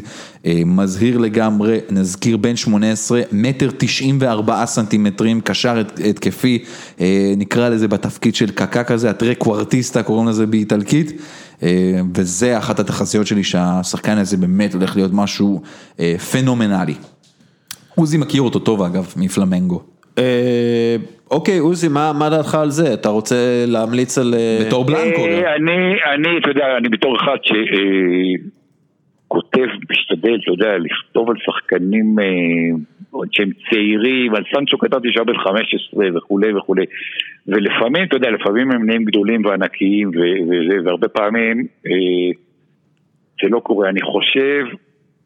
[0.65, 6.56] מזהיר לגמרי, נזכיר בן 18, מטר 94 סנטימטרים, קשר הת- התקפי,
[7.01, 11.21] אה, נקרא לזה בתפקיד של קקה כזה, הטרקוורטיסטה קוראים לזה באיטלקית.
[11.63, 15.61] אה, וזה אחת התחזיות שלי שהשחקן הזה באמת הולך להיות משהו
[15.99, 16.93] אה, פנומנלי.
[17.95, 19.81] עוזי מכיר אותו טוב אגב, מפלמנגו.
[21.31, 22.93] אוקיי, עוזי, מה מה דעתך על זה?
[22.93, 23.35] אתה רוצה
[23.67, 24.33] להמליץ על...
[24.67, 25.25] בתור בלנקו.
[25.25, 25.41] אני,
[26.15, 27.37] אני, אתה יודע, אני בתור אחד
[29.27, 32.15] שכותב, משתדל, אתה יודע, לכתוב על שחקנים
[33.21, 36.85] אה, שהם צעירים, על סנצ'ו כתבתי שהיה בן 15 וכולי וכולי,
[37.47, 40.11] ולפעמים, אתה יודע, לפעמים הם נהיים גדולים וענקיים
[40.85, 42.31] והרבה פעמים אה,
[43.43, 43.89] זה לא קורה.
[43.89, 44.65] אני חושב,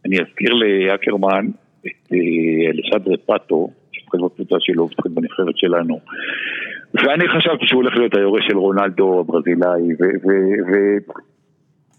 [0.05, 1.47] אני אזכיר לאקרמן
[1.87, 5.99] את אה, אלשד רפטו, שמשחק בקבוצה שלו, משחק בנבחרת שלנו.
[6.93, 10.03] ואני חשבתי שהוא הולך להיות היורש של רונלדו הברזילאי, ו...
[10.25, 11.11] ו-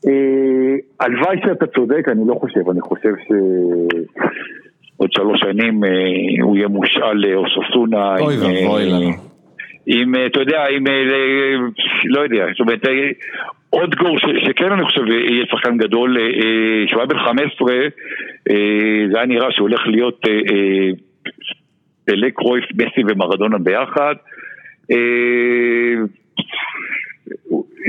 [0.06, 3.32] אה, הלוואי שאתה צודק, אני לא חושב, אני חושב ש...
[5.02, 5.90] עוד שלוש שנים אה,
[6.42, 8.16] הוא יהיה מושאל לאוססונה.
[8.18, 9.10] אוי עם, אה, ואבוי לנו.
[10.14, 10.76] אה, אתה יודע, אה,
[12.04, 13.08] לא יודע, זאת אומרת, אה,
[13.70, 16.30] עוד גור ש- שכן אני חושב יהיה שחקן גדול, אה, אה,
[16.88, 17.72] שהוא היה בן 15,
[18.50, 18.56] אה,
[19.12, 20.90] זה היה נראה שהוא הולך להיות אה, אה,
[22.06, 24.14] פלא קרויף, מסי ומרדונה ביחד.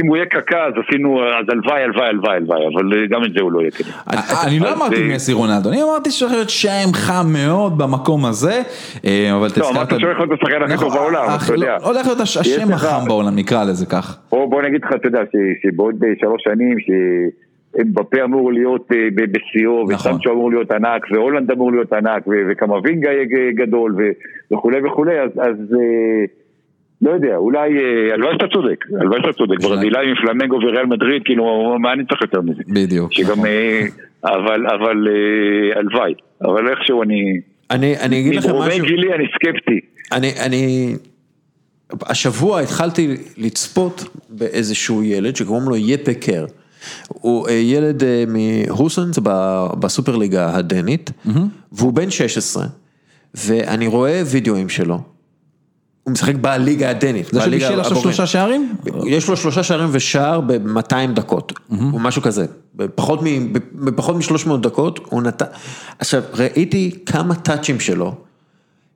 [0.02, 3.34] אם הוא יהיה קקה אז עשינו, אז הלוואי, הלוואי, הלוואי, הלוואי, אבל אה, גם את
[3.34, 4.00] זה הוא לא יהיה כנראה.
[4.48, 8.62] אני לא אמרתי אה, מסי רונלדו, אני אמרתי שצריך להיות שם חם מאוד במקום הזה,
[9.06, 11.78] אה, אבל לא, אמרת שהוא הולך להיות השחקן הכי טוב נכון, בעולם, אתה יודע.
[11.82, 14.18] לא, הולך להיות הש- השם החם בעולם, נקרא לזה כך.
[14.30, 15.22] בוא, בוא נגיד לך, אתה יודע,
[15.64, 18.88] שבעוד שלוש שנים, שאמבפה אמור להיות
[19.32, 20.12] בשיאו, נכון.
[20.12, 23.10] וסנצ'ו אמור להיות ענק, והולנד אמור להיות ענק, ו- וקמבינגה
[23.56, 23.96] גדול,
[24.54, 25.58] וכולי וכולי, אז,
[27.04, 29.76] לא יודע, אולי, אה, הלוואי שאתה צודק, הלוואי שאתה צודק, שלהם.
[29.76, 32.62] ברזילאי עם פלמנגו וריאל מדריד, כאילו, מה אני צריך יותר מזה?
[32.68, 33.14] בדיוק.
[33.14, 33.46] שגם.
[33.46, 33.82] אה,
[34.24, 37.42] אבל, אבל, אה, הלוואי, אבל איכשהו אני...
[37.72, 39.80] אני, אני אגיד לכם משהו, גילי אני סקפטי.
[40.12, 40.96] אני, אני,
[42.02, 46.46] השבוע התחלתי לצפות באיזשהו ילד שקוראים לו יפה קר.
[47.08, 51.12] הוא ילד מהוסנס ב- בסופר ליגה הדנית,
[51.72, 52.64] והוא בן 16,
[53.36, 55.13] ואני רואה וידאוים שלו.
[56.04, 57.30] הוא משחק בליגה הדנית.
[57.32, 57.98] זה שבישל עכשיו.
[57.98, 58.76] שלושה שערים?
[59.08, 61.54] יש לו שלושה שערים ושער ב-200 דקות,
[61.94, 65.46] או משהו כזה, בפחות מ- בפחות מ-300 דקות הוא נתן,
[66.00, 68.16] עכשיו ראיתי כמה טאצ'ים שלו,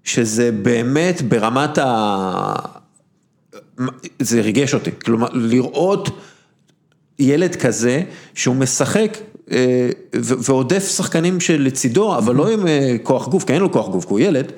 [0.03, 2.53] שזה באמת ברמת ה...
[4.19, 6.09] זה ריגש אותי, כלומר לראות
[7.19, 8.03] ילד כזה
[8.34, 9.17] שהוא משחק
[9.51, 14.05] אה, ועודף שחקנים שלצידו, אבל לא עם אה, כוח גוף, כי אין לו כוח גוף,
[14.05, 14.51] כי הוא ילד,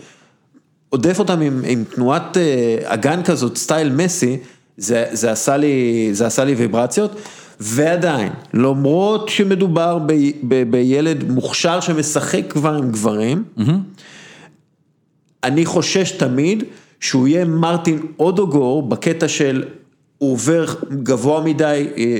[0.89, 4.37] עודף אותם עם, עם תנועת אה, אגן כזאת, סטייל מסי,
[4.77, 7.15] זה, זה, עשה לי, זה עשה לי ויברציות,
[7.59, 10.13] ועדיין, למרות שמדובר ב,
[10.43, 13.43] ב, בילד מוכשר שמשחק כבר עם גברים,
[15.43, 16.63] אני חושש תמיד
[16.99, 19.63] שהוא יהיה מרטין אודוגור בקטע של
[20.17, 20.65] הוא עובר
[21.03, 22.17] גבוה מדי, אה,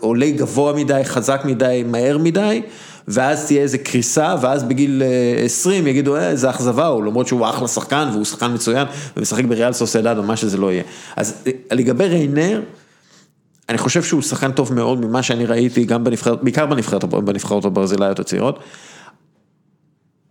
[0.00, 2.62] עולה גבוה מדי, חזק מדי, מהר מדי,
[3.08, 7.46] ואז תהיה איזה קריסה, ואז בגיל אה, 20 יגידו, אה, איזה אכזבה הוא, למרות שהוא
[7.48, 8.86] אחלה שחקן והוא שחקן מצוין,
[9.16, 10.82] ומשחק בריאל סוסיידד או מה שזה לא יהיה.
[11.16, 12.62] אז אה, לגבי ריינר,
[13.68, 18.18] אני חושב שהוא שחקן טוב מאוד ממה שאני ראיתי, גם בנבחרת, בעיקר בנבחרת, בנבחרות הברזילאיות
[18.18, 18.58] הצעירות.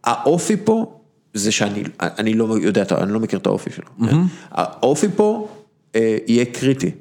[0.04, 1.00] האופי פה,
[1.34, 4.10] זה שאני אני לא יודע, אני לא מכיר את האופי שלו.
[4.10, 4.18] כן?
[4.52, 5.48] האופי פה
[5.96, 6.92] אה, יהיה קריטי,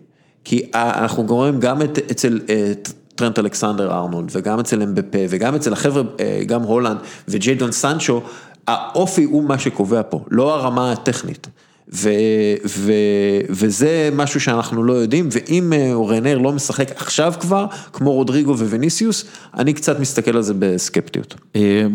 [0.44, 2.73] כי אה, אנחנו רואים גם את, אצל אה,
[3.16, 6.97] טרנט אלכסנדר ארנולד, וגם אצל אמבפה, וגם אצל החבר'ה, אה, גם הולנד
[7.28, 8.22] וג'יידון סנצ'ו,
[8.66, 11.48] האופי הוא מה שקובע פה, לא הרמה הטכנית.
[11.94, 12.10] ו,
[12.66, 12.93] ו,
[13.51, 19.24] וזה משהו שאנחנו לא יודעים, ואם אה, רנר לא משחק עכשיו כבר, כמו רודריגו ווניסיוס,
[19.56, 21.34] אני קצת מסתכל על זה בסקפטיות.
[21.56, 21.86] אה,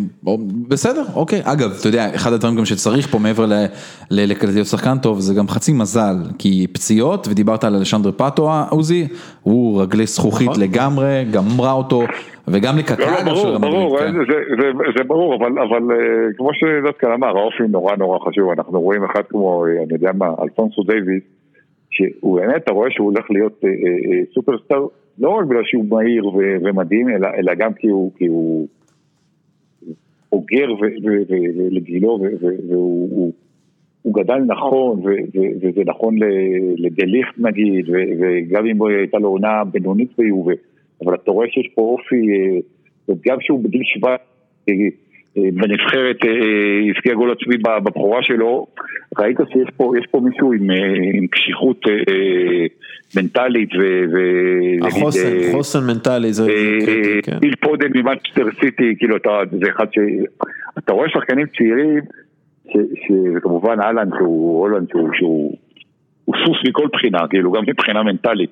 [0.67, 1.41] בסדר, אוקיי.
[1.43, 3.45] אגב, אתה יודע, אחד הדברים גם שצריך פה מעבר
[4.11, 9.07] להיות שחקן טוב, זה גם חצי מזל, כי פציעות, ודיברת על אלשנדר פאטו, עוזי,
[9.43, 10.63] הוא רגלי זכוכית נכון.
[10.63, 12.01] לגמרי, גמרה אותו,
[12.47, 12.95] וגם לקקה.
[12.99, 14.13] לא, לא, ברור, ברור, דוד, כן.
[14.13, 18.81] זה, זה, זה ברור, אבל, אבל אה, כמו שדווקא אמר, האופי נורא נורא חשוב, אנחנו
[18.81, 21.23] רואים אחד כמו, אה, אני יודע מה, אלפונסו דייוויס,
[21.89, 24.85] שהוא באמת, אתה רואה שהוא הולך להיות אה, אה, אה, סופרסטאר,
[25.19, 28.67] לא רק בגלל שהוא מהיר ו- ומדהים, אלא, אלא גם כי הוא, כי הוא
[30.31, 33.33] אוגר ו- ו- ו- ו- לגילו, ו- ו- והוא
[34.01, 35.05] הוא, גדל נכון, ו-
[35.35, 36.15] ו- וזה נכון
[36.77, 40.53] לדליכט נגיד, ו- וגם אם הייתה לו עונה בינונית ביובה,
[41.05, 42.59] אבל אתה רואה שיש פה אופי, אה,
[43.09, 44.17] וגם שהוא בגיל 17,
[44.69, 44.73] אה,
[45.37, 46.17] אה, בנבחרת
[46.89, 48.67] הבקיע גול עצמי ב- בבכורה שלו,
[49.19, 50.69] ראית שיש פה, פה מישהו עם,
[51.13, 51.85] עם קשיחות
[53.15, 54.05] מנטלית ו...
[54.81, 56.51] נגיד, החוסן, חוסן מנטלי, זה זה
[56.85, 57.39] קריטי, כן.
[57.39, 59.97] ביל פודן ממנצ'סטר סיטי, כאילו אתה, זה אחד ש...
[60.77, 62.01] אתה רואה שחקנים צעירים,
[62.67, 65.57] ש- ש- וכמובן אהלן שהוא, הולנד שהוא, שהוא
[66.25, 68.49] הוא סוס מכל בחינה, כאילו גם מבחינה מנטלית,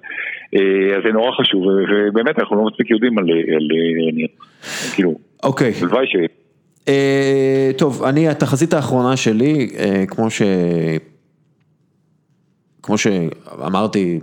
[0.56, 3.68] אה, אז זה נורא חשוב, ובאמת אנחנו לא מספיק יודעים על, על,
[4.07, 4.27] על
[4.95, 5.73] כאילו, אוקיי.
[5.81, 6.15] הלוואי ש...
[6.88, 10.41] אה, טוב, אני, התחזית האחרונה שלי, אה, כמו ש...
[12.84, 14.19] כמו שאמרתי,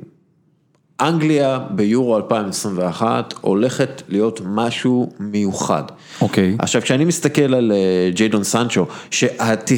[1.01, 5.83] אנגליה ביורו 2021 הולכת להיות משהו מיוחד.
[6.21, 6.57] אוקיי.
[6.59, 9.71] עכשיו, כשאני מסתכל על אה, ג'יידון סנצ'ו, שהת...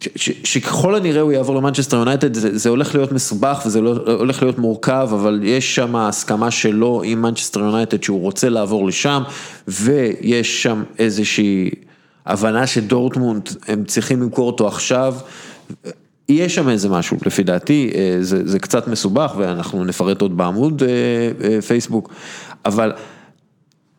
[0.00, 3.96] ש- ש- שככל הנראה הוא יעבור למנצ'סטר יונייטד, זה, זה הולך להיות מסובך וזה לא,
[4.06, 9.22] הולך להיות מורכב, אבל יש שם הסכמה שלו עם מנצ'סטר יונייטד שהוא רוצה לעבור לשם,
[9.68, 11.70] ויש שם איזושהי
[12.26, 15.14] הבנה שדורטמונד, הם צריכים למכור אותו עכשיו.
[16.28, 20.82] יש שם איזה משהו, לפי דעתי, אה, זה, זה קצת מסובך ואנחנו נפרט עוד בעמוד
[20.82, 20.88] אה,
[21.48, 22.14] אה, פייסבוק,
[22.64, 22.92] אבל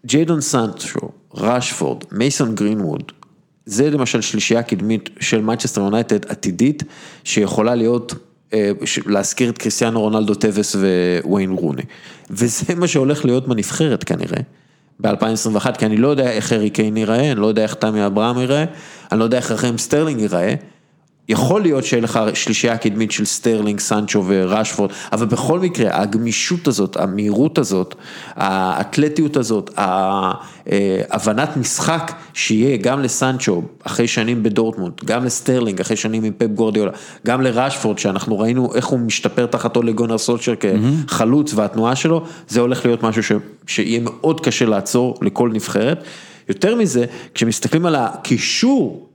[0.06, 3.12] ג'יידון סנצ'ו, ראשפורד, מייסון גרינווד,
[3.66, 6.84] זה למשל שלישייה קדמית של מנצ'סטר יונייטד עתידית,
[7.24, 8.14] שיכולה להיות,
[9.06, 10.76] להזכיר את קריסטיאנו רונלדו טבס
[11.24, 11.82] וויין רוני.
[12.30, 14.40] וזה מה שהולך להיות בנבחרת כנראה,
[15.00, 18.38] ב-2021, כי אני לא יודע איך הארי קיין ייראה, אני לא יודע איך תמי אברהם
[18.38, 18.66] ייראה,
[19.12, 20.56] אני לא יודע איך רחים סטרלינג ייראה.
[21.30, 26.98] יכול להיות שיהיה לך שלישייה קדמית של סטרלינג, סנצ'ו וראשפורד, אבל בכל מקרה, הגמישות הזאת,
[26.98, 27.95] המהירות הזאת,
[28.36, 36.34] האתלטיות הזאת, ההבנת משחק שיהיה גם לסנצ'ו אחרי שנים בדורטמונד, גם לסטרלינג אחרי שנים עם
[36.38, 36.91] פפ גורדיולה,
[37.28, 42.86] גם לראשפורד שאנחנו ראינו איך הוא משתפר תחתו לגונר סולשר כחלוץ והתנועה שלו, זה הולך
[42.86, 43.32] להיות משהו ש,
[43.68, 46.04] שיהיה מאוד קשה לעצור לכל נבחרת.
[46.50, 49.12] יותר מזה, כשמסתכלים על הקישור אה,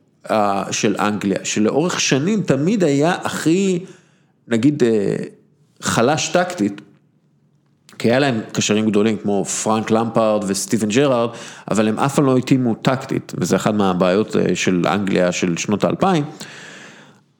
[0.70, 3.84] של אנגליה, שלאורך שנים תמיד היה הכי,
[4.48, 5.16] נגיד, אה,
[5.82, 6.80] חלש טקטית,
[7.98, 11.30] כי היה להם קשרים גדולים כמו פרנק למפארד וסטיבן ג'רארד,
[11.70, 15.84] אבל הם אף פעם לא התאימו טקטית, וזה אחת מהבעיות אה, של אנגליה של שנות
[15.84, 16.24] האלפיים.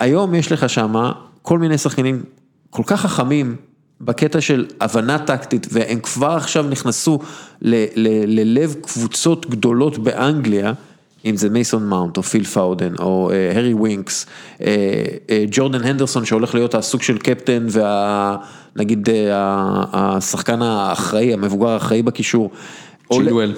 [0.01, 1.10] היום יש לך שם
[1.43, 2.23] כל מיני שחקנים
[2.70, 3.56] כל כך חכמים
[4.01, 7.19] בקטע של הבנה טקטית, והם כבר עכשיו נכנסו
[7.62, 10.73] ללב קבוצות גדולות באנגליה.
[11.24, 14.27] אם זה מייסון מאונט או פיל פודן או אה, הארי ווינקס,
[14.61, 14.66] אה,
[15.31, 17.66] אה, ג'ורדן הנדרסון שהולך להיות הסוג של קפטן
[18.77, 19.09] ונגיד
[19.93, 22.51] השחקן האחראי, המבוגר האחראי בקישור.
[23.12, 23.55] צ'ילואל.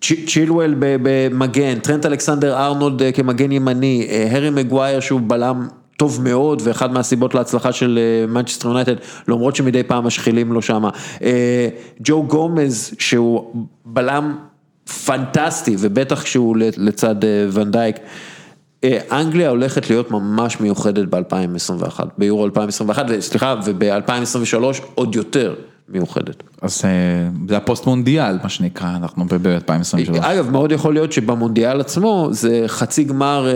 [0.00, 7.34] צ'ילואל במגן, טרנט אלכסנדר ארנולד כמגן ימני, הארי מגווייר שהוא בלם טוב מאוד ואחד מהסיבות
[7.34, 7.98] להצלחה של
[8.28, 8.94] מנצ'סטר יונייטד,
[9.28, 10.90] למרות שמדי פעם משחילים לו שמה.
[12.00, 14.36] ג'ו גומז שהוא בלם
[15.04, 17.14] פנטסטי, ובטח כשהוא לצד
[17.52, 17.96] ואן דייק.
[19.12, 24.64] אנגליה הולכת להיות ממש מיוחדת ב-2021, ביורו 2021, סליחה, וב-2023
[24.94, 25.54] עוד יותר
[25.88, 26.42] מיוחדת.
[26.62, 26.82] אז
[27.48, 30.18] זה הפוסט מונדיאל, מה שנקרא, אנחנו ב-2023.
[30.20, 33.46] אגב, מאוד יכול להיות שבמונדיאל עצמו זה חצי גמר,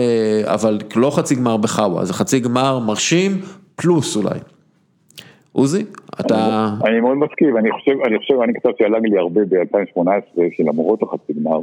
[0.43, 3.41] אבל לא חצי גמר בחאווה, זה חצי גמר מרשים,
[3.75, 4.39] פלוס אולי.
[5.55, 5.83] עוזי,
[6.19, 6.69] אתה...
[6.85, 11.33] אני מאוד מסכים, אני חושב, אני חושב, אני כתבתי על אנגליה הרבה ב-2018, שלמרות החצי
[11.33, 11.59] גמר,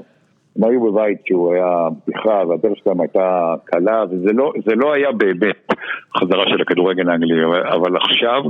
[0.57, 5.67] הם היו בבית שהוא היה בדיחה והדרך שלהם הייתה קלה, וזה לא, לא היה באמת
[6.17, 7.45] חזרה של הכדורגל האנגלי,
[7.75, 8.43] אבל עכשיו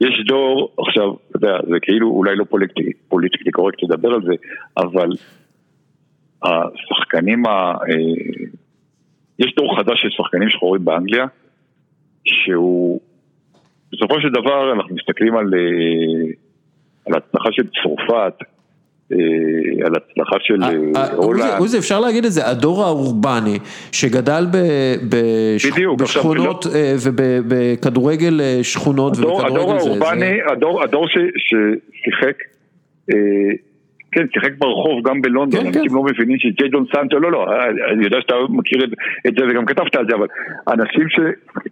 [0.00, 4.34] יש דור, עכשיו, אתה יודע, זה כאילו אולי לא politically, politically correct לדבר על זה,
[4.76, 5.10] אבל
[6.42, 7.50] השחקנים ה...
[7.50, 8.44] אה,
[9.38, 11.26] יש דור חדש של שחקנים שחורים באנגליה,
[12.24, 13.00] שהוא
[13.94, 15.60] בסופו של דבר אנחנו מסתכלים על, אה,
[17.06, 18.34] על הצלחה של צרפת,
[19.12, 21.54] אה, על הצלחה של אה, הולנד.
[21.58, 23.58] עוזי, אפשר להגיד את זה, הדור האורבני
[23.92, 24.46] שגדל
[25.98, 26.66] בשכונות
[27.04, 29.54] ובכדורגל שכונות ובכדורגל זה.
[29.54, 30.38] הדור האורבני,
[30.82, 32.36] הדור ששיחק
[34.14, 35.94] כן, שיחק ברחוב גם בלונדון, כן, אנשים כן.
[35.94, 37.46] לא מבינים שג'יידון סנטו, לא, לא,
[37.92, 38.90] אני יודע שאתה מכיר את,
[39.26, 40.26] את זה וגם כתבת על זה, אבל
[40.68, 41.20] אנשים ש...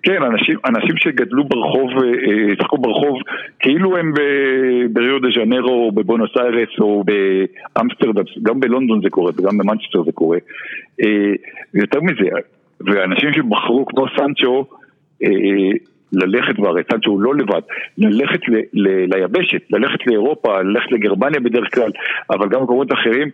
[0.03, 3.19] כן, אנשים, אנשים שגדלו ברחוב, אה, אה, שחקו ברחוב,
[3.61, 4.13] כאילו הם
[4.93, 7.05] בריו דה ז'נרו או בבונוס איירס או
[7.77, 10.39] באמסטרדם, גם בלונדון זה קורה וגם במנצ'סטר זה קורה.
[11.03, 11.33] אה,
[11.75, 12.29] יותר מזה,
[12.81, 14.67] ואנשים שבחרו כמו סנצ'ו,
[16.13, 17.61] ללכת כבר, צד שהוא לא לבד,
[17.99, 21.91] ללכת ל, ל, ליבשת, ללכת לאירופה, ללכת לגרמניה בדרך כלל,
[22.31, 23.31] אבל גם במקומות אחרים,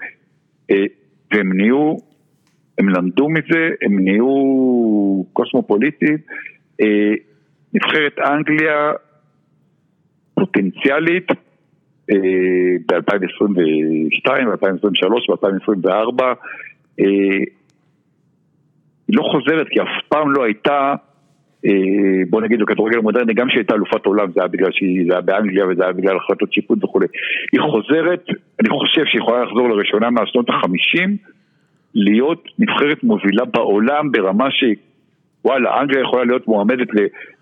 [0.70, 0.84] אה,
[1.32, 1.94] והם נהיו,
[2.78, 4.26] הם למדו מזה, הם נהיו
[5.32, 6.18] קוסמופוליטיים.
[6.80, 7.12] אה,
[7.74, 8.92] נבחרת אנגליה
[10.34, 11.28] פוטנציאלית
[12.88, 16.22] ב-2022, ב-2023, ב-2024,
[16.98, 17.46] היא
[19.08, 20.94] לא חוזרת כי אף פעם לא הייתה
[22.30, 25.66] בוא נגיד בכדורגל המודרני, גם שהייתה אלופת עולם זה היה בגלל שהיא, זה היה באנגליה
[25.66, 27.06] וזה היה בגלל החלטות שיפוט וכולי.
[27.52, 28.24] היא חוזרת,
[28.60, 31.16] אני חושב שהיא יכולה לחזור לראשונה מהשנות החמישים,
[31.94, 34.76] להיות נבחרת מובילה בעולם ברמה שהיא
[35.44, 36.88] וואלה, אנגליה יכולה להיות מועמדת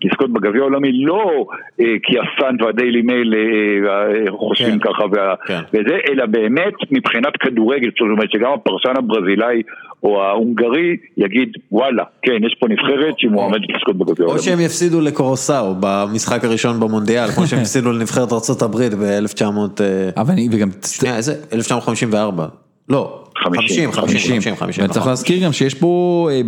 [0.03, 1.45] לזכות בגביע העולמי לא
[1.81, 5.59] אה, כי הסאנט והדיילי מייל אה, אה, חושבים כן, ככה וה, כן.
[5.73, 9.61] וזה, אלא באמת מבחינת כדורגל, זאת אומרת שגם הפרשן הברזילאי
[10.03, 14.39] או ההונגרי יגיד וואלה, כן, יש פה נבחרת שהיא מועמדת לזכות בגביע העולמי.
[14.39, 19.81] או שהם יפסידו לקורוסאו במשחק הראשון במונדיאל, כמו שהם הפסידו לנבחרת ארה"ב ב-1900...
[20.17, 20.69] אבל אני וגם...
[20.85, 21.33] שנייה, איזה?
[21.53, 22.45] 1954.
[22.89, 24.85] לא, 50, 50, 50, 50.
[24.85, 26.41] וצריך להזכיר גם שיש פה, אה,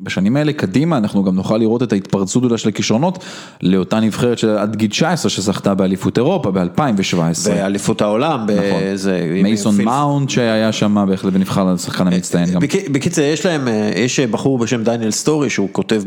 [0.00, 3.24] בשנים האלה קדימה, אנחנו גם נוכל לראות את ההתפרצות אולי של הכישרונות
[3.62, 7.48] לאותה נבחרת עד גיל 19 שזכתה באליפות אירופה ב-2017.
[7.48, 8.46] באליפות העולם.
[8.46, 9.42] נכון.
[9.42, 12.60] מייסון מאונט שהיה שם בהחלט ונבחר לשחקן המצטיין גם.
[12.92, 16.02] בקיצר, יש להם, אה, יש בחור בשם דניאל סטורי שהוא כותב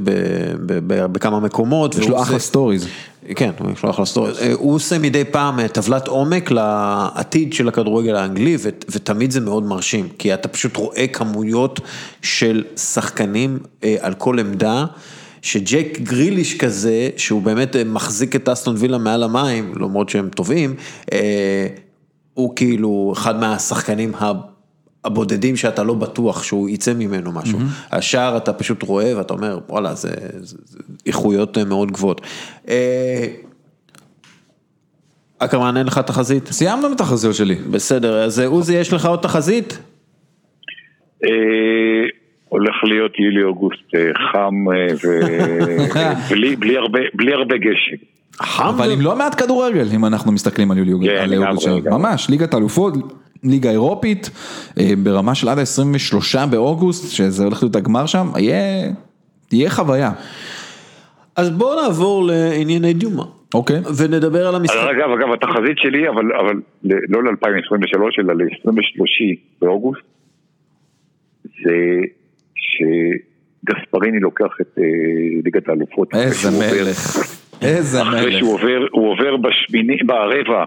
[0.86, 1.96] בכמה מקומות.
[1.96, 2.88] יש לו אחלה stories.
[3.35, 4.32] כן, יש לו אחלה story.
[4.41, 10.10] אה, הוא עושה מדי פעם טבלת עומק לעתיד של הכדורגל האנגלי, ותמיד זה מאוד מרשים,
[10.18, 11.80] כי אתה פשוט רואה כמויות
[12.22, 14.85] של שחקנים אה, על כל עמדה.
[15.41, 20.76] שג'ק גריליש כזה, שהוא באמת אה, מחזיק את אסטון וילה מעל המים, למרות שהם טובים,
[22.34, 24.14] הוא כאילו אחד מהשחקנים
[25.06, 27.60] הבודדים שאתה לא בטוח שהוא יצא ממנו משהו.
[27.60, 27.95] Mm-hmm.
[27.95, 30.10] השער אתה פשוט רואה ואתה אומר, וואלה, זה,
[30.40, 32.22] זה, זה איכויות מאוד גבוהות.
[35.40, 36.48] אקרמן, אין לך תחזית?
[36.48, 37.56] סיימנו עם התחזיות שלי.
[37.56, 39.80] בסדר, אז עוזי, יש לך עוד תחזית?
[41.23, 41.30] אה,
[42.49, 44.88] הולך להיות יולי-אוגוסט אה, חם אה,
[46.30, 48.03] ובלי הרבה גשם.
[48.60, 51.11] אבל עם לא מעט כדורגל, אם אנחנו מסתכלים על יולי-אוגוסט.
[51.11, 52.94] כן, ממש, ליגת אלופות.
[53.44, 54.30] ליגה אירופית,
[55.04, 58.28] ברמה של עד ה-23 באוגוסט, שזה הולך להיות הגמר שם,
[59.52, 60.12] יהיה חוויה.
[61.36, 63.24] אז בואו נעבור לענייני דיומה.
[63.54, 63.80] אוקיי.
[63.98, 64.76] ונדבר על המשחק.
[64.78, 70.02] אגב, אגב, התחזית שלי, אבל, אבל לא ל-2023, אלא ל-23 באוגוסט,
[71.44, 71.76] זה
[72.56, 74.84] שגספריני לוקח את אה,
[75.46, 76.08] ליגת האלופות.
[76.14, 77.18] אחרי איזה שהוא עובר- מלך.
[77.62, 78.38] איזה אחרי מלך.
[78.40, 80.64] שהוא עובר, הוא עובר בשמיני, ברבע,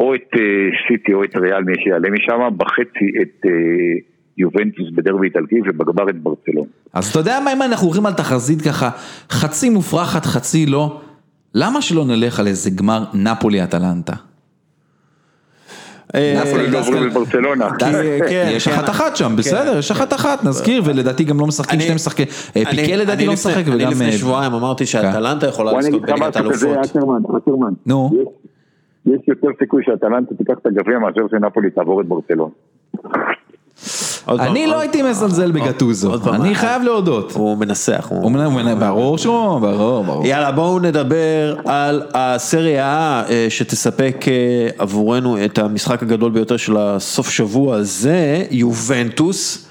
[0.00, 0.40] או את אה,
[0.88, 2.82] סיטי או את ריאל, מי שיעלה משם, בחצי
[3.22, 3.50] את אה,
[4.38, 6.66] יובנטוס בדרבי איטלקי ובגמר את ברצלון.
[6.92, 8.90] אז אתה יודע מה, אם אנחנו הולכים על תחזית ככה,
[9.30, 11.00] חצי מופרכת, חצי לא,
[11.54, 14.12] למה שלא נלך על איזה גמר נפולי-אטלנטה?
[16.14, 17.68] אה, נפולי לא עוברים לברצלונה.
[17.78, 17.84] כי-
[18.28, 18.74] כן, יש כן.
[18.74, 19.36] אחת אחת שם, כן.
[19.36, 22.26] בסדר, יש אחת אחת, נזכיר, ולדעתי גם לא משחקים אני- שני משחקים,
[22.56, 23.90] אני- פיקה לדעתי אני לא לפני- משחק, אני וגם...
[23.90, 26.96] לפני אה, שבועיים אמרתי שאטלנטה יכולה אני לזכות בליגת האלופות.
[27.86, 28.10] נו.
[29.06, 32.50] יש- יותר סיכוי שאטלנטה תיקח את הגביע מאשר שנפולי תעבור את ברצלון.
[34.28, 37.32] אני לא הייתי מזלזל בגטוזו, אני אה, חייב להודות.
[37.32, 38.06] הוא מנסח.
[38.10, 40.26] הוא- מנהל, ברור שהוא, ברור, ברור.
[40.26, 46.76] יאללה בואו נדבר על הסריה A אה, שתספק אה, עבורנו את המשחק הגדול ביותר של
[46.76, 49.63] הסוף שבוע הזה, יובנטוס.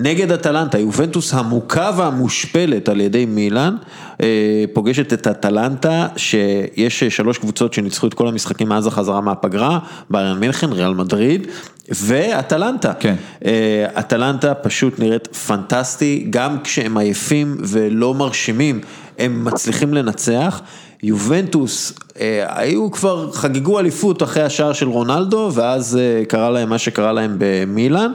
[0.00, 3.76] נגד אטלנטה, יובנטוס המוכה והמושפלת על ידי מילאן,
[4.22, 9.78] אה, פוגשת את אטלנטה, שיש שלוש קבוצות שניצחו את כל המשחקים מאז החזרה מהפגרה,
[10.10, 11.46] ביירן מינכן, ריאל מדריד,
[11.88, 12.92] ואטלנטה.
[13.00, 13.14] כן.
[13.44, 18.80] אה, אטלנטה פשוט נראית פנטסטי, גם כשהם עייפים ולא מרשימים,
[19.18, 20.60] הם מצליחים לנצח.
[21.02, 26.78] יובנטוס, אה, היו כבר, חגגו אליפות אחרי השער של רונלדו, ואז אה, קרה להם מה
[26.78, 28.12] שקרה להם במילאן.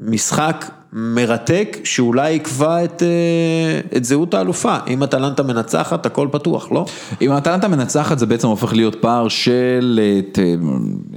[0.00, 0.64] משחק
[0.96, 4.76] מרתק, שאולי יקבע את, אה, את זהות האלופה.
[4.88, 6.84] אם אטלנטה מנצחת, הכל פתוח, לא?
[7.22, 10.38] אם אטלנטה מנצחת זה בעצם הופך להיות פער של, אה, ת-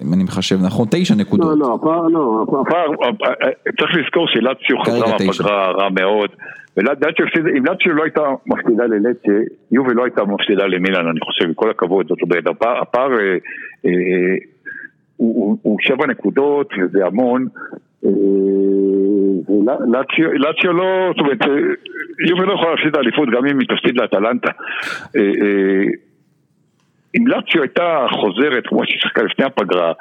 [0.03, 1.47] אם אני מחשב נכון, תשע נקודות.
[1.49, 2.85] לא, לא, הפער, לא, הפער,
[3.79, 5.27] צריך לזכור שלאציו כרגע חזרה.
[5.27, 6.29] מהפגרה רע מאוד.
[6.79, 6.85] אם
[7.65, 9.31] לאציו לא הייתה מפסידה ללצ'ה,
[9.71, 13.17] יובל לא הייתה מפסידה למילאן, אני חושב, עם כל הכבוד, זאת אומרת, הפער, הפער אה,
[13.85, 13.91] אה,
[15.17, 17.47] הוא, הוא, הוא שבע נקודות, וזה המון.
[18.05, 18.11] אה,
[20.33, 21.47] לאציו לא, זאת אומרת, אה,
[22.29, 24.51] יובל לא יכולה להפסיד האליפות גם אם היא תפסיד לאטלנטה.
[25.15, 25.83] אה,
[27.17, 29.93] אם לאציו הייתה חוזרת כמו שהיא שיחקה לפני הפגרה,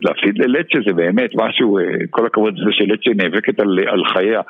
[0.00, 1.78] להפסיד ללצ'ה זה באמת משהו,
[2.10, 4.40] כל הכבוד לזה שלצ'ה נאבקת על, על חייה.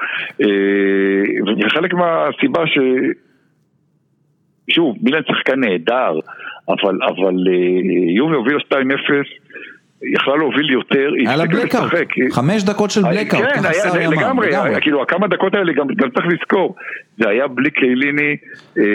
[1.46, 2.78] וזה חלק מהסיבה ש...
[4.70, 6.18] שוב, מילן שחקן נהדר,
[6.68, 7.34] אבל, אבל
[8.16, 8.72] יובי הובילה 2-0,
[10.12, 12.08] יכלה להוביל יותר, היא היה לה הפסיקה בלקאוט, לשחק.
[12.32, 13.60] חמש דקות של בלקאוט, כן,
[13.90, 14.80] זה ימ"מ, לגמרי.
[14.80, 16.74] כאילו הכמה דקות האלה גם צריך לזכור,
[17.18, 18.36] זה היה בלי קייליני,
[18.78, 18.88] אה, אה,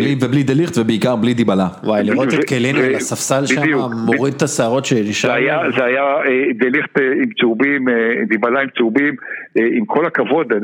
[0.00, 1.66] בלי- ובלי דליכט ובעיקר בלי דיבלה.
[1.84, 3.62] וואי, לראות ו- את קליני ו- על הספסל שם.
[4.06, 5.32] מוריד את השערות זה שנשאר.
[5.32, 6.22] היה, זה היה אה,
[6.58, 7.94] דליכט עם צהובים, אה,
[8.28, 9.14] דיבלה עם צהובים,
[9.58, 10.58] אה, עם כל הכבוד, אה,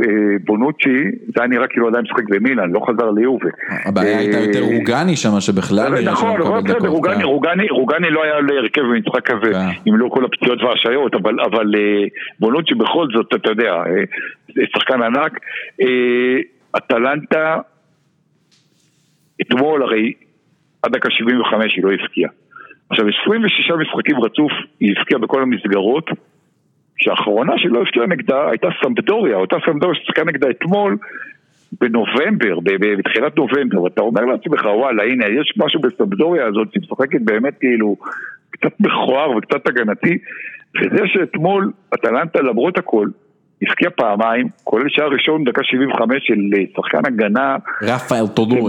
[0.44, 3.48] בונוצ'י, זה היה נראה כאילו עדיין משחק במילאן, לא חזר ליובה.
[3.84, 6.88] הבעיה הייתה אה, יותר רוגני שם, שבכלל נראה נכון, בסדר.
[6.88, 7.22] רוגני, כן.
[7.22, 9.90] רוגני, רוגני לא היה להרכב במשחק כזה, כן.
[9.90, 12.04] אם לא כל הפציעות וההשעיות, אבל, אבל אה,
[12.40, 14.02] בונוצ'י בכל זאת, אתה יודע, אה,
[14.54, 15.38] זה שחקן ענק.
[16.78, 17.60] אטלנטה,
[19.40, 20.12] אתמול הרי
[20.82, 22.30] עד דקה 75 היא לא הבקיעה.
[22.90, 26.10] עכשיו 26 משחקים רצוף היא הבקיעה בכל המסגרות,
[26.98, 30.96] שהאחרונה שלא הבקיעה נגדה הייתה סמפדוריה, אותה סמפדוריה ששיחקה נגדה אתמול
[31.80, 32.58] בנובמבר,
[32.98, 37.96] בתחילת נובמבר, ואתה אומר לעצמך וואלה הנה יש משהו בסמפדוריה הזאת שהיא משחקת באמת כאילו
[38.50, 40.18] קצת מכוער וקצת הגנתי,
[40.80, 43.08] וזה שאתמול אטלנטה למרות הכל
[43.62, 48.24] הבקיע פעמיים, כולל שער ראשון דקה 75 של אה, שחקן הגנה רפאל.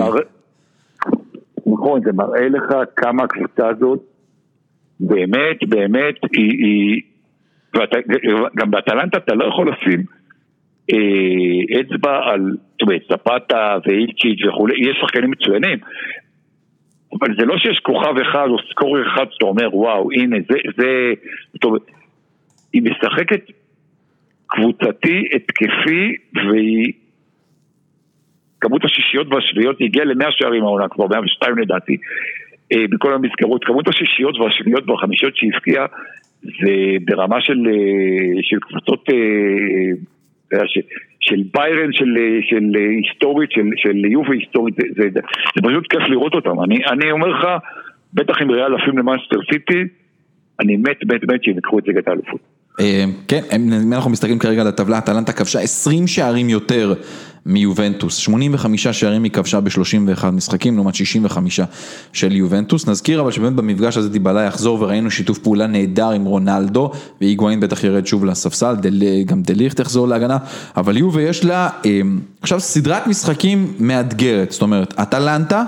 [0.10, 0.22] מראה-
[1.68, 2.64] נכון, זה מראה לך
[2.96, 4.00] כמה הקבוצה הזאת
[5.00, 6.52] באמת, באמת, היא...
[6.66, 7.02] היא
[7.74, 7.98] ואתה,
[8.56, 10.04] גם באטלנטה אתה לא יכול לשים
[10.94, 12.42] אה, אצבע על,
[12.72, 15.78] זאת אומרת, זפתה ואילצ'יץ' וכולי, יש שחקנים מצוינים,
[17.20, 21.14] אבל זה לא שיש כוכב אחד או סקורר אחד שאתה אומר, וואו, הנה, זה, זה,
[21.54, 21.82] זאת אומרת,
[22.74, 23.42] היא משחקת
[24.50, 26.94] קבוצתי, התקפי, והיא
[28.62, 31.98] כמות השישיות והשביעיות הגיעה למאה שערים העונה כבר, 102 לדעתי,
[32.74, 33.66] אה, בכל המסגרות.
[33.66, 35.86] כמות השישיות והשביעיות והחמישיות שהיא הבקיעה
[36.42, 36.74] זה
[37.06, 39.10] ברמה של, אה, של קבוצות,
[40.54, 40.60] אה,
[41.20, 45.20] של ביירן, של, של היסטורית, של, של יובה היסטורית, זה, זה, זה,
[45.56, 46.64] זה פשוט כיף לראות אותם.
[46.64, 47.48] אני, אני אומר לך,
[48.14, 49.84] בטח אם ריאל עפים למאנסטר סיטי,
[50.60, 52.42] אני מת מת מת שהם יקחו את ליגת האלופות.
[52.80, 56.94] אה, כן, אם אנחנו מסתכלים כרגע על הטבלה, אטלנטה כבשה 20 שערים יותר
[57.46, 61.60] מיובנטוס, 85 שערים היא כבשה ב-31 משחקים לעומת 65
[62.14, 66.92] של יובנטוס, נזכיר אבל שבאמת במפגש הזה דיבלה יחזור וראינו שיתוף פעולה נהדר עם רונלדו,
[67.22, 70.38] והיגואין בטח ירד שוב לספסל, דל, גם דליך תחזור להגנה,
[70.78, 72.02] אבל יובה יש לה אה,
[72.42, 75.64] עכשיו סדרת משחקים מאתגרת, זאת אומרת, אטלנטה,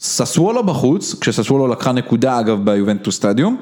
[0.00, 3.56] ססוולו בחוץ, כשססוולו לקחה נקודה אגב ביובנטוס סטדיום,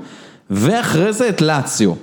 [0.51, 1.95] ואחרי זה את לאציו.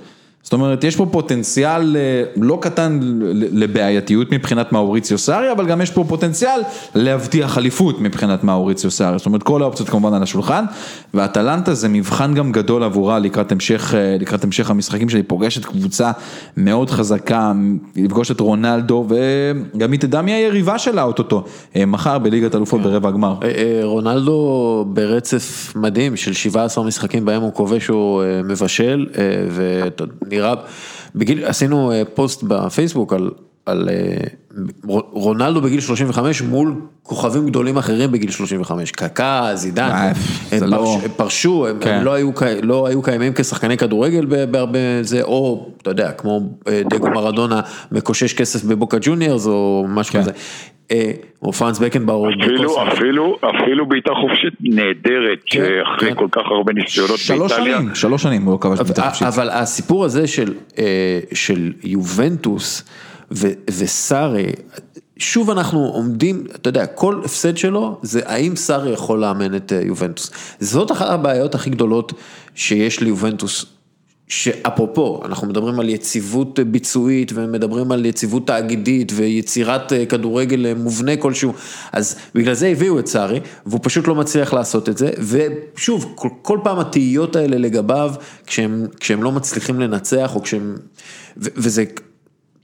[0.42, 2.98] זאת אומרת, יש פה פוטנציאל אה, לא קטן
[3.32, 6.60] לבעייתיות מבחינת מאוריציו סארי, אבל גם יש פה פוטנציאל
[6.94, 9.18] להבטיח אליפות מבחינת מאוריציו סארי.
[9.18, 10.64] זאת אומרת, כל האופציות כמובן על השולחן,
[11.14, 16.10] ואטלנטה זה מבחן גם גדול עבורה לקראת המשך, אה, לקראת המשך המשחקים שלי, פוגשת קבוצה
[16.56, 17.52] מאוד חזקה,
[17.96, 21.44] לפגוש את רונלדו, וגם היא תדע מי היריבה שלה אוטוטו,
[21.76, 23.34] אה, מחר בליגת אלופות ברבע הגמר.
[23.82, 29.06] רונלדו ברצף מדהים של 17 משחקים בהם הוא כובש שהוא מבשל,
[29.50, 30.54] ואתה נראה,
[31.14, 33.30] בגיל, עשינו אה, פוסט בפייסבוק על,
[33.66, 34.26] על אה,
[35.12, 40.12] רונלדו בגיל 35 מול כוכבים גדולים אחרים בגיל 35, קקה, זידן, אה,
[40.52, 42.04] הם לא- פרשו, הם כן.
[42.04, 42.30] לא היו,
[42.62, 47.60] לא היו קיימים כשחקני כדורגל בהרבה זה, או אתה יודע, כמו דגו מרדונה
[47.92, 50.20] מקושש כסף בבוקה ג'וניורס או משהו כן.
[50.20, 50.32] כזה.
[51.42, 52.30] או פרנס בקנבאואר.
[52.44, 56.14] אפילו, אפילו, אפילו בעיטה חופשית נהדרת, כן, שאחרי כן.
[56.14, 57.78] כל כך הרבה ניסיונות שלוש באיטליה.
[57.78, 59.26] שנים, שלוש שנים הוא לא כבש בעיטה חופשית.
[59.26, 62.84] אבל הסיפור הזה של, אה, של יובנטוס
[63.70, 64.46] וסארי,
[65.18, 69.80] שוב אנחנו עומדים, אתה יודע, כל הפסד שלו זה האם סארי יכול לאמן את אה,
[69.80, 70.30] יובנטוס.
[70.60, 72.12] זאת אחת הבעיות הכי גדולות
[72.54, 73.66] שיש ליובנטוס.
[74.28, 81.16] שאפרופו, אנחנו מדברים על יציבות ביצועית ומדברים על יציבות תאגידית ויצירת אה, כדורגל אה, מובנה
[81.16, 81.52] כלשהו,
[81.92, 86.28] אז בגלל זה הביאו את סארי, והוא פשוט לא מצליח לעשות את זה, ושוב, כל,
[86.42, 88.12] כל פעם התהיות האלה לגביו,
[88.46, 90.76] כשהם, כשהם לא מצליחים לנצח, או כשהם,
[91.36, 91.84] ו, וזה...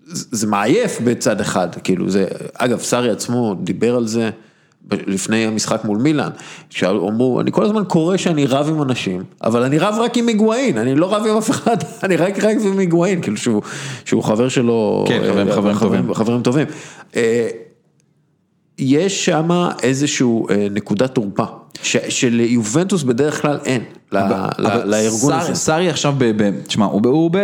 [0.07, 4.31] זה מעייף בצד אחד, כאילו זה, אגב, סארי עצמו דיבר על זה
[4.91, 6.31] לפני המשחק מול מילאן,
[6.71, 10.79] שאמרו, אני כל הזמן קורא שאני רב עם אנשים, אבל אני רב רק עם היגואין,
[10.79, 13.63] אני לא רב עם אף אחד, אני רק רק עם היגואין, כאילו שהוא,
[14.05, 16.15] שהוא חבר שלו, כן, חברים, חברים טובים.
[16.15, 16.67] חברים טובים.
[18.79, 19.49] יש שם
[19.83, 21.45] איזשהו אה, נקודת תורפה,
[21.83, 23.83] שליובנטוס בדרך כלל אין,
[24.13, 25.55] ל- ל- אבל לארגון הזה.
[25.55, 26.15] סארי עכשיו,
[26.67, 27.37] תשמע, הוא ב-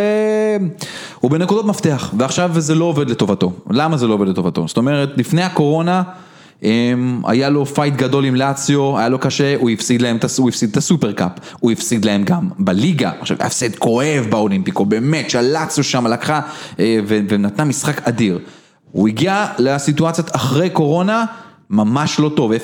[1.19, 3.51] הוא בנקודות מפתח, ועכשיו זה לא עובד לטובתו.
[3.69, 4.67] למה זה לא עובד לטובתו?
[4.67, 6.03] זאת אומרת, לפני הקורונה,
[6.63, 10.69] אמ, היה לו fight גדול עם לאציו, היה לו קשה, הוא הפסיד להם, הוא הפסיד
[10.69, 16.41] את הסופרקאפ, הוא הפסיד להם גם בליגה, עכשיו הפסד כואב באולימפיקו, באמת, שהלאציו שם לקחה
[16.79, 18.39] אה, ונתנה משחק אדיר.
[18.93, 21.25] הוא הגיע לסיטואציית אחרי קורונה,
[21.69, 22.55] ממש לא טוב, 0-0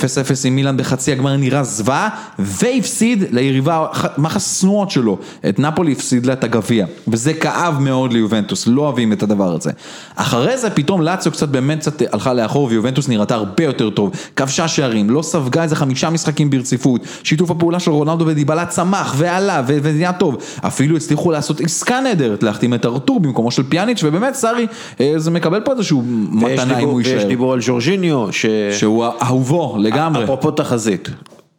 [0.46, 2.10] עם מילאן בחצי הגמר נראה זוועה,
[2.40, 3.86] והפסיד ליריבה,
[4.18, 5.18] מה השנואות שלו,
[5.50, 9.72] את נפולי הפסיד לה את הגביע, וזה כאב מאוד ליובנטוס, לא אוהבים את הדבר הזה.
[10.16, 14.68] אחרי זה פתאום לאציו קצת באמת קצת הלכה לאחור, ויובנטוס נראתה הרבה יותר טוב, כבשה
[14.68, 20.14] שערים, לא ספגה איזה חמישה משחקים ברציפות, שיתוף הפעולה של רונלדו ודיבלה צמח ועלה ונהיה
[20.14, 24.68] טוב, אפילו הצליחו לעשות עסקה נהדרת, להחתים את ארתור במקומו של פיאניץ', ובאמת סארי,
[25.00, 26.04] אה, זה מקבל פה איזשהו
[26.42, 27.28] ויש מתנה אם הוא ויש יישאר.
[27.28, 28.46] דיבור על ז'ורג'יניו, ש...
[28.90, 31.10] שהוא אהובו לגמרי, אפרופו תחזית.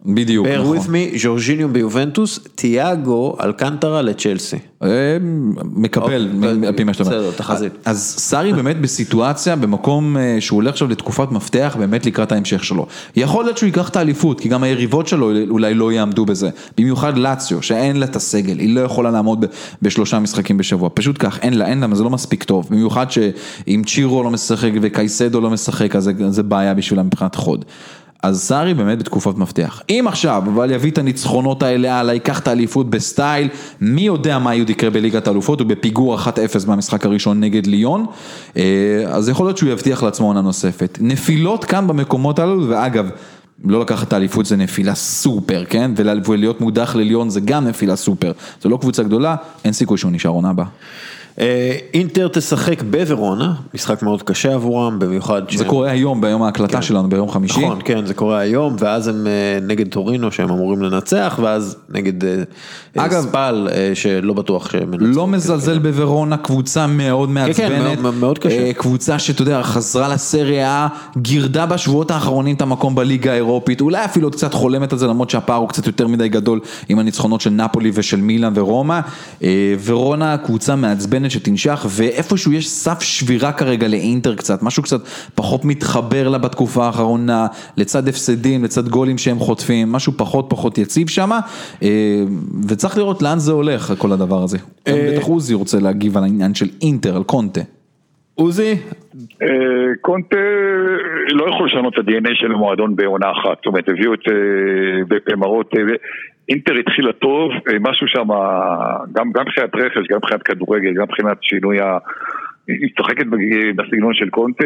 [0.07, 0.77] בדיוק, bear נכון.
[0.79, 0.81] with
[1.15, 4.57] me, ז'ורג'יניו ביובנטוס, תיאגו אלקנטרה לצ'לסי.
[4.83, 4.89] אה,
[5.63, 7.19] מקבל, אוקיי, על פי מה שאתה אומר.
[7.19, 7.73] בסדר, תחזית.
[7.85, 12.87] אז סארי באמת בסיטואציה, במקום אה, שהוא הולך עכשיו לתקופת מפתח, באמת לקראת ההמשך שלו.
[13.17, 16.51] יכול להיות שהוא ייקח את האליפות, כי גם היריבות שלו אולי לא יעמדו בזה.
[16.79, 19.45] במיוחד לאציו, שאין לה את הסגל, היא לא יכולה לעמוד
[19.83, 20.89] בשלושה משחקים בשבוע.
[20.95, 22.67] פשוט כך, אין לה, אין לה, זה לא מספיק טוב.
[22.71, 27.65] במיוחד שאם צ'ירו לא משחק וקייסדו לא משחק, אז זה- זה בעיה בשבילה מבחינת חוד.
[28.23, 29.83] אז סארי באמת בתקופת מפתח.
[29.91, 33.49] אם עכשיו, אבל יביא את הניצחונות האלה הלאה, ייקח את האליפות בסטייל,
[33.81, 36.27] מי יודע מה עוד יקרה בליגת האלופות, הוא בפיגור 1-0
[36.67, 38.07] במשחק הראשון נגד ליון,
[38.57, 38.63] אה,
[39.07, 40.99] אז יכול להיות שהוא יבטיח לעצמו עונה נוספת.
[41.01, 43.09] נפילות כאן במקומות הללו, ואגב,
[43.65, 45.91] לא לקחת את האליפות זה נפילה סופר, כן?
[45.97, 48.33] ול- ולהיות מודח לליון זה גם נפילה סופר.
[48.63, 50.67] זו לא קבוצה גדולה, אין סיכוי שהוא נשאר עונה הבאה.
[51.39, 51.47] אה,
[51.95, 57.09] אינטר תשחק בוורונה, משחק מאוד קשה עבורם, במיוחד זה שהם- קורה היום, ביום ההקלטה שלנו,
[57.09, 57.61] ביום חמישי.
[57.65, 59.31] נכון, כן, זה קורה היום, ואז הם אה,
[59.67, 62.43] נגד טורינו שהם אמורים לנצח, ואז נגד אה,
[62.97, 65.07] אגב- ספל שלא בטוח שהם ינצחו.
[65.07, 67.99] לא מזלזל בוורונה, קבוצה מאוד כן, מעצבנת.
[68.01, 68.73] מאוד- מאוד קשה.
[68.73, 70.89] קבוצה שאתה יודע, חזרה לסריה,
[71.19, 75.31] גירדה בשבועות האחרונים את המקום בליגה האירופית, אולי אפילו עוד קצת חולמת על זה, למרות
[75.31, 79.01] שהפער הוא קצת יותר מדי גדול עם הניצחונות של נפולי ושל מילאן ורומא.
[79.43, 79.49] אה,
[79.85, 85.01] ורונה קבוצה מעצבנת שתנשך, ואיפשהו יש סף שבירה כרגע לאינטר קצת, משהו קצת
[85.35, 91.09] פחות מתחבר לה בתקופה האחרונה, לצד הפסדים, לצד גולים שהם חוטפים, משהו פחות פחות יציב
[91.09, 91.31] שם,
[92.69, 94.59] וצריך לראות לאן זה הולך, כל הדבר הזה.
[94.87, 97.61] אה, בטח עוזי רוצה להגיב על העניין של אינטר, על קונטה.
[98.41, 98.75] עוזי,
[99.43, 99.49] אה,
[100.01, 100.37] קונטה
[101.33, 104.35] לא יכול לשנות את ה-DNA של המועדון בעונה אחת, זאת אומרת הביאו את אה,
[105.09, 105.83] בפמרות, אה,
[106.49, 107.51] אינטר התחילה טוב,
[107.81, 108.29] משהו שם,
[109.15, 111.99] גם מבחינת רכש, גם מבחינת כדורגל, גם מבחינת שינוי ה...
[112.69, 113.27] היא משחקת
[113.77, 114.65] בסגנון של קונטה,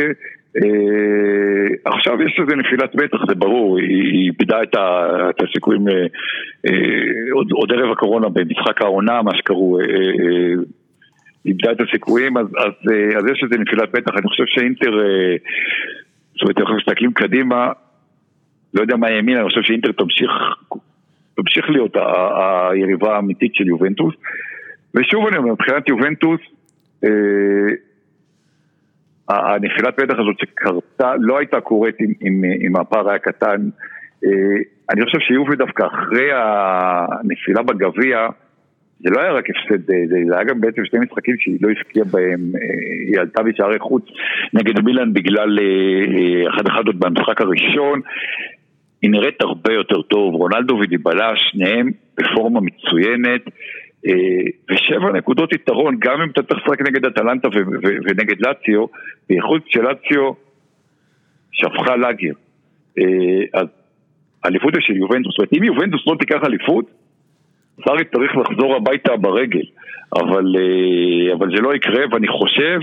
[1.85, 5.85] עכשיו יש איזה נפילת מתח, זה ברור, היא איבדה את, הסיכויים
[7.33, 9.79] עוד, ערב הקורונה במשחק העונה, מה שקראו,
[11.47, 15.37] איבדה את הסיכויים, אז, אז, אה, אז יש איזה נפילת מתח, אני חושב שאינטר, אה,
[16.33, 17.73] זאת אומרת, אנחנו מסתכלים קדימה,
[18.75, 20.31] לא יודע מה ימין, אני חושב שאינטר תמשיך,
[21.37, 24.15] תמשיך להיות היריבה האמיתית של יובנטוס,
[24.95, 26.41] ושוב אני אומר, מבחינת יובנטוס,
[27.05, 27.11] אה,
[29.29, 33.69] הנפילת מתח הזאת שקרתה, לא הייתה קורית אם, אם, אם הפער היה קטן.
[34.25, 34.31] אה,
[34.91, 38.29] אני חושב שיובי דווקא אחרי הנפילה בגביע,
[39.05, 42.05] זה לא היה רק הפסד, אה, זה, היה גם בעצם שני משחקים שהיא לא הפקיעה
[42.05, 42.61] בהם, אה,
[43.09, 44.05] היא עלתה בשערי חוץ
[44.53, 45.59] נגד מילאן בגלל
[46.49, 48.01] אחד אחד עוד במשחק הראשון.
[49.03, 53.41] היא נראית הרבה יותר טוב, רונלדו ודיבלה, שניהם בפורמה מצוינת.
[54.07, 57.49] אה, ושבע נקודות יתרון, גם אם אתה צריך לשחק נגד אטלנטה
[57.83, 58.87] ונגד לאציו,
[59.29, 60.33] בייחוד כשלאציו
[61.53, 62.33] שפכה לאגר.
[62.99, 63.05] אה,
[63.61, 63.67] אז
[64.47, 66.91] אליפות של יובנטוס, זאת אומרת אם יובנטוס לא תיקח אליפות,
[67.85, 69.63] סארי צריך לחזור הביתה ברגל,
[70.13, 72.79] אבל, אה, אבל זה לא יקרה ואני חושב,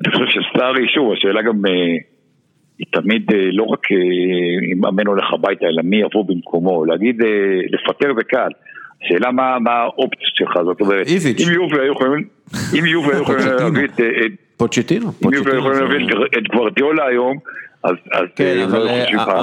[0.00, 1.64] אני חושב שסארי, שוב, השאלה גם
[2.78, 3.92] היא תמיד לא רק
[4.72, 7.22] אם מאמן הולך הביתה, אלא מי יבוא במקומו, להגיד
[7.70, 8.50] לפטר זה קל.
[9.04, 12.24] השאלה מה האופציות שלך, זאת אומרת, אם יובי היו יכולים,
[12.78, 14.00] אם יובי היו יכולים להביא את...
[14.56, 15.06] פוצ'טינו.
[15.26, 16.06] אם יובי היו יכולים להביא
[16.38, 17.38] את גוורדיולה היום,
[17.84, 17.94] אז
[18.36, 18.88] כן, לא אבל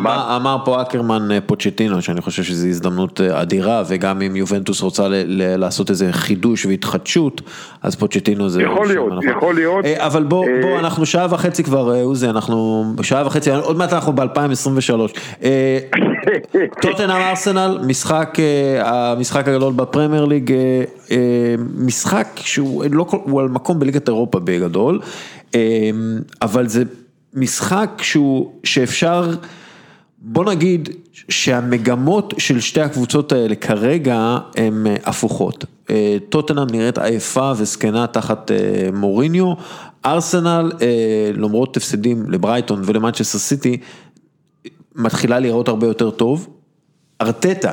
[0.07, 4.81] אה, אמר פה אקרמן אה, פוצ'טינו שאני חושב שזו הזדמנות אה, אדירה וגם אם יובנטוס
[4.81, 5.07] רוצה
[5.37, 7.41] לעשות איזה חידוש והתחדשות
[7.81, 8.63] אז פוצ'טינו זה...
[8.63, 9.85] יכול להיות, יכול להיות.
[9.85, 14.91] אבל בוא, בוא, אנחנו שעה וחצי כבר, עוזי, אנחנו שעה וחצי, עוד מעט אנחנו ב-2023.
[16.81, 18.37] טוטנאם ארסנל, משחק,
[18.79, 20.53] המשחק הגדול בפרמייר ליג,
[21.77, 23.05] משחק שהוא לא,
[23.39, 24.99] על מקום בליגת אירופה בגדול,
[26.41, 26.83] אבל זה...
[27.35, 29.35] משחק שהוא, שאפשר,
[30.17, 30.89] בוא נגיד
[31.29, 35.65] שהמגמות של שתי הקבוצות האלה כרגע הן אה, הפוכות.
[35.89, 39.53] אה, טוטנאם נראית עייפה וזקנה תחת אה, מוריניו,
[40.05, 40.71] ארסנל
[41.33, 43.77] למרות הפסדים לברייטון ולמנצ'סטר סיטי
[44.95, 46.47] מתחילה להיראות הרבה יותר טוב.
[47.21, 47.71] ארטטה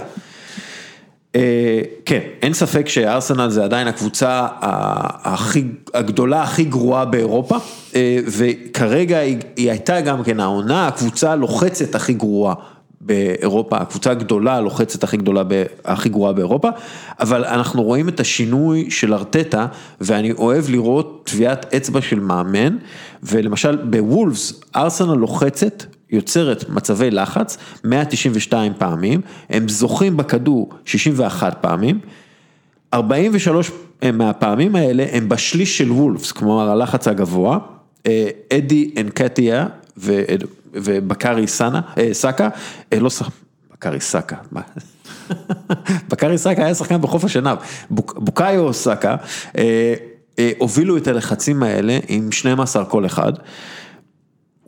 [2.05, 4.47] כן, אין ספק שארסנל זה עדיין הקבוצה
[5.23, 5.65] הכי,
[5.95, 7.57] הגדולה, הכי גרועה באירופה,
[7.95, 12.55] אה, וכרגע היא, היא הייתה גם כן העונה, הקבוצה הלוחצת הכי גרועה
[13.01, 15.43] באירופה, הקבוצה הגדולה הלוחצת הכי גדולה,
[15.85, 16.69] הכי גרועה באירופה,
[17.21, 19.67] אבל אנחנו רואים את השינוי של ארטטה,
[20.01, 22.77] ואני אוהב לראות טביעת אצבע של מאמן,
[23.23, 29.21] ולמשל בוולפס, ארסנל לוחצת יוצרת מצבי לחץ 192 פעמים,
[29.51, 31.99] הם זוכים בכדור 61 פעמים,
[32.95, 33.71] 43
[34.13, 37.59] מהפעמים האלה הם בשליש של וולפס, כלומר הלחץ הגבוה,
[38.07, 39.67] אה, אדי אנקטיה
[40.75, 42.49] ובקארי סאנה, אה, סאקה,
[42.93, 43.31] אה, לא סאקה,
[43.73, 44.37] בקארי סאקה,
[46.11, 47.59] בקארי סאקה היה שחקן בחוף השנהב,
[47.91, 49.17] בוקאיו סאקה,
[50.59, 53.33] הובילו את הלחצים האלה עם 12 כל אחד.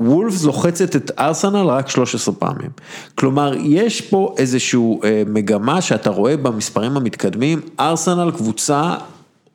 [0.00, 2.70] וולפס לוחצת את ארסנל רק 13 פעמים.
[3.14, 8.94] כלומר, יש פה איזושהי אה, מגמה שאתה רואה במספרים המתקדמים, ארסנל קבוצה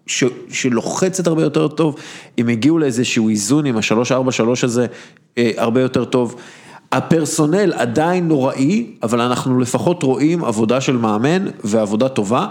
[0.07, 1.95] ש, שלוחצת הרבה יותר טוב,
[2.38, 4.86] הם הגיעו לאיזשהו איזון עם ה-343 הזה
[5.38, 6.36] אה, הרבה יותר טוב.
[6.91, 12.48] הפרסונל עדיין נוראי, אבל אנחנו לפחות רואים עבודה של מאמן ועבודה טובה.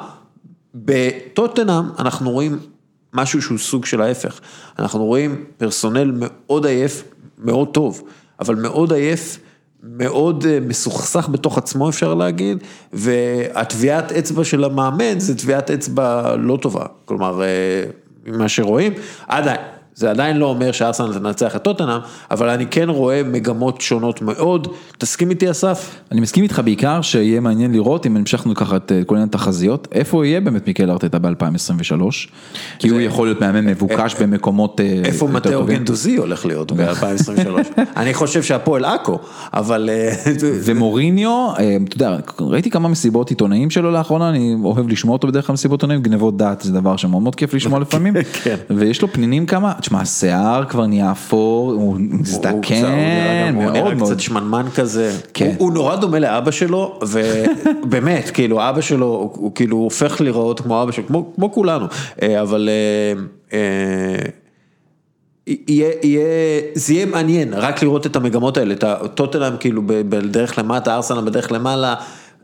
[0.74, 2.58] בטוטנאם אנחנו רואים
[3.14, 4.40] משהו שהוא סוג של ההפך.
[4.78, 7.04] אנחנו רואים פרסונל מאוד עייף,
[7.38, 8.02] מאוד טוב,
[8.40, 9.38] אבל מאוד עייף,
[9.82, 12.58] מאוד אה, מסוכסך בתוך עצמו אפשר להגיד,
[12.92, 17.46] והטביעת אצבע של המאמן זה טביעת אצבע לא טובה, כלומר, אה,
[18.26, 18.92] ממה שרואים,
[19.28, 19.77] עדיין.
[19.98, 21.98] זה עדיין לא אומר שארסנל תנצח את טוטנאם,
[22.30, 24.68] אבל אני כן רואה מגמות שונות מאוד.
[24.98, 25.94] תסכים איתי אסף?
[26.12, 30.26] אני מסכים איתך בעיקר שיהיה מעניין לראות אם המשכנו ככה את כל עניין התחזיות, איפה
[30.26, 32.02] יהיה באמת מיקל ארטטה ב-2023,
[32.78, 35.12] כי הוא יכול להיות מאמן מבוקש אה, במקומות אה, יותר טובים.
[35.12, 37.80] איפה מתאו גנדוזי הולך להיות ב-2023?
[37.96, 39.18] אני חושב שהפועל עכו,
[39.52, 39.90] אבל...
[39.92, 40.12] אה,
[40.64, 45.52] ומוריניו, אתה יודע, ראיתי כמה מסיבות עיתונאים שלו לאחרונה, אני אוהב לשמוע אותו בדרך כלל
[45.52, 48.56] מסיבות עיתונאים, גנבות דעת זה דבר שמאוד מאוד כיף לשמוע לפעמים, כן.
[48.70, 52.82] ויש לו פנינים כמה, תשמע, השיער כבר נהיה אפור, הוא מזדקן,
[53.54, 53.76] מאוד מאוד.
[53.76, 55.12] הוא נראה קצת שמנמן כזה.
[55.34, 55.54] כן.
[55.58, 57.00] הוא נורא דומה לאבא שלו,
[57.82, 61.86] ובאמת, כאילו, אבא שלו, הוא כאילו הופך לראות כמו אבא שלו, כמו כולנו,
[62.22, 62.68] אה, אבל...
[62.68, 64.28] אה, אה,
[65.46, 70.94] יהיה, יהיה, זה יהיה מעניין רק לראות את המגמות האלה, את הטוטלם כאילו בדרך למטה,
[70.94, 71.94] ארסנל בדרך למעלה.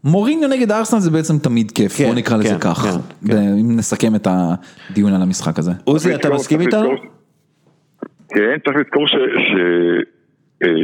[0.04, 3.36] מוריניו נגד ארסנל זה בעצם תמיד כיף, כן, בוא נקרא כן, לזה כך, כן, כן.
[3.36, 5.72] אם נסכם את הדיון על המשחק הזה.
[5.84, 6.88] עוזי, אתה מסכים איתנו?
[8.34, 9.12] כן, צריך לזכור ש...
[9.12, 9.54] ש...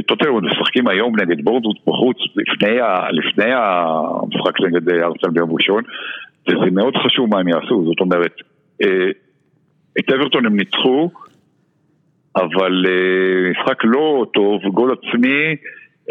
[0.06, 5.82] טוטנאם משחקים היום נגד בורדות בחוץ לפני, ה, לפני המשחק נגד ארסנל ביום ראשון
[6.48, 8.34] וזה מאוד חשוב מה הם יעשו, זאת אומרת
[9.98, 11.10] את אברטון הם ניצחו
[12.36, 12.86] אבל
[13.50, 15.56] משחק לא טוב, גול עצמי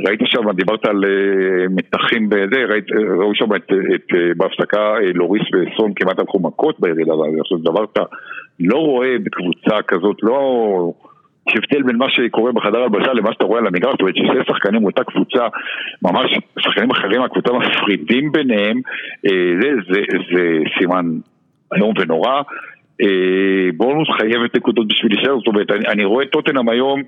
[0.07, 1.03] ראית שם, דיברת על
[1.70, 2.64] מתחים בזה,
[3.20, 8.03] ראו שם את, את, בהפסקה לוריס וסון כמעט הלכו מכות בירידה, עכשיו דבר אתה
[8.60, 10.94] לא רואה בקבוצה כזאת, לא...
[11.49, 14.45] יש הבדל בין מה שקורה בחדר הלבשה למה שאתה רואה על המגרש, זאת אומרת ששני
[14.47, 15.47] שחקנים מאותה קבוצה,
[16.01, 18.81] ממש שחקנים אחרים מהקבוצה מפרידים ביניהם,
[19.61, 20.01] זה, זה,
[20.34, 21.05] זה סימן
[21.76, 22.41] איום ונורא.
[23.77, 27.03] בונוס חייבת נקודות בשביל להישאר, זאת אומרת, אני, אני רואה טוטנאם היום,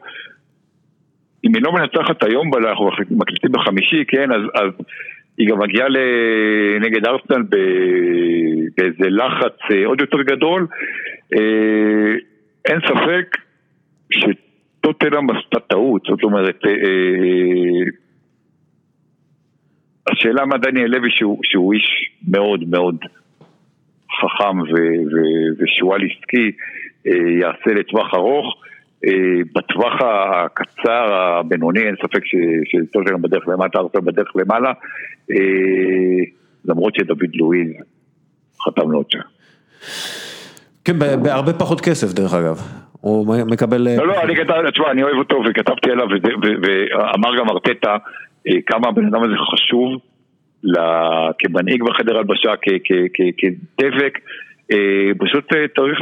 [1.43, 4.71] אם היא לא מנצחת היום, אנחנו מקליטים בחמישי, כן, אז, אז
[5.37, 5.87] היא גם מגיעה
[6.81, 7.43] נגד ארסנל
[8.77, 10.67] באיזה לחץ עוד יותר גדול.
[12.65, 13.37] אין ספק
[14.11, 16.59] שטוטנאם עשתה טעות, זאת אומרת,
[20.11, 22.97] השאלה מה דניאל לוי שהוא, שהוא איש מאוד מאוד
[24.21, 24.57] חכם
[25.59, 26.51] ושועל עסקי
[27.41, 28.61] יעשה לטווח ארוך.
[29.55, 32.21] בטווח הקצר, הבינוני, אין ספק
[32.65, 34.73] שטוטנאם בדרך למטה, ארסנל בדרך למעלה,
[36.65, 37.69] למרות שדוד לואיז
[38.65, 39.21] חתם לעוד שעה.
[40.85, 42.57] כן, בהרבה פחות כסף דרך אגב,
[43.01, 43.87] הוא מקבל...
[43.97, 46.07] לא, לא, אני כתבתי, תשמע, אני אוהב אותו וכתבתי עליו,
[46.61, 47.97] ואמר גם ארטטה
[48.65, 50.01] כמה הבן אדם הזה חשוב
[51.39, 52.51] כמנהיג בחדר הלבשה,
[53.37, 54.19] כדבק,
[55.17, 55.99] פשוט צריך,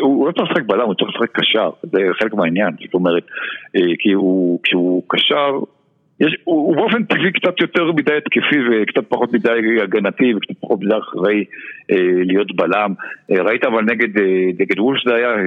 [0.00, 3.26] הוא לא צריך לשחק בלם, הוא צריך לשחק קשר, זה חלק מהעניין, זאת אומרת,
[3.72, 4.14] כי
[4.62, 5.50] כשהוא קשר,
[6.20, 9.48] יש, הוא, הוא באופן טבעי קצת יותר מדי התקפי וקצת פחות מדי
[9.82, 11.44] הגנתי וקצת פחות מדי אחראי
[11.90, 12.94] אה, להיות בלם.
[13.30, 14.24] אה, ראית אבל נגד, אה,
[14.58, 15.42] נגד וולש זה היה, אה,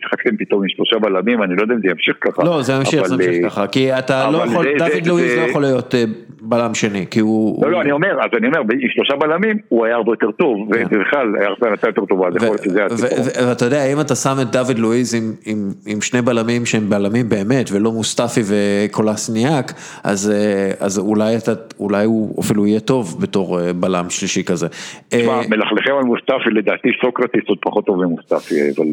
[0.00, 2.44] שיחקתם פתאום עם שלושה בלמים, אני לא יודע אם זה ימשיך ככה.
[2.44, 5.36] לא, זה ימשיך, זה ימשיך ככה, כי אתה לא יכול, זה, דוד לואיז זה...
[5.36, 6.04] לא יכול להיות אה,
[6.40, 7.64] בלם שני, כי הוא...
[7.64, 10.74] לא, לא, אני אומר, אז אני אומר, עם שלושה בלמים הוא היה הרבה יותר טוב,
[10.74, 10.84] כן.
[10.90, 13.48] ובכלל היה הרבה יותר טובה, אז יכול להיות שזה הסיפור.
[13.48, 17.28] ואתה יודע, אם אתה שם את דוד לואיז עם, עם, עם שני בלמים שהם בלמים
[17.28, 19.72] באמת, ולא מוסטפי וקולסניאק,
[20.04, 20.32] אז,
[20.80, 24.66] אז אולי, אתה, אולי הוא אפילו יהיה טוב בתור בלם שלישי כזה.
[25.08, 28.86] תשמע, מלכלכם על מוסטפי, לדעתי סוקרטיס עוד פחות טוב ממוסטפי, אבל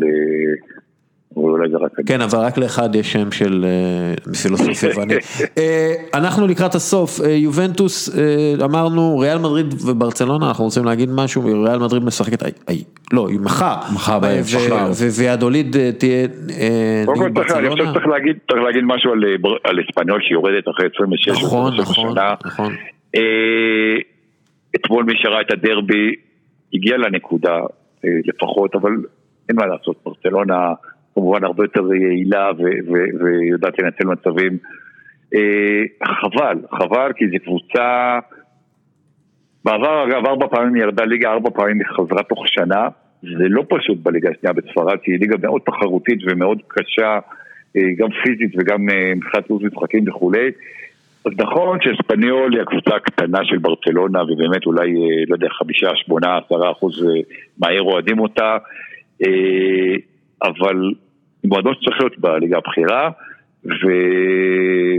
[1.36, 1.92] אולי זה רק...
[2.06, 3.66] כן, אבל רק לאחד יש שם של
[4.42, 5.14] פילוסופיה ואני.
[6.20, 8.18] אנחנו לקראת הסוף, יובנטוס,
[8.64, 12.44] אמרנו, ריאל מדריד וברצלונה, אנחנו רוצים להגיד משהו, ריאל מדריד משחקת,
[13.14, 14.20] לא, היא מחר, מחר
[15.20, 16.28] ויאדוליד תהיה
[17.08, 17.60] נגד ברצלונה.
[17.60, 19.12] אני חושב שצריך להגיד משהו
[19.64, 22.74] על אספניול שיורדת אחרי 26 נכון, נכון, נכון.
[24.76, 26.16] אתמול מי שראה את הדרבי
[26.74, 27.60] הגיע לנקודה
[28.04, 28.92] לפחות, אבל
[29.50, 30.74] אין מה לעשות, ברצלונה
[31.16, 32.52] כמובן הרבה יותר יעילה
[33.20, 34.58] ויודעת לנצל מצבים.
[36.04, 38.20] חבל, חבל כי זו קבוצה,
[39.66, 42.88] בעבר אגב ארבע פעמים ירדה ליגה, ארבע פעמים חזרה תוך שנה,
[43.22, 47.20] זה לא פשוט בליגה השנייה בספרד, כי היא ליגה מאוד תחרותית ומאוד קשה,
[47.98, 48.86] גם פיזית וגם
[49.16, 50.52] מבחינת לו"ז משחקים וכולי.
[51.26, 54.94] אז נכון שאספניול היא הקבוצה הקטנה של ברצלונה ובאמת אולי,
[55.28, 57.06] לא יודע, חמישה, שמונה, עשרה אחוז
[57.58, 58.58] מהר אוהדים אותה
[60.44, 60.92] אבל
[61.46, 63.10] מועדון שצריך להיות בליגה הבכירה
[63.66, 63.88] ו...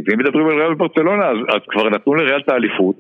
[0.07, 2.97] ואם מדברים על ריאל ברצלונה אז, אז כבר נתנו לריאל את האליפות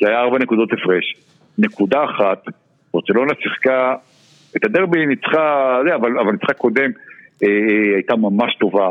[0.00, 1.14] זה היה ארבע נקודות הפרש
[1.58, 2.44] נקודה אחת,
[2.94, 3.94] ברצלונה שיחקה
[4.56, 6.90] את הדרבי ניצחה, זה, אבל, אבל ניצחה קודם
[7.42, 8.90] אה, הייתה ממש טובה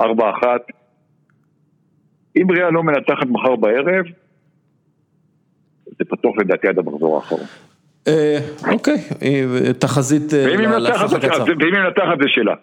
[0.00, 0.66] ארבע אחת
[2.36, 4.04] אם ריאל לא מנצחת מחר בערב,
[5.84, 7.65] זה פתוח לדעתי עד המחזור האחרון.
[8.72, 8.96] אוקיי,
[9.78, 12.54] תחזית ואם היא מנצחת זה שלה.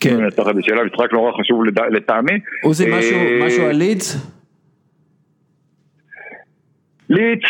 [0.00, 0.10] כן.
[0.10, 2.38] אם היא מנצחת זה שלה, משחק נורא חשוב לטעמי.
[2.62, 2.90] עוזי,
[3.46, 4.32] משהו על לידס?
[7.10, 7.48] לידס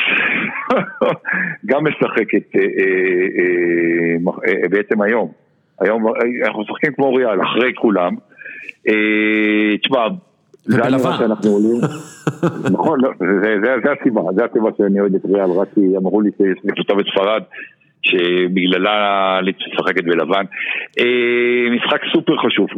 [1.71, 2.61] גם משחקת
[4.71, 5.33] בעצם היום.
[5.81, 6.07] היום
[6.45, 8.15] אנחנו משחקים כמו ריאל, אחרי כולם.
[9.83, 10.07] תשמע,
[11.49, 11.81] עולים.
[12.77, 13.11] נכון, לא,
[13.85, 16.95] זה הסיבה, זה הסיבה שאני אוהד את ריאל, רק כי אמרו לי שיש לי קבוצה
[16.95, 17.43] בספרד
[18.03, 19.41] שבגללה
[19.73, 20.45] משחקת בלבן.
[21.77, 22.69] משחק סופר חשוב,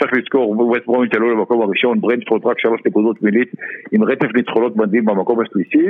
[0.00, 3.48] צריך לזכור, ווסט ברומיץ' עלו למקום הראשון, ברנדפורט רק שלוש נקודות מליץ
[3.92, 5.86] עם רצף ניצחונות מדהים במקום השלישי.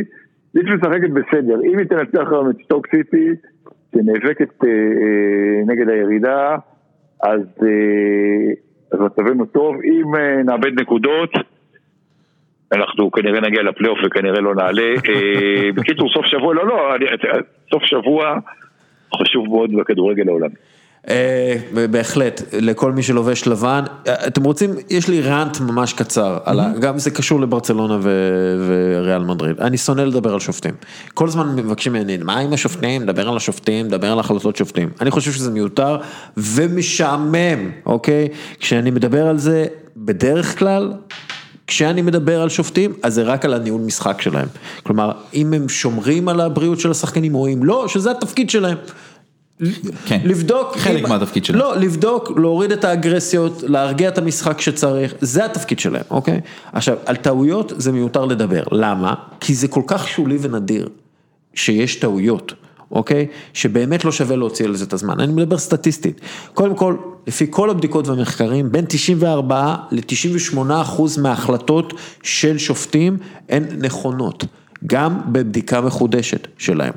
[0.54, 3.28] ליץ משחקת בסדר, אם היא תנצח היום את סטוק סיטי,
[3.94, 4.64] שנאבקת
[5.66, 6.56] נגד הירידה,
[7.22, 7.40] אז...
[8.92, 10.14] אז מצבנו טוב, אם
[10.44, 11.30] נאבד נקודות,
[12.72, 14.94] אנחנו כנראה נגיע לפלייאוף וכנראה לא נעלה.
[15.76, 16.94] בקיצור, סוף שבוע, לא, לא,
[17.70, 18.38] סוף שבוע
[19.16, 20.54] חשוב מאוד בכדורגל העולמי.
[21.08, 21.56] אה,
[21.90, 26.72] בהחלט, לכל מי שלובש לבן, אה, אתם רוצים, יש לי ראנט ממש קצר, על ה-
[26.80, 30.74] גם זה קשור לברצלונה ו- וריאל מדריד, אני שונא לדבר על שופטים,
[31.14, 35.10] כל הזמן מבקשים ממני, מה עם השופטים, דבר על השופטים, דבר על החלטות שופטים, אני
[35.10, 35.96] חושב שזה מיותר
[36.36, 38.28] ומשעמם, אוקיי,
[38.58, 39.66] כשאני מדבר על זה,
[39.96, 40.92] בדרך כלל,
[41.66, 44.48] כשאני מדבר על שופטים, אז זה רק על הניהול משחק שלהם.
[44.82, 48.76] כלומר, אם הם שומרים על הבריאות של השחקנים או אם לא, שזה התפקיד שלהם.
[50.06, 50.20] כן.
[50.24, 51.60] לבדוק, חלק אם- מהתפקיד שלהם.
[51.60, 56.40] לא, לבדוק, להוריד את האגרסיות, להרגיע את המשחק שצריך, זה התפקיד שלהם, אוקיי?
[56.72, 59.14] עכשיו, על טעויות זה מיותר לדבר, למה?
[59.40, 60.88] כי זה כל כך שולי ונדיר,
[61.54, 62.52] שיש טעויות,
[62.92, 63.26] אוקיי?
[63.52, 66.20] שבאמת לא שווה להוציא על זה את הזמן, אני מדבר סטטיסטית.
[66.54, 66.94] קודם כל,
[67.26, 71.92] לפי כל הבדיקות והמחקרים, בין 94 ל-98 אחוז מההחלטות
[72.22, 73.16] של שופטים
[73.48, 74.44] הן נכונות,
[74.86, 76.92] גם בבדיקה מחודשת שלהם.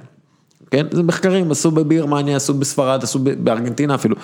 [0.73, 4.15] כן, זה מחקרים, עשו בגרמניה, עשו בספרד, עשו בארגנטינה אפילו.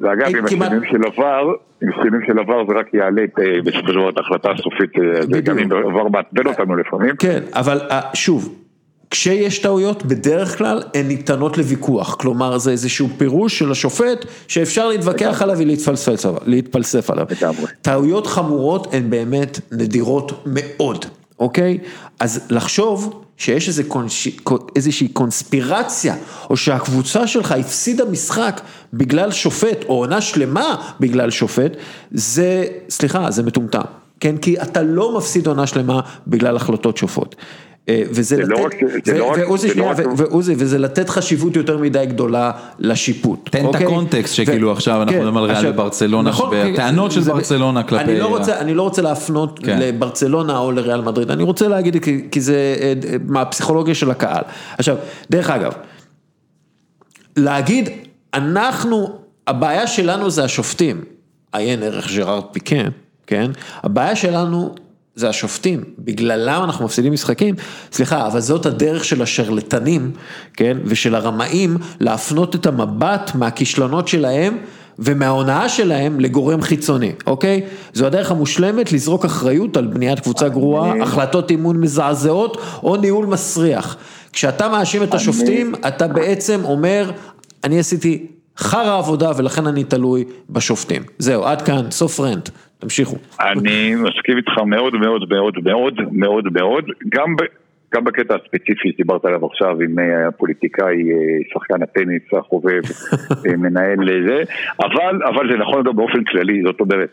[0.00, 1.52] ואגב, עם כמעט- השינויים של עבר,
[1.82, 5.22] עם השינויים של עבר זה רק יעלה את, אה, בסופו של את ההחלטה הסופית, אה,
[5.32, 5.72] זה גם אם.
[5.72, 7.16] עבר מעצבן אותנו לפעמים.
[7.16, 8.54] כן, אבל אה, שוב,
[9.10, 15.42] כשיש טעויות, בדרך כלל הן ניתנות לוויכוח, כלומר זה איזשהו פירוש של השופט שאפשר להתווכח
[15.42, 17.26] עליו ולהתפלסף עליו-.
[17.82, 21.04] טעויות חמורות הן באמת נדירות מאוד,
[21.38, 21.78] אוקיי?
[22.20, 24.28] אז לחשוב שיש איזה קונש...
[24.76, 26.16] איזושהי קונספירציה,
[26.50, 28.60] או שהקבוצה שלך הפסידה משחק
[28.92, 31.72] בגלל שופט, או עונה שלמה בגלל שופט,
[32.10, 33.82] זה, סליחה, זה מטומטם.
[34.20, 37.34] כן, כי אתה לא מפסיד עונה שלמה בגלל החלטות שופט.
[37.90, 38.76] וזה זה לתת,
[39.38, 43.48] ועוזי, שנייה, ועוזי, וזה חשיבות יותר מדי גדולה לשיפוט.
[43.50, 43.86] תן את אוקיי?
[43.86, 48.04] הקונטקסט שכאילו עכשיו אנחנו כן, מדברים על ריאל וברצלונה, נכון, והטענות של ברצלונה כלפי...
[48.04, 49.78] אני לא רוצה, אני לא רוצה להפנות כן.
[49.78, 54.42] לברצלונה או לריאל מדריד, אני רוצה להגיד כי, כי זה אה, אה, מהפסיכולוגיה של הקהל.
[54.78, 54.96] עכשיו,
[55.30, 55.72] דרך אגב,
[57.36, 57.88] להגיד,
[58.34, 61.04] אנחנו, הבעיה שלנו זה השופטים,
[61.52, 62.88] עיין ערך ג'רארד פיקן,
[63.26, 63.50] כן?
[63.82, 64.74] הבעיה שלנו
[65.16, 67.54] זה השופטים, בגללם אנחנו מפסידים משחקים,
[67.92, 70.12] סליחה, אבל זאת הדרך של השרלטנים,
[70.54, 70.78] כן?
[70.84, 74.56] ושל הרמאים, להפנות את המבט מהכישלונות שלהם.
[74.98, 77.60] ומההונאה שלהם לגורם חיצוני, אוקיי?
[77.94, 83.96] זו הדרך המושלמת לזרוק אחריות על בניית קבוצה גרועה, החלטות אימון מזעזעות או ניהול מסריח.
[84.32, 87.10] כשאתה מאשים את השופטים, אתה בעצם אומר,
[87.64, 88.26] אני עשיתי
[88.58, 91.02] חרא עבודה ולכן אני תלוי בשופטים.
[91.18, 92.48] זהו, עד כאן, סוף רנט,
[92.78, 93.16] תמשיכו.
[93.40, 97.42] אני מסכים איתך מאוד מאוד מאוד מאוד מאוד מאוד, גם, ב,
[97.94, 102.80] גם בקטע הספציפי שדיברת עליו עכשיו עם אה, הפוליטיקאי, אה, שחקן הטניס החובב,
[103.46, 104.42] אה, מנהל זה,
[104.80, 107.10] אבל, אבל זה נכון גם באופן כללי, זאת אומרת,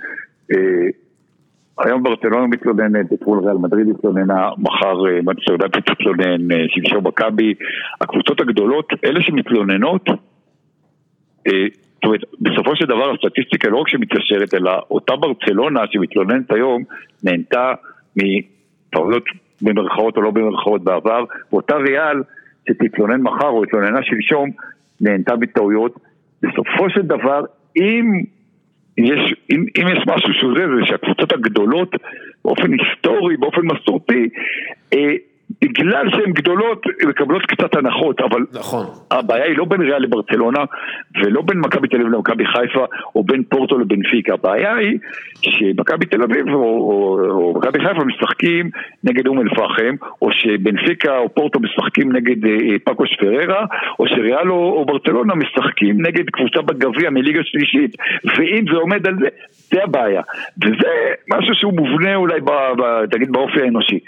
[1.79, 7.53] היום ברצלונה מתלוננת, אתמול ריאל מדריד התלוננה, מחר מנצ'סטר יונייטד תתלונן, שלשום מכבי,
[8.01, 10.05] הקבוצות הגדולות, אלה שמתלוננות,
[11.47, 16.83] זאת אומרת, בסופו של דבר הסטטיסטיקה לא רק שמתקשרת, אלא אותה ברצלונה שמתלוננת היום,
[17.23, 17.73] נהנתה
[18.15, 19.23] מטעויות
[19.61, 22.23] במרכאות או לא במרכאות בעבר, ואותה ריאל
[22.69, 24.49] שתתלונן מחר או התלוננה שלשום,
[25.01, 25.95] נהנתה מטעויות.
[26.41, 27.41] בסופו של דבר,
[27.77, 28.23] אם
[28.97, 31.95] יש, אם, אם יש משהו שזה, זה שהקבוצות הגדולות,
[32.45, 34.29] באופן היסטורי, באופן מסורתי,
[34.93, 35.13] אה,
[35.61, 38.85] בגלל שהן גדולות, הן מקבלות קצת הנחות, אבל נכון.
[39.11, 40.59] הבעיה היא לא בין ריאל לברצלונה,
[41.23, 42.85] ולא בין מכבי תל אביב למכבי חיפה,
[43.15, 44.33] או בין פורטו לבנפיקה.
[44.33, 44.99] הבעיה היא
[45.41, 48.69] שמכבי תל אביב או, או, או מכבי חיפה משחקים
[49.03, 53.65] נגד אום אל-פחם, או שבנפיקה או פורטו משחקים נגד אה, פאקוש פררה,
[53.99, 57.95] או שריאל או, או ברצלונה משחקים נגד קבוצה בגביע מליגה שלישית,
[58.37, 60.21] ואם זה עומד על זה, זה הבעיה.
[60.63, 60.91] וזה
[61.29, 63.99] משהו שהוא מובנה אולי, ב, ב, תגיד, באופי האנושי.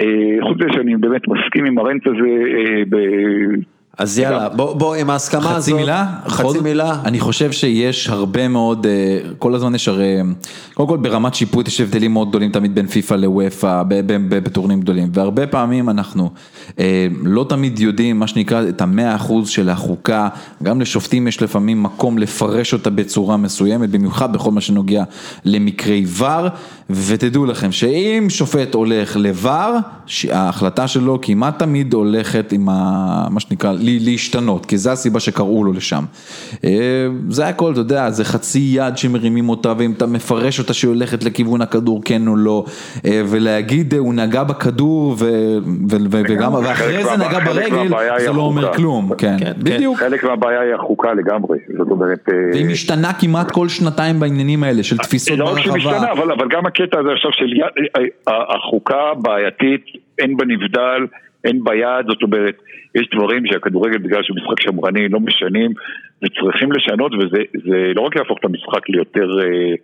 [0.00, 3.77] אה, חוץ מזה שאני באמת מסכים עם הרנט הזה אה.
[3.98, 5.62] אז יאללה, בוא, בוא עם ההסכמה הזאת.
[5.62, 6.06] חצי מילה?
[6.28, 7.00] חצי מילה.
[7.04, 10.16] אני חושב שיש הרבה מאוד, אה, כל הזמן יש הרי,
[10.74, 13.82] קודם כל ברמת שיפוט יש הבדלים מאוד גדולים תמיד בין פיפא לוופא,
[14.28, 16.30] בטורנים גדולים, והרבה פעמים אנחנו
[16.78, 20.28] אה, לא תמיד יודעים, מה שנקרא, את המאה אחוז של החוקה,
[20.62, 25.04] גם לשופטים יש לפעמים מקום לפרש אותה בצורה מסוימת, במיוחד בכל מה שנוגע
[25.44, 26.48] למקרי ור,
[26.90, 29.76] ותדעו לכם שאם שופט הולך לבר,
[30.30, 35.72] ההחלטה שלו כמעט תמיד הולכת עם ה, מה שנקרא, להשתנות, כי זה הסיבה שקראו לו
[35.72, 36.04] לשם.
[36.64, 40.88] אה, זה הכל, אתה יודע, זה חצי יד שמרימים אותה, ואם אתה מפרש אותה שהיא
[40.88, 42.64] הולכת לכיוון הכדור, כן או לא,
[43.06, 45.24] אה, ולהגיד אה, הוא נגע בכדור, ו,
[45.90, 47.88] ו, ו, וגם, ואחרי זה נגע ברגל,
[48.18, 48.74] זה לא אומר.
[48.74, 49.98] כלום, כן, כן, בדיוק.
[49.98, 52.28] חלק מהבעיה היא החוקה לגמרי, זאת אומרת...
[52.52, 55.90] והיא משתנה כמעט כל שנתיים בעניינים האלה, של תפיסות לא רק שהיא ברחבה.
[55.90, 59.84] משתנה, אבל, אבל גם הקטע הזה עכשיו של יד, החוקה בעייתית,
[60.18, 61.06] אין בה נבדל,
[61.44, 62.54] אין בה יד, זאת אומרת,
[62.94, 65.72] יש דברים שהכדורגל בגלל שהוא משחק שמרני לא משנים,
[66.22, 69.74] וצריכים לשנות, וזה זה לא רק יהפוך את המשחק ליותר אה,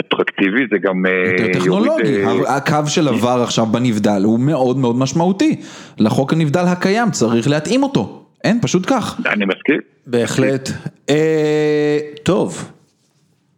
[0.00, 4.76] אטרקטיבי, זה גם אה, יותר טכנולוגי, יוריד, אה, הקו של עבר עכשיו בנבדל הוא מאוד
[4.78, 5.56] מאוד משמעותי.
[5.98, 8.24] לחוק הנבדל הקיים צריך להתאים אותו.
[8.44, 9.20] אין, פשוט כך.
[9.26, 9.80] אני מסכים.
[10.06, 10.68] בהחלט.
[11.10, 12.72] אה, טוב,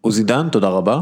[0.00, 1.00] עוזי דן, תודה רבה.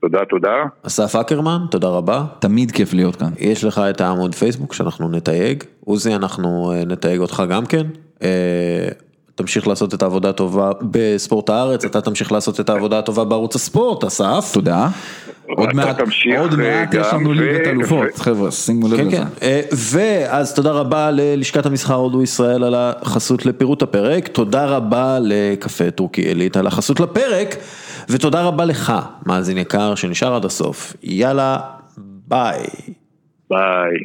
[0.00, 0.64] תודה, תודה.
[0.82, 2.24] אסף אקרמן, תודה רבה.
[2.38, 3.30] תמיד כיף להיות כאן.
[3.38, 5.64] יש לך את העמוד פייסבוק שאנחנו נתייג.
[5.84, 7.86] עוזי, אנחנו אה, נתייג אותך גם כן.
[8.22, 8.88] אה,
[9.34, 14.04] תמשיך לעשות את העבודה הטובה בספורט הארץ, אתה תמשיך לעשות את העבודה הטובה בערוץ הספורט,
[14.04, 14.50] אסף.
[14.52, 14.88] תודה.
[15.56, 16.00] עוד מעט,
[16.38, 19.16] עוד אה, מעט יש לנו ליגת אלופות, חבר'ה, שימו לב כן, לזה.
[19.16, 19.60] כן.
[19.72, 26.22] ואז תודה רבה ללשכת המסחר הודו ישראל על החסות לפירוט הפרק, תודה רבה לקפה טורקי
[26.22, 27.56] עילית על החסות לפרק,
[28.10, 28.92] ותודה רבה לך,
[29.26, 30.96] מאזין יקר, שנשאר עד הסוף.
[31.02, 31.58] יאללה,
[32.28, 32.66] ביי.
[33.50, 33.96] ביי.